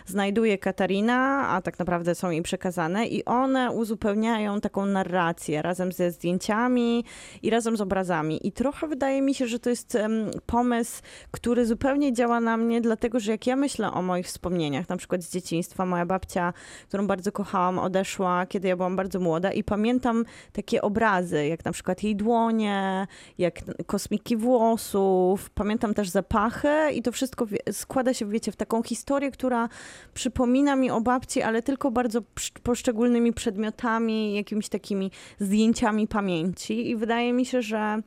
[0.07, 6.11] znajduje Katarina, a tak naprawdę są jej przekazane, i one uzupełniają taką narrację razem ze
[6.11, 7.05] zdjęciami
[7.43, 8.47] i razem z obrazami.
[8.47, 9.99] I trochę wydaje mi się, że to jest
[10.47, 14.97] pomysł, który zupełnie działa na mnie, dlatego że jak ja myślę o moich wspomnieniach, na
[14.97, 16.53] przykład z dzieciństwa, moja babcia,
[16.89, 21.73] którą bardzo kochałam, odeszła, kiedy ja byłam bardzo młoda, i pamiętam takie obrazy, jak na
[21.73, 23.07] przykład jej dłonie,
[23.39, 29.31] jak kosmiki włosów, pamiętam też zapachy i to wszystko składa się, wiecie, w taką historię,
[29.31, 29.69] która
[30.15, 36.97] przypomina mi o babci, ale tylko bardzo psz- poszczególnymi przedmiotami, jakimiś takimi zdjęciami pamięci i
[36.97, 38.03] wydaje mi się, że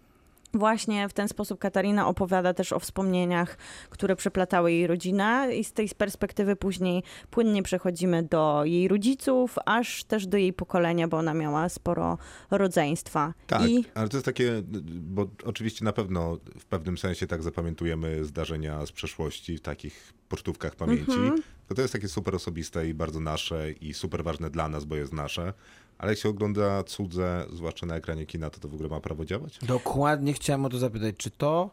[0.53, 3.57] Właśnie w ten sposób Katarina opowiada też o wspomnieniach,
[3.89, 10.03] które przeplatały jej rodzinę i z tej perspektywy później płynnie przechodzimy do jej rodziców, aż
[10.03, 12.17] też do jej pokolenia, bo ona miała sporo
[12.51, 13.33] rodzeństwa.
[13.47, 14.61] Tak, I ale to jest takie,
[15.01, 20.75] bo oczywiście na pewno w pewnym sensie tak zapamiętujemy zdarzenia z przeszłości w takich pocztówkach
[20.75, 21.11] pamięci.
[21.11, 21.37] Mhm.
[21.37, 24.95] To, to jest takie super osobiste i bardzo nasze i super ważne dla nas, bo
[24.95, 25.53] jest nasze.
[25.97, 29.25] Ale jak się ogląda cudze, zwłaszcza na ekranie kina, to to w ogóle ma prawo
[29.25, 29.59] działać?
[29.61, 31.69] Dokładnie chciałem o to zapytać, czy to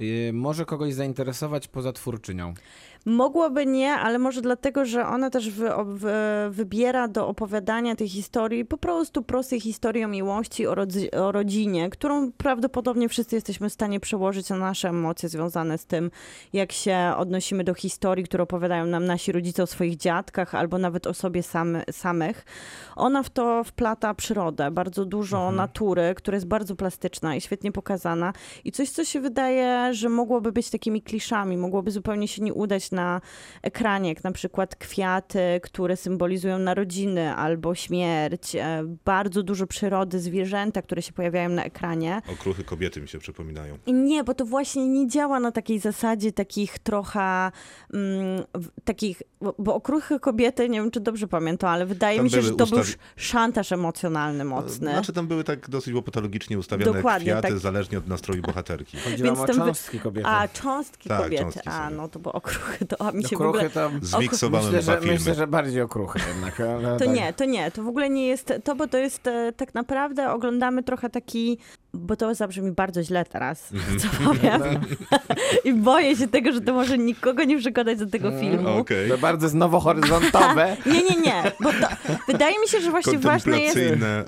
[0.00, 2.54] y, może kogoś zainteresować poza twórczynią?
[3.08, 6.12] Mogłoby nie, ale może dlatego, że ona też wy, wy,
[6.50, 11.90] wybiera do opowiadania tej historii po prostu prostej historii o miłości, o, rodzi, o rodzinie,
[11.90, 16.10] którą prawdopodobnie wszyscy jesteśmy w stanie przełożyć na nasze emocje związane z tym,
[16.52, 21.06] jak się odnosimy do historii, które opowiadają nam nasi rodzice o swoich dziadkach albo nawet
[21.06, 22.44] o sobie samy, samych.
[22.96, 28.32] Ona w to wplata przyrodę, bardzo dużo natury, która jest bardzo plastyczna i świetnie pokazana
[28.64, 32.90] i coś, co się wydaje, że mogłoby być takimi kliszami, mogłoby zupełnie się nie udać
[32.98, 33.20] na
[33.62, 40.82] ekranie, jak na przykład kwiaty, które symbolizują narodziny albo śmierć, e, bardzo dużo przyrody, zwierzęta,
[40.82, 42.22] które się pojawiają na ekranie.
[42.32, 43.78] Okruchy kobiety mi się przypominają.
[43.86, 47.50] I nie, bo to właśnie nie działa na takiej zasadzie takich trochę
[47.94, 48.44] mm,
[48.84, 52.42] takich, bo, bo okruchy kobiety, nie wiem czy dobrze pamiętam, ale wydaje Tam mi się,
[52.42, 54.90] że to był ustawi- szantaż emocjonalny mocny.
[54.90, 57.58] Znaczy tam były tak dosyć patologicznie ustawione Dokładnie, kwiaty, tak.
[57.58, 58.96] zależnie od nastroju bohaterki.
[58.96, 60.28] Chodziło Więc o cząstki kobiety.
[60.28, 61.42] A, cząstki Tak, kobiety.
[61.42, 63.70] cząstki A, no to bo okruchy To a mi się w Okruchy ogóle...
[63.70, 63.90] to...
[64.02, 65.12] Zmiksowałem Myślę, że, filmy.
[65.14, 66.60] myślę, że bardziej okruchy jednak.
[66.76, 67.14] ale To tak.
[67.14, 70.32] nie, to nie, to w ogóle nie jest to, bo to jest e, tak naprawdę
[70.32, 71.58] oglądamy trochę taki,
[71.94, 73.98] bo to zabrzmi bardzo źle teraz, Mhm.
[73.98, 74.62] co powiem.
[75.64, 78.68] I boję się tego, że to może nikogo nie przekonać do tego Mm, filmu.
[78.78, 79.08] Okej.
[79.10, 80.76] To bardzo znowu horyzontowe.
[80.86, 81.86] Nie, nie, nie, bo to,
[82.28, 83.78] wydaje mi się, że właśnie ważne jest...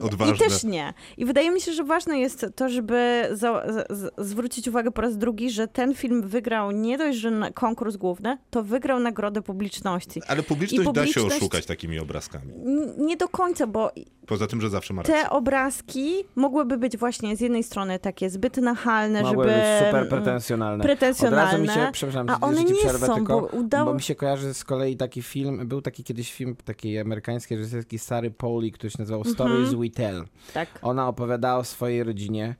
[0.03, 0.35] Odważne.
[0.35, 0.95] I też nie.
[1.16, 5.01] I wydaje mi się, że ważne jest to, żeby za, z, z, zwrócić uwagę po
[5.03, 9.43] raz drugi, że ten film wygrał nie dość, że na konkurs główny, to wygrał nagrodę
[9.43, 10.23] publiczności.
[10.29, 12.53] Ale publiczność, I da się publiczność- oszukać takimi obrazkami.
[12.99, 13.91] Nie do końca, bo
[14.27, 15.15] Poza tym, że zawsze ma rację.
[15.15, 19.57] te obrazki mogłyby być właśnie z jednej strony takie zbyt nachalne, Mogły żeby...
[19.57, 20.85] być super mm, pretensjonalne.
[20.85, 23.95] pretensjonalne, Od razu mi się, przepraszam, a one nie przerwę, są, tylko, bo udało- bo
[23.95, 28.31] mi się kojarzy z kolei taki film, był taki kiedyś film takiej amerykańskiej reżyserki Sary
[28.31, 29.35] Pauli, który się nazywał Mhm.
[29.35, 30.25] Stories We Tell.
[30.55, 30.69] Tak.
[30.83, 32.55] Ona opowiadała o swojej rodzinie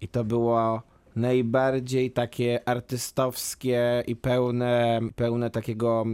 [0.00, 0.82] i to było
[1.20, 6.04] najbardziej takie artystowskie i pełne, pełne takiego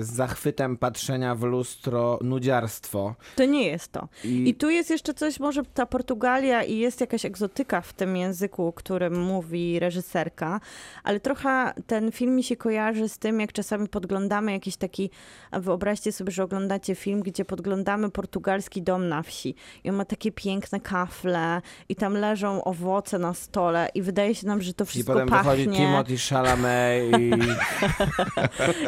[0.00, 3.14] y, z zachwytem patrzenia w lustro nudziarstwo.
[3.36, 4.08] To nie jest to.
[4.24, 8.16] I, I tu jest jeszcze coś, może ta Portugalia i jest jakaś egzotyka w tym
[8.16, 10.60] języku, którym mówi reżyserka,
[11.04, 15.10] ale trochę ten film mi się kojarzy z tym, jak czasami podglądamy jakiś taki,
[15.52, 20.32] wyobraźcie sobie, że oglądacie film, gdzie podglądamy portugalski dom na wsi i on ma takie
[20.32, 24.86] piękne kafle i tam leżą owoce na stole i wydaje się nam, że to I
[24.86, 27.30] wszystko potem dochodzi pachnie Timothy Chalamet i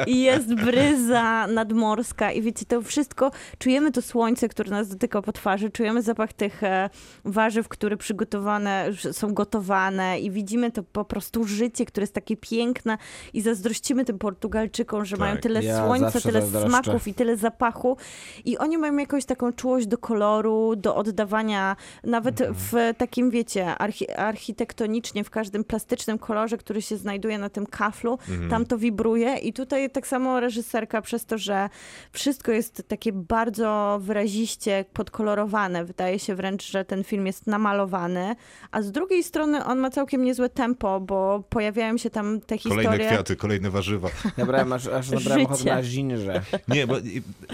[0.12, 5.32] i jest bryza nadmorska i wiecie, to wszystko, czujemy to słońce, które nas dotyka po
[5.32, 6.90] twarzy, czujemy zapach tych e,
[7.24, 12.98] warzyw, które przygotowane, są gotowane i widzimy to po prostu życie, które jest takie piękne
[13.32, 15.20] i zazdrościmy tym Portugalczykom, że Tak.
[15.20, 16.68] mają tyle Ja słońca, tyle zazdroszczę.
[16.68, 17.96] smaków i tyle zapachu
[18.44, 22.54] i oni mają jakąś taką czułość do koloru, do oddawania, nawet Mhm.
[22.58, 28.18] w takim, wiecie, archi architektonicznie, w każdym plastycznym kolorze, który się znajduje na tym kaflu,
[28.28, 28.50] Mhm.
[28.50, 31.68] tam to wibruje i tutaj tak samo reżyserka przez to, że
[32.12, 38.36] wszystko jest takie bardzo wyraziście podkolorowane, wydaje się wręcz, że ten film jest namalowany,
[38.70, 42.82] a z drugiej strony on ma całkiem niezłe tempo, bo pojawiają się tam te Kolejne
[42.82, 43.06] historie.
[43.08, 44.08] kwiaty, kolejne warzywa.
[44.36, 46.42] nabrałem aż, aż nabrałem ochotę na żinże.
[46.68, 46.94] Nie, bo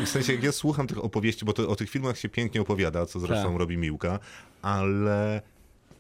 [0.05, 3.07] w sensie jak ja słucham tych opowieści, bo to, o tych filmach się pięknie opowiada,
[3.07, 3.59] co zresztą Tak.
[3.59, 4.19] robi Miłka,
[4.63, 5.43] ale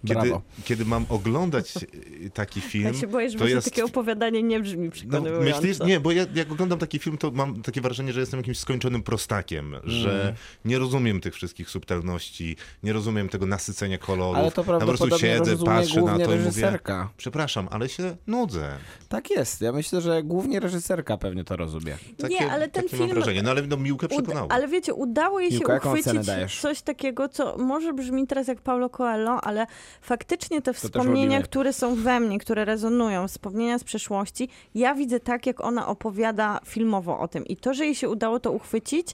[0.04, 0.32] kiedy,
[0.64, 3.64] kiedy mam oglądać y, taki film, Ja się boję, że to jest...
[3.70, 5.60] takie opowiadanie nie brzmi No, przekonywująco.
[5.60, 5.80] myślisz?
[5.80, 9.02] Nie, bo ja, jak oglądam taki film, to mam takie wrażenie, że jestem jakimś skończonym
[9.02, 10.34] prostakiem, że Mm.
[10.64, 14.36] nie rozumiem tych wszystkich subtelności, nie rozumiem tego nasycenia kolorów.
[14.36, 17.10] Ale to ja po prostu prawdopodobnie siedzę, patrzę na to i mówię, reżyserka.
[17.16, 18.76] przepraszam, ale się nudzę.
[19.08, 19.60] Tak jest.
[19.60, 21.96] Ja myślę, że głównie reżyserka pewnie to rozumie.
[22.18, 23.42] Takie, Nie, ale ten takie film- mam wrażenie.
[23.42, 24.50] No ale no, Miłkę przekonało.
[24.52, 28.60] ale wiecie, udało jej się Miłka, ocenę uchwycić coś takiego, co może brzmi teraz jak
[28.60, 29.66] Paulo Coelho, ale
[30.00, 35.46] faktycznie te wspomnienia, które są we mnie, które rezonują, wspomnienia z przeszłości, ja widzę tak,
[35.46, 37.46] jak ona opowiada filmowo o tym.
[37.46, 39.08] I to, że jej się udało to uchwycić,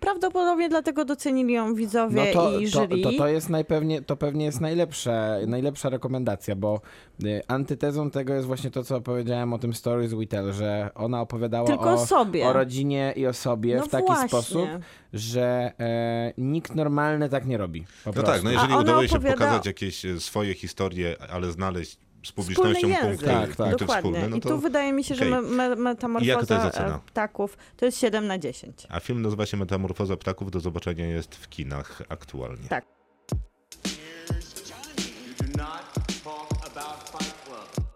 [0.00, 3.02] prawdopodobnie dlatego docenili ją widzowie No to, i to, jury.
[3.02, 6.80] to, to jest najpewnie, to pewnie jest najlepsze, najlepsza rekomendacja, bo
[7.24, 11.20] y, antytezą tego jest właśnie to, co powiedziałem o tym Stories We Tell, że ona
[11.20, 12.46] opowiadała Tylko o, o sobie.
[12.46, 14.28] o rodzinie i o sobie No w taki właśnie.
[14.28, 14.68] sposób,
[15.12, 17.84] że e, nikt normalny tak nie robi.
[18.06, 22.32] No tak, no jeżeli udało się opowiada- pokazać jakieś e, swoje historie, ale znaleźć z
[22.32, 23.08] publicznością Wspólny język.
[23.08, 23.56] punkty, Tak, tak.
[23.56, 24.10] punkty Dokładnie.
[24.10, 24.48] wspólne, no I to...
[24.48, 25.50] tu wydaje mi się, że okej.
[25.50, 26.94] me, to metamorfoza ocena?
[26.96, 28.86] e, ptaków to jest 7 na 10.
[28.88, 32.68] A film nazywa się Metamorfoza ptaków, do zobaczenia jest w kinach aktualnie.
[32.68, 32.84] Tak.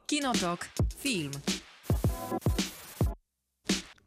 [0.07, 0.69] Kinotok.
[0.99, 1.31] Film.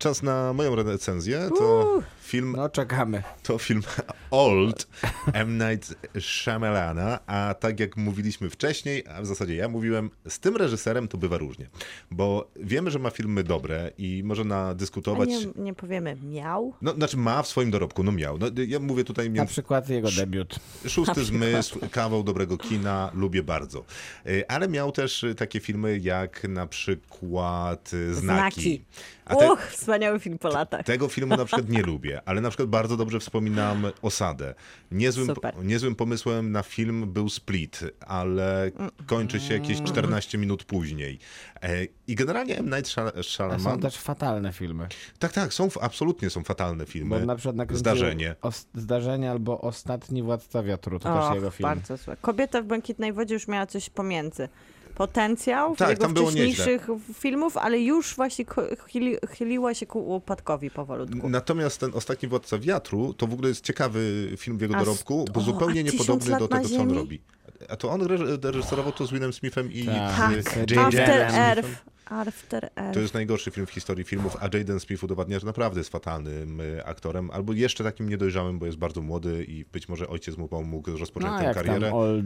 [0.05, 1.49] Czas na moją recenzję.
[1.57, 3.23] To film, No czekamy.
[3.43, 3.81] to film
[4.31, 4.87] Old
[5.33, 5.57] M.
[5.57, 11.07] Night Shyamalana, a tak jak mówiliśmy wcześniej, a w zasadzie ja mówiłem, z tym reżyserem
[11.07, 11.69] to bywa różnie,
[12.11, 15.29] bo wiemy, że ma filmy dobre i można dyskutować...
[15.29, 16.73] nie, nie powiemy miał?
[16.81, 18.37] No, znaczy ma w swoim dorobku, no miał.
[18.37, 20.59] No, ja mówię tutaj Na przykład jego debiut.
[20.87, 23.83] Szósty zmysł, kawał dobrego kina, lubię bardzo.
[24.27, 28.61] Y, Ale miał też takie filmy jak na przykład Znaki.
[28.61, 28.85] Znaki.
[29.25, 29.59] A te, Uch,
[29.95, 30.85] wspaniały film po latach.
[30.85, 34.55] tego filmu na przykład nie lubię, ale na przykład bardzo dobrze wspominam Osadę.
[34.91, 35.27] Niezłym,
[35.63, 38.71] niezłym pomysłem na film był Split, ale
[39.05, 41.19] kończy się jakieś 14 minut później.
[41.61, 41.69] E,
[42.07, 42.65] I generalnie M.
[42.65, 43.79] Night Shyam- A są Shyamalan...
[43.79, 44.87] też fatalne filmy.
[45.19, 47.25] Tak, tak, są, absolutnie są fatalne Bo filmy.
[47.25, 48.35] na przykład nakręcił Zdarzenie.
[48.41, 51.69] Os- zdarzenie albo Ostatni Władca Wiatru, to Och, też jego film.
[51.69, 52.17] bardzo złe.
[52.21, 54.49] Kobieta w błękitnej wodzie już miała coś pomiędzy.
[54.95, 58.45] Potencjał Tak, jego tam było wcześniejszych filmów, ale już właśnie
[58.91, 61.29] chyli, chyliła się ku upadkowi powolutku.
[61.29, 65.25] Natomiast ten ostatni Władca Wiatru to w ogóle jest ciekawy film w jego A dorobku,
[65.33, 67.21] bo o, zupełnie niepodobny do tego, co on robi.
[67.69, 70.31] A to on reż- reżyserował to z Winem Smithem i Tak.
[70.41, 70.71] z Tak.
[70.71, 71.33] Jane After James.
[71.33, 71.69] Earth.
[72.05, 72.93] After Earth.
[72.93, 76.61] To jest najgorszy film w historii filmów, a Jaden Smith udowadnia, że naprawdę jest fatalnym
[76.61, 80.47] y, aktorem, albo jeszcze takim niedojrzałym, bo jest bardzo młody i być może ojciec mu
[80.47, 81.79] pomógł rozpocząć No tę jak karierę.
[81.89, 82.25] tam Old.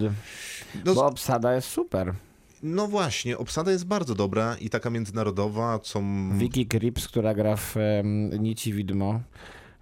[0.85, 2.13] No, Bo obsada jest super.
[2.63, 6.01] No właśnie, obsada jest bardzo dobra i taka międzynarodowa, co...
[6.33, 9.21] Vicky Krieps, która gra w em, Nici Widmo.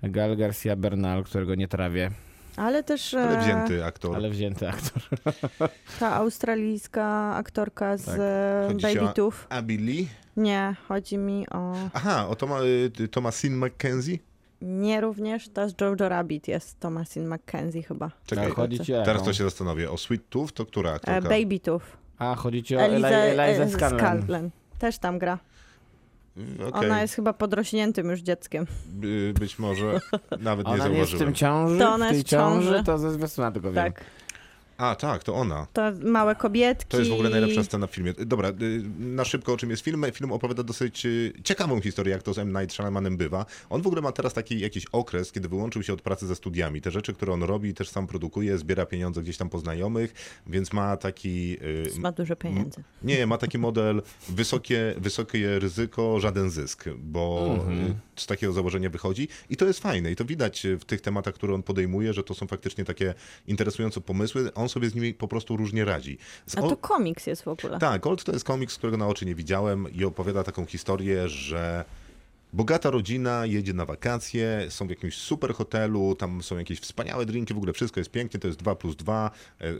[0.03, 2.11] Gal Garcia Bernal, którego nie trawię,
[2.55, 4.15] Ale też Ale e, wzięty aktor.
[4.15, 5.03] ale wzięty aktor.
[5.99, 8.15] ta australijska aktorka z Tak.
[8.19, 9.47] e, o- Babytów.
[9.49, 10.07] Abby Lee?
[10.37, 11.73] Nie, chodzi mi o...
[11.93, 12.59] Aha, o Toma,
[12.99, 14.17] y, Thomasin McKenzie?
[14.61, 18.11] Nie również, to jest Jojo Rabbit, jest Thomasin McKenzie chyba.
[18.25, 19.91] Czekaj, Ale chodzi ci o teraz to się zastanowię.
[19.91, 21.29] O Sweet Tooth to która E, aktorka?
[21.29, 21.97] Babytów.
[22.19, 23.99] A, chodzi ci o Eliza, Eli- Eliza e, Scanlon.
[23.99, 24.49] Scanlon.
[24.79, 25.39] Też tam gra.
[26.37, 26.89] Y, okej.
[26.89, 28.67] Ona jest chyba podrośniętym już dzieckiem.
[29.03, 29.99] Y, Być może
[30.39, 31.33] nawet nie Ona nie jest w tym zauważyłem.
[31.33, 32.67] ciąży, To ona w tej jest w ciąży.
[32.69, 33.93] ciąży, to ze zwiastuna tylko wiem.
[34.77, 35.67] A, tak, to ona.
[35.73, 36.85] To małe kobietki.
[36.89, 38.13] To jest w ogóle najlepsza scena w filmie.
[38.13, 38.53] Dobra, y,
[38.99, 40.05] na szybko o czym jest film.
[40.13, 42.53] Film opowiada dosyć y, ciekawą historię, jak to z M.
[42.59, 43.45] Night Shyamanem bywa.
[43.69, 46.81] On w ogóle ma teraz taki jakiś okres, kiedy wyłączył się od pracy ze studiami.
[46.81, 50.13] Te rzeczy, które on robi, też sam produkuje, zbiera pieniądze gdzieś tam po znajomych,
[50.47, 51.57] więc ma taki...
[51.95, 52.83] y, Ma dużo pieniędzy.
[53.03, 57.95] Nie, ma taki model wysokie, wysokie ryzyko, żaden zysk, bo Mhm.
[58.15, 61.53] z takiego założenia wychodzi i to jest fajne i to widać w tych tematach, które
[61.53, 63.13] on podejmuje, że to są faktycznie takie
[63.47, 64.53] interesujące pomysły.
[64.53, 66.17] On sobie z nimi po prostu różnie radzi.
[66.45, 67.79] Z A to komiks jest w ogóle.
[67.79, 71.85] tak, Old to jest komiks, którego na oczy nie widziałem i opowiada taką historię, że
[72.53, 77.53] bogata rodzina jedzie na wakacje, są w jakimś super hotelu, tam są jakieś wspaniałe drinki,
[77.53, 79.31] w ogóle wszystko jest pięknie, to jest 2 plus 2.
[79.61, 79.73] e, e,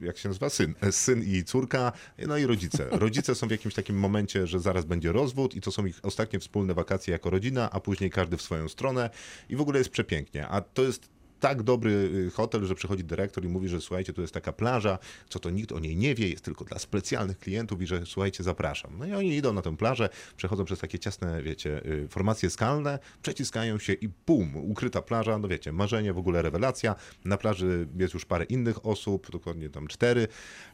[0.00, 0.50] Jak się nazywa?
[0.50, 0.74] Syn.
[0.80, 1.92] E, Syn i córka,
[2.26, 2.88] no i rodzice.
[3.04, 6.38] Rodzice są w jakimś takim momencie, że zaraz będzie rozwód i to są ich ostatnie
[6.38, 9.10] wspólne wakacje jako rodzina, a później każdy w swoją stronę
[9.48, 10.48] i w ogóle jest przepięknie.
[10.48, 11.08] A to jest
[11.40, 14.98] tak dobry y, hotel, że przychodzi dyrektor i mówi, że słuchajcie, tu jest taka plaża,
[15.28, 18.44] co to nikt o niej nie wie, jest tylko dla specjalnych klientów i że słuchajcie,
[18.44, 18.98] zapraszam.
[18.98, 22.98] No i oni idą na tę plażę, przechodzą przez takie ciasne, wiecie, y, formacje skalne,
[23.22, 26.96] przeciskają się i bum, ukryta plaża, no wiecie, marzenie, w ogóle rewelacja.
[27.24, 30.28] Na plaży jest już parę innych osób, dokładnie tam cztery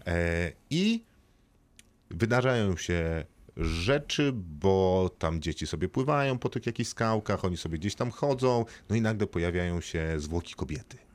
[0.06, 1.04] e, i
[2.10, 3.24] wydarzają się
[3.56, 8.64] rzeczy, bo tam dzieci sobie pływają po tych jakichś skałkach, oni sobie gdzieś tam chodzą,
[8.90, 11.05] no i nagle pojawiają się zwłoki kobiety.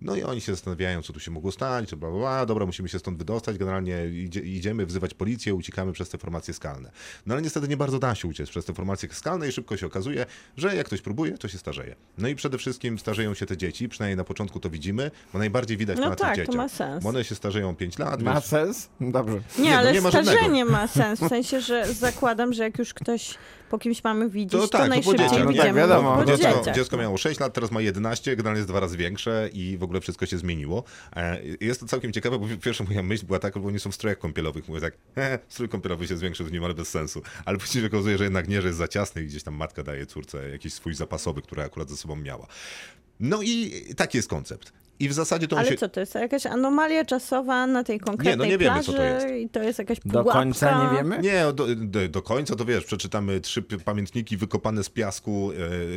[0.00, 2.66] No i oni się zastanawiają, co tu się mogło stać, czy bla, bla, bla, dobra,
[2.66, 6.90] musimy się stąd wydostać, generalnie idzie, idziemy wzywać policję, uciekamy przez te formacje skalne.
[7.26, 9.86] No ale niestety nie bardzo da się uciec przez te formacje skalne i szybko się
[9.86, 10.26] okazuje,
[10.56, 11.96] że jak ktoś próbuje, to się starzeje.
[12.18, 15.76] No i przede wszystkim starzeją się te dzieci, przynajmniej na początku to widzimy, bo najbardziej
[15.76, 16.56] widać No na tak, tych to dzieciach.
[16.64, 17.02] ma sens.
[17.04, 18.88] Bo one się starzeją 5 lat, Ma wiesz, sens?
[19.00, 19.40] Dobrze.
[19.58, 20.38] Nie, Nie, no ale nie ma żadnego.
[20.38, 21.20] starzenie ma sens.
[21.20, 23.34] W sensie, że zakładam, że jak już ktoś
[23.70, 25.44] po kimś mamy widzieć, to, To tak, to po najszybciej dzieciach.
[25.46, 26.16] No tak, wiadomo.
[26.16, 29.21] po dziecko, dziecko miało 6 lat, teraz ma 11, generalnie jest dwa razy większe
[29.52, 30.84] i w ogóle wszystko się zmieniło.
[31.16, 33.94] E, Jest to całkiem ciekawe, bo pierwsza moja myśl była taka, bo oni są w
[33.94, 34.68] strojach kąpielowych.
[34.68, 37.22] Mówię tak, he, strój kąpielowy się zwiększył z nim, ale bez sensu.
[37.44, 40.06] Ale później okazuje, że jednak nie, że jest za ciasny i gdzieś tam matka daje
[40.06, 42.46] córce jakiś swój zapasowy, który akurat ze sobą miała.
[43.20, 44.72] No i taki jest koncept.
[45.02, 45.76] I w zasadzie to on Ale się...
[45.76, 49.26] co, to jest jakaś anomalia czasowa na tej konkretnej nie wiemy, plaży co to jest.
[49.36, 50.32] i to jest jakaś Do pułapka?
[50.32, 51.18] końca nie wiemy?
[51.18, 55.50] Nie, do, do, do końca to wiesz, przeczytamy trzy pamiętniki wykopane z piasku,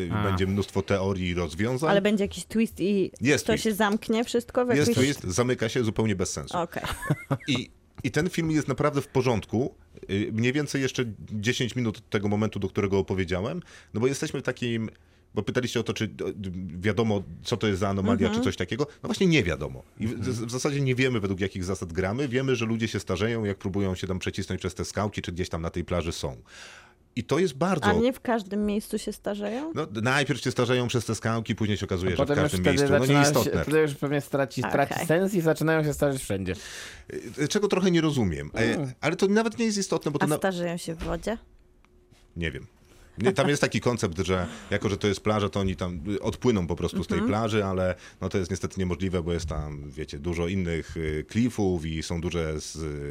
[0.10, 1.90] e, będzie mnóstwo teorii i rozwiązań.
[1.90, 3.64] Ale będzie jakiś twist i Jest to twist.
[3.64, 4.96] się zamknie wszystko w Jest jakiś...
[5.04, 6.58] twist, zamyka się zupełnie bez sensu.
[6.58, 6.84] Okej.
[7.48, 7.70] I,
[8.04, 9.76] I ten film jest naprawdę w porządku.
[10.10, 13.62] Y, Mniej więcej jeszcze 10 minut od tego momentu, do którego opowiedziałem,
[13.94, 14.90] no bo jesteśmy w takim.
[15.36, 16.26] Bo pytaliście o to, czy d-
[16.80, 18.88] wiadomo, co to jest za anomalia, czy coś takiego.
[19.04, 19.84] No właśnie nie wiadomo.
[20.00, 22.28] I w, w zasadzie nie wiemy, według jakich zasad gramy.
[22.28, 25.50] Wiemy, że ludzie się starzeją, jak próbują się tam przecisnąć przez te skałki, czy gdzieś
[25.50, 26.36] tam na tej plaży są.
[27.18, 27.86] I to jest bardzo.
[27.86, 29.72] A nie w każdym miejscu się starzeją?
[29.76, 32.84] No, najpierw się starzeją przez te skałki, później się okazuje, że w każdym miejscu.
[32.84, 33.62] No zaczyna się, nieistotne.
[33.64, 35.06] wtedy już pewnie straci, straci Okej.
[35.08, 36.54] sens i zaczynają się starzeć wszędzie.
[37.40, 38.52] Y, Czego trochę nie rozumiem.
[38.56, 40.24] E, Ale to nawet nie jest istotne, bo to.
[40.26, 40.38] A Na...
[40.38, 41.38] starzeją się w wodzie?
[42.36, 42.68] Nie wiem.
[43.36, 46.76] Tam jest taki koncept, że jako, że to jest plaża, to oni tam odpłyną po
[46.76, 50.48] prostu z tej plaży, ale no to jest niestety niemożliwe, bo jest tam, wiecie, dużo
[50.48, 52.54] innych y, klifów i są duże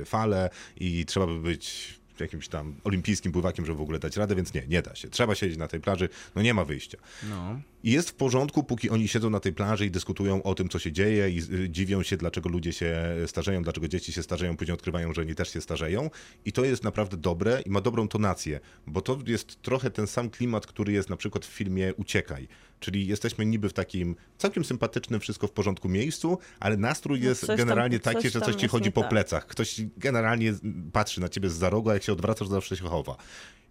[0.00, 4.34] y, fale i trzeba by być jakimś tam olimpijskim pływakiem, żeby w ogóle dać radę,
[4.34, 5.08] więc nie, nie da się.
[5.08, 6.98] Trzeba siedzieć na tej plaży, no nie ma wyjścia.
[7.30, 7.60] No.
[7.84, 10.78] I jest w porządku, póki oni siedzą na tej plaży i dyskutują o tym, co
[10.78, 12.96] się dzieje i dziwią się, dlaczego ludzie się
[13.26, 16.10] starzeją, dlaczego dzieci się starzeją, później odkrywają, że oni też się starzeją.
[16.44, 20.30] I to jest naprawdę dobre i ma dobrą tonację, bo to jest trochę ten sam
[20.30, 22.48] klimat, który jest na przykład w filmie Uciekaj.
[22.80, 27.46] Czyli jesteśmy niby w takim całkiem sympatycznym, wszystko w porządku miejscu, ale nastrój No jest
[27.46, 29.10] tam- generalnie coś taki, że tam coś ci chodzi po tak.
[29.10, 29.46] plecach.
[29.46, 30.54] Ktoś generalnie
[30.92, 33.16] patrzy na ciebie z za rogu, a jak się odwracasz, to zawsze się chowa.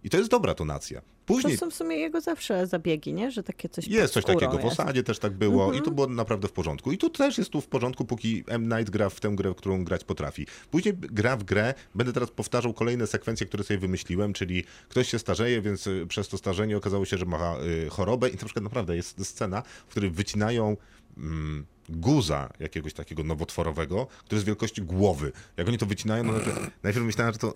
[0.04, 1.00] I to jest dobra tonacja.
[1.00, 3.30] To Później są w sumie jego zawsze zabiegi, nie?
[3.30, 4.80] Że takie coś jest coś takiego, w jest.
[4.80, 5.84] osadzie też tak było i Mhm.
[5.84, 6.92] to było naprawdę w porządku.
[6.92, 8.68] I tu też jest tu w porządku, póki M.
[8.68, 10.46] Night gra w tę grę, w którą grać potrafi.
[10.70, 15.18] Później gra w grę, będę teraz powtarzał kolejne sekwencje, które sobie wymyśliłem, czyli ktoś się
[15.18, 17.56] starzeje, więc y, przez to starzenie okazało się, że ma
[17.86, 20.76] y, chorobę i na przykład naprawdę jest scena, w której wycinają
[21.16, 25.32] mm, guza jakiegoś takiego nowotworowego, który jest wielkości głowy.
[25.56, 27.54] Jak oni to wycinają, no najpierw, najpierw myślałem, że to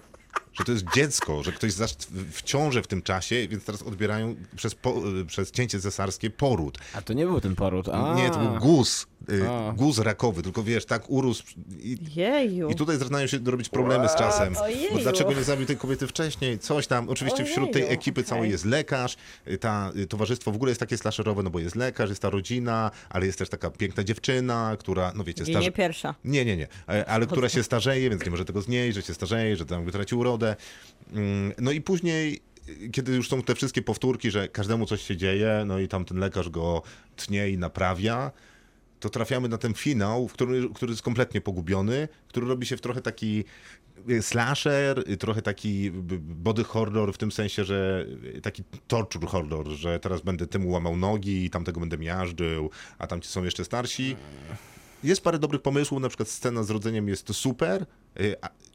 [0.52, 1.94] że to jest dziecko, że ktoś zaś
[2.32, 6.78] w ciąży w tym czasie, więc teraz odbierają przez, po, y, przez cięcie cesarskie poród.
[6.94, 7.88] A to nie był ten poród.
[7.88, 8.14] A.
[8.14, 9.72] Nie, to był guz, y, A.
[9.72, 11.42] guz rakowy, tylko wiesz, tak urósł
[11.82, 12.68] i, Jeju.
[12.70, 14.56] i tutaj zaczynają się robić problemy z czasem.
[14.56, 14.92] Ojeju.
[14.92, 16.58] Bo dlaczego nie zabił tej kobiety wcześniej?
[16.58, 17.08] Coś tam.
[17.08, 18.52] Oczywiście wśród tej Ojeju, ekipy całej okej.
[18.52, 19.16] jest lekarz.
[19.48, 22.90] y, Ta towarzystwo w ogóle jest takie slasherowe, no bo jest lekarz, jest ta rodzina,
[23.10, 26.14] ale jest też taka piękna dziewczyna, która, no wiecie, I nie pierwsza.
[26.24, 26.68] Nie, nie, nie.
[26.88, 29.90] E, Ale która się starzeje, więc nie może tego znieść, że się starzeje, że tam
[29.90, 30.56] traci urodę.
[31.12, 32.40] Mm, No i później,
[32.92, 36.18] kiedy już są te wszystkie powtórki, że każdemu coś się dzieje, no i tam ten
[36.18, 36.82] lekarz go
[37.16, 38.30] tnie i naprawia,
[39.00, 43.00] to trafiamy na ten finał, który, który jest kompletnie pogubiony, który robi się w trochę
[43.00, 43.44] taki
[44.10, 45.90] y, slasher, y, trochę taki
[46.20, 50.96] body horror w tym sensie, że y, taki torture horror, że teraz będę temu łamał
[50.96, 54.16] nogi, tamtego będę miażdżył, a tamci są jeszcze starsi.
[55.04, 57.86] Jest parę dobrych pomysłów, na przykład scena z rodzeniem jest super.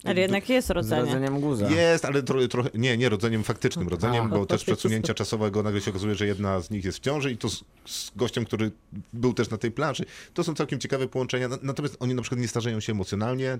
[0.03, 1.01] Ale jednak jest Z rodzenie.
[1.01, 1.69] rodzeniem guza.
[1.69, 4.29] jest, ale tro, trochę, nie, nie rodzeniem faktycznym rodzeniem, A.
[4.29, 7.37] bo też przesunięcia czasowego nagle się okazuje, że jedna z nich jest w ciąży i
[7.37, 8.71] to z, z gościem, który
[9.13, 10.05] był też na tej plaży.
[10.33, 13.59] To są całkiem ciekawe połączenia, Na- natomiast oni na przykład nie starzeją się emocjonalnie,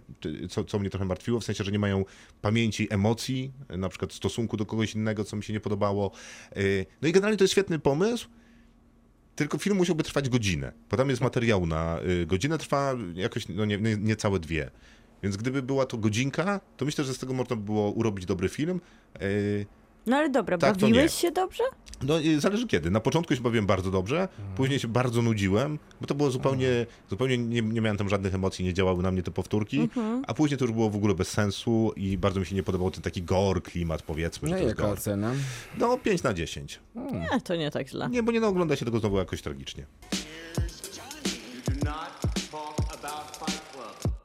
[0.49, 2.05] co, co mnie trochę martwiło, w sensie, że nie mają
[2.41, 6.11] pamięci emocji, na przykład w stosunku do kogoś innego, co mi się nie podobało.
[6.57, 8.27] Y, No i generalnie to jest świetny pomysł,
[9.35, 13.65] tylko film musiałby trwać godzinę, bo tam jest materiału na y, godzinę, trwa jakoś no
[13.65, 14.71] nie, nie, niecałe dwie.
[15.23, 18.49] Więc gdyby była to godzinka, to myślę, że z tego można by było urobić dobry
[18.49, 18.81] film.
[19.21, 19.65] Y,
[20.05, 21.63] No ale dobra, Tak, to bawiłeś się dobrze?
[22.01, 22.91] No y, zależy kiedy.
[22.91, 24.55] Na początku się bawiłem bardzo dobrze, Mhm.
[24.55, 28.65] później się bardzo nudziłem, bo to było zupełnie, zupełnie nie, nie miałem tam żadnych emocji,
[28.65, 30.23] nie działały na mnie te powtórki, Mhm.
[30.27, 32.91] a później to już było w ogóle bez sensu i bardzo mi się nie podobał
[32.91, 34.99] ten taki gore klimat, powiedzmy, że No to i jest jaka gore.
[35.01, 35.31] ocena?
[35.77, 36.79] No 5 na 10.
[36.95, 38.09] Nie, to nie tak źle.
[38.09, 39.85] Nie, bo nie no, ogląda się tego znowu jakoś tragicznie.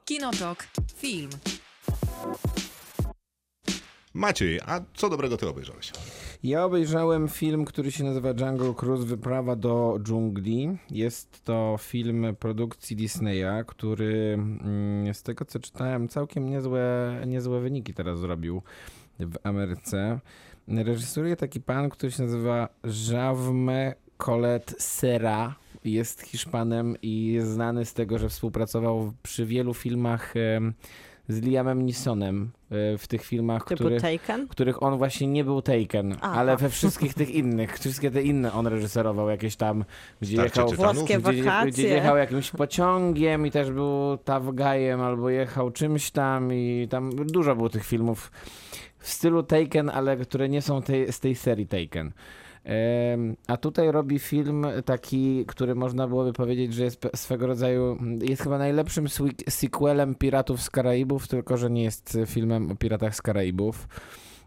[0.05, 0.67] Kinotok.
[0.99, 1.31] Film.
[4.15, 5.93] Maciej, a co dobrego ty obejrzałeś?
[6.43, 10.79] Ja obejrzałem film, który się nazywa Jungle Cruise Wyprawa do dżungli.
[10.91, 17.95] Jest to film produkcji Disneya, który mm, z tego co czytałem całkiem niezłe, niezłe wyniki
[17.95, 18.63] teraz zrobił
[19.19, 20.21] w Ameryce.
[20.69, 22.69] Reżyseruje taki pan, który się nazywa
[23.11, 25.55] Jaume Colette Serra.
[25.85, 30.35] Jest Hiszpanem i jest znany z tego, że współpracował przy wielu filmach
[31.29, 32.51] z Liamem Neesonem.
[32.71, 33.65] e, W tych filmach,
[34.01, 34.49] Taken?
[34.49, 36.41] których on właśnie nie był Taken, Aha.
[36.41, 39.85] ale we wszystkich tych innych, wszystkie te inne on reżyserował jakieś tam,
[40.21, 40.95] gdzie Starcie jechał?
[40.95, 44.19] Włoskie gdzie, gdzie jechał jakimś pociągiem i też był
[44.53, 48.33] guyem albo jechał czymś tam i tam dużo było tych filmów
[48.99, 52.13] w stylu Taken, ale które nie są tej, z tej serii Taken.
[53.47, 58.59] A tutaj robi film taki, który można byłoby powiedzieć, że jest swego rodzaju, jest chyba
[58.59, 59.07] najlepszym
[59.49, 63.89] sequelem Piratów z Karaibów, tylko że nie jest filmem o Piratach z Karaibów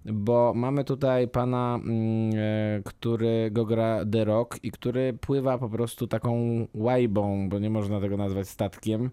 [0.06, 5.70] bo mamy tutaj pana, mm, e, który go gra The Rock i który pływa po
[5.70, 6.38] prostu taką
[6.74, 9.10] łajbą, bo nie można tego nazwać statkiem.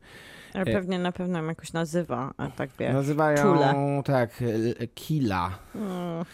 [0.55, 2.95] Ale E- pewnie na pewno ją jakoś nazywa, a tak wiesz.
[2.95, 4.03] Nazywają czule.
[4.05, 4.43] tak,
[4.81, 5.59] e, Kila.
[5.75, 6.25] Mm.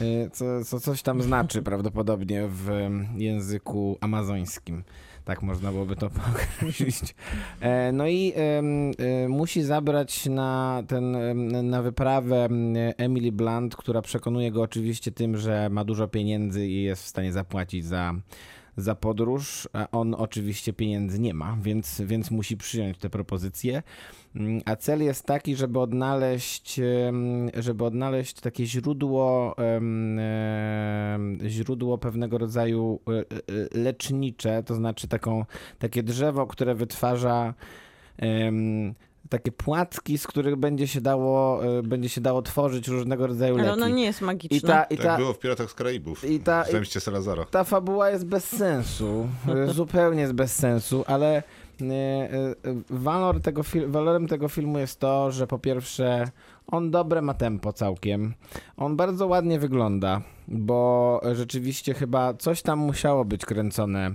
[0.00, 2.70] E, Co, co coś tam znaczy prawdopodobnie w
[3.16, 4.84] języku amazońskim.
[5.24, 6.06] Tak można byłoby to
[6.60, 7.14] określić.
[7.60, 11.16] E, No i e, musi zabrać na, ten,
[11.70, 16.82] na wyprawę em, Emily Blunt, która przekonuje go oczywiście tym, że ma dużo pieniędzy i
[16.82, 18.14] jest w stanie zapłacić za,
[18.76, 23.82] za podróż, a on oczywiście pieniędzy nie ma, więc, więc musi przyjąć tę propozycję.
[24.36, 26.80] Mm, A cel jest taki, żeby odnaleźć,
[27.58, 29.56] żeby odnaleźć takie źródło,
[31.46, 33.24] źródło pewnego rodzaju e, e,
[33.78, 35.44] lecznicze, to znaczy taką,
[35.78, 37.54] takie drzewo, które wytwarza
[39.28, 43.62] takie płatki, z których będzie się dało, e, będzie się dało tworzyć różnego rodzaju Ale
[43.62, 43.74] leki.
[43.74, 44.56] ono nie jest magiczne.
[44.56, 46.30] I ta, i Tak ta, było w Piratach z Karaibów.
[46.30, 47.44] i ta, w Zemście Salazara.
[47.44, 49.28] ta fabuła jest bez sensu.
[49.48, 51.42] E, Zupełnie jest bez sensu, ale e, e,
[52.90, 56.28] walor tego walorem tego filmu jest to, że po pierwsze
[56.66, 58.34] on dobre ma tempo całkiem.
[58.76, 64.14] On bardzo ładnie wygląda, bo rzeczywiście chyba coś tam musiało być kręcone e,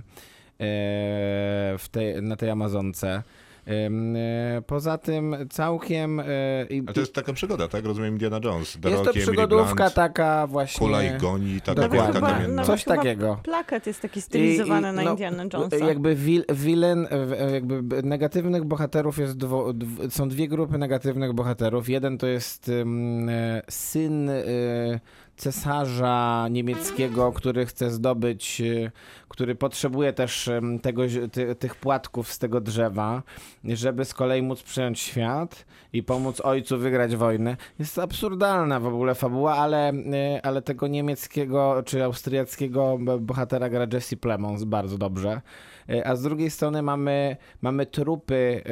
[1.78, 3.22] w tej, na tej Amazonce.
[3.66, 6.20] E, Poza tym całkiem...
[6.20, 6.24] e,
[6.70, 7.84] i- A to jest taka przygoda, tak?
[7.84, 8.78] Rozumiem Indiana Jones.
[8.82, 10.86] The jest to Rocky, Emily przygodówka Blunt, taka właśnie...
[10.86, 12.20] Kula ich goni, taka Dokładnie.
[12.20, 12.64] kamienna.
[12.64, 13.40] Coś chyba takiego.
[13.42, 15.76] Plakat jest taki stylizowany I- i, na no, Indiana Jonesa.
[15.76, 21.88] Jakby wil, villain, e, jakby negatywnych bohaterów jest dwo, dw, są dwie grupy negatywnych bohaterów.
[21.88, 24.42] Jeden to jest e, syn e,
[25.40, 28.90] cesarza niemieckiego, który chce zdobyć, e,
[29.28, 30.50] który potrzebuje też
[30.82, 31.02] tego,
[31.32, 33.22] ty, tych płatków z tego drzewa,
[33.64, 37.56] żeby z kolei móc przejąć świat i pomóc ojcu wygrać wojnę.
[37.78, 44.16] Jest absurdalna w ogóle fabuła, ale, e, ale tego niemieckiego czy austriackiego bohatera gra Jesse
[44.16, 45.40] Plemons bardzo dobrze.
[45.90, 48.62] E, A z drugiej strony mamy, mamy trupy,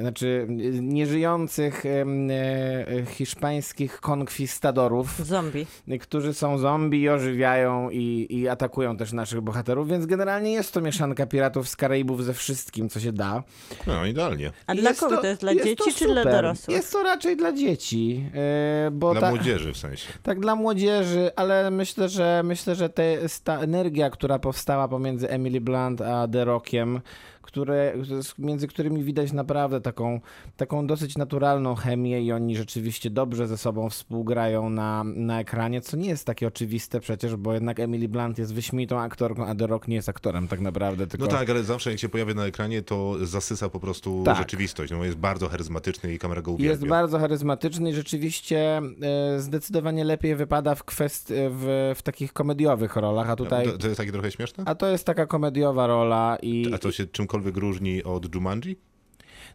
[0.00, 0.46] znaczy
[0.80, 5.66] nieżyjących e, hiszpańskich konkwistadorów, Zombie.
[6.00, 10.80] którzy są zombie i ożywiają i, i atakują też naszych bohaterów, więc generalnie jest to
[10.80, 13.42] mieszanka piratów z Karaibów ze wszystkim, co się da.
[13.86, 14.50] No, idealnie.
[14.66, 15.40] A dla jest kogo to, jest?
[15.40, 16.76] Dla jest dzieci czy dla dorosłych?
[16.76, 20.12] Jest to raczej dla dzieci, e, bo Dla ta, młodzieży w sensie.
[20.22, 25.60] tak dla młodzieży, ale myślę, że myślę, że te, ta energia, która powstała pomiędzy Emily
[25.60, 27.00] Blunt a The Rockiem,
[27.42, 27.94] które,
[28.38, 30.20] między którymi widać naprawdę taką,
[30.56, 35.96] taką dosyć naturalną chemię i oni rzeczywiście dobrze ze sobą współgrają na, na ekranie, co
[35.96, 39.88] nie jest takie oczywiste przecież, bo jednak Emily Blunt jest wyśmienitą aktorką, a The Rock
[39.88, 41.26] nie jest aktorem tak naprawdę, tylko...
[41.26, 44.36] No tak, ale zawsze jak się pojawia na ekranie, to zasysa po prostu Tak.
[44.36, 44.92] rzeczywistość.
[44.92, 46.70] No, jest bardzo charyzmatyczny i kamera go uwielbia.
[46.70, 52.96] Jest bardzo charyzmatyczny i rzeczywiście e, zdecydowanie lepiej wypada w, kwest- w, w takich komediowych
[52.96, 53.66] rolach, a tutaj...
[53.66, 54.64] To, to jest takie trochę śmieszne?
[54.66, 56.74] A to jest taka komediowa rola i...
[56.74, 58.78] A to się czymkolwiek różni od Jumanji?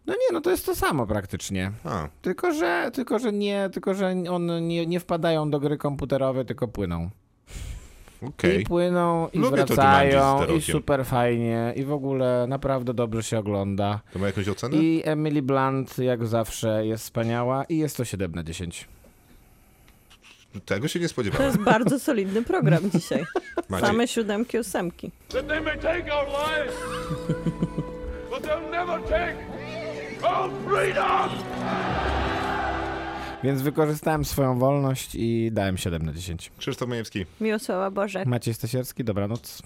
[0.05, 1.71] No nie, no to jest to samo praktycznie.
[1.83, 6.45] A, Tylko, że, tylko, że nie, tylko, że one nie, nie wpadają do gry komputerowe,
[6.45, 7.09] tylko płyną.
[8.27, 8.61] okej.
[8.61, 14.01] I płyną, i Lubię wracają, i super fajnie, i w ogóle naprawdę dobrze się ogląda.
[14.13, 14.77] To ma jakąś ocenę?
[14.77, 18.87] I Emily Blunt, jak zawsze, jest wspaniała i jest to 7 na 10.
[20.65, 21.45] Tego się nie To spodziewałem.
[21.47, 23.23] jest bardzo solidny program dzisiaj.
[23.69, 23.87] Maciej.
[23.87, 25.11] Same siódemki, ósemki.
[33.43, 36.51] Więc wykorzystałem swoją wolność i dałem 7 na 10.
[36.57, 37.25] Krzysztof Majewski.
[37.41, 38.23] Miłosława Boże.
[38.25, 39.61] Maciej Stasierski, dobranoc.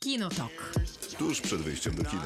[0.00, 0.72] Kinotok.
[1.18, 2.22] Tuż przed wyjściem do kina.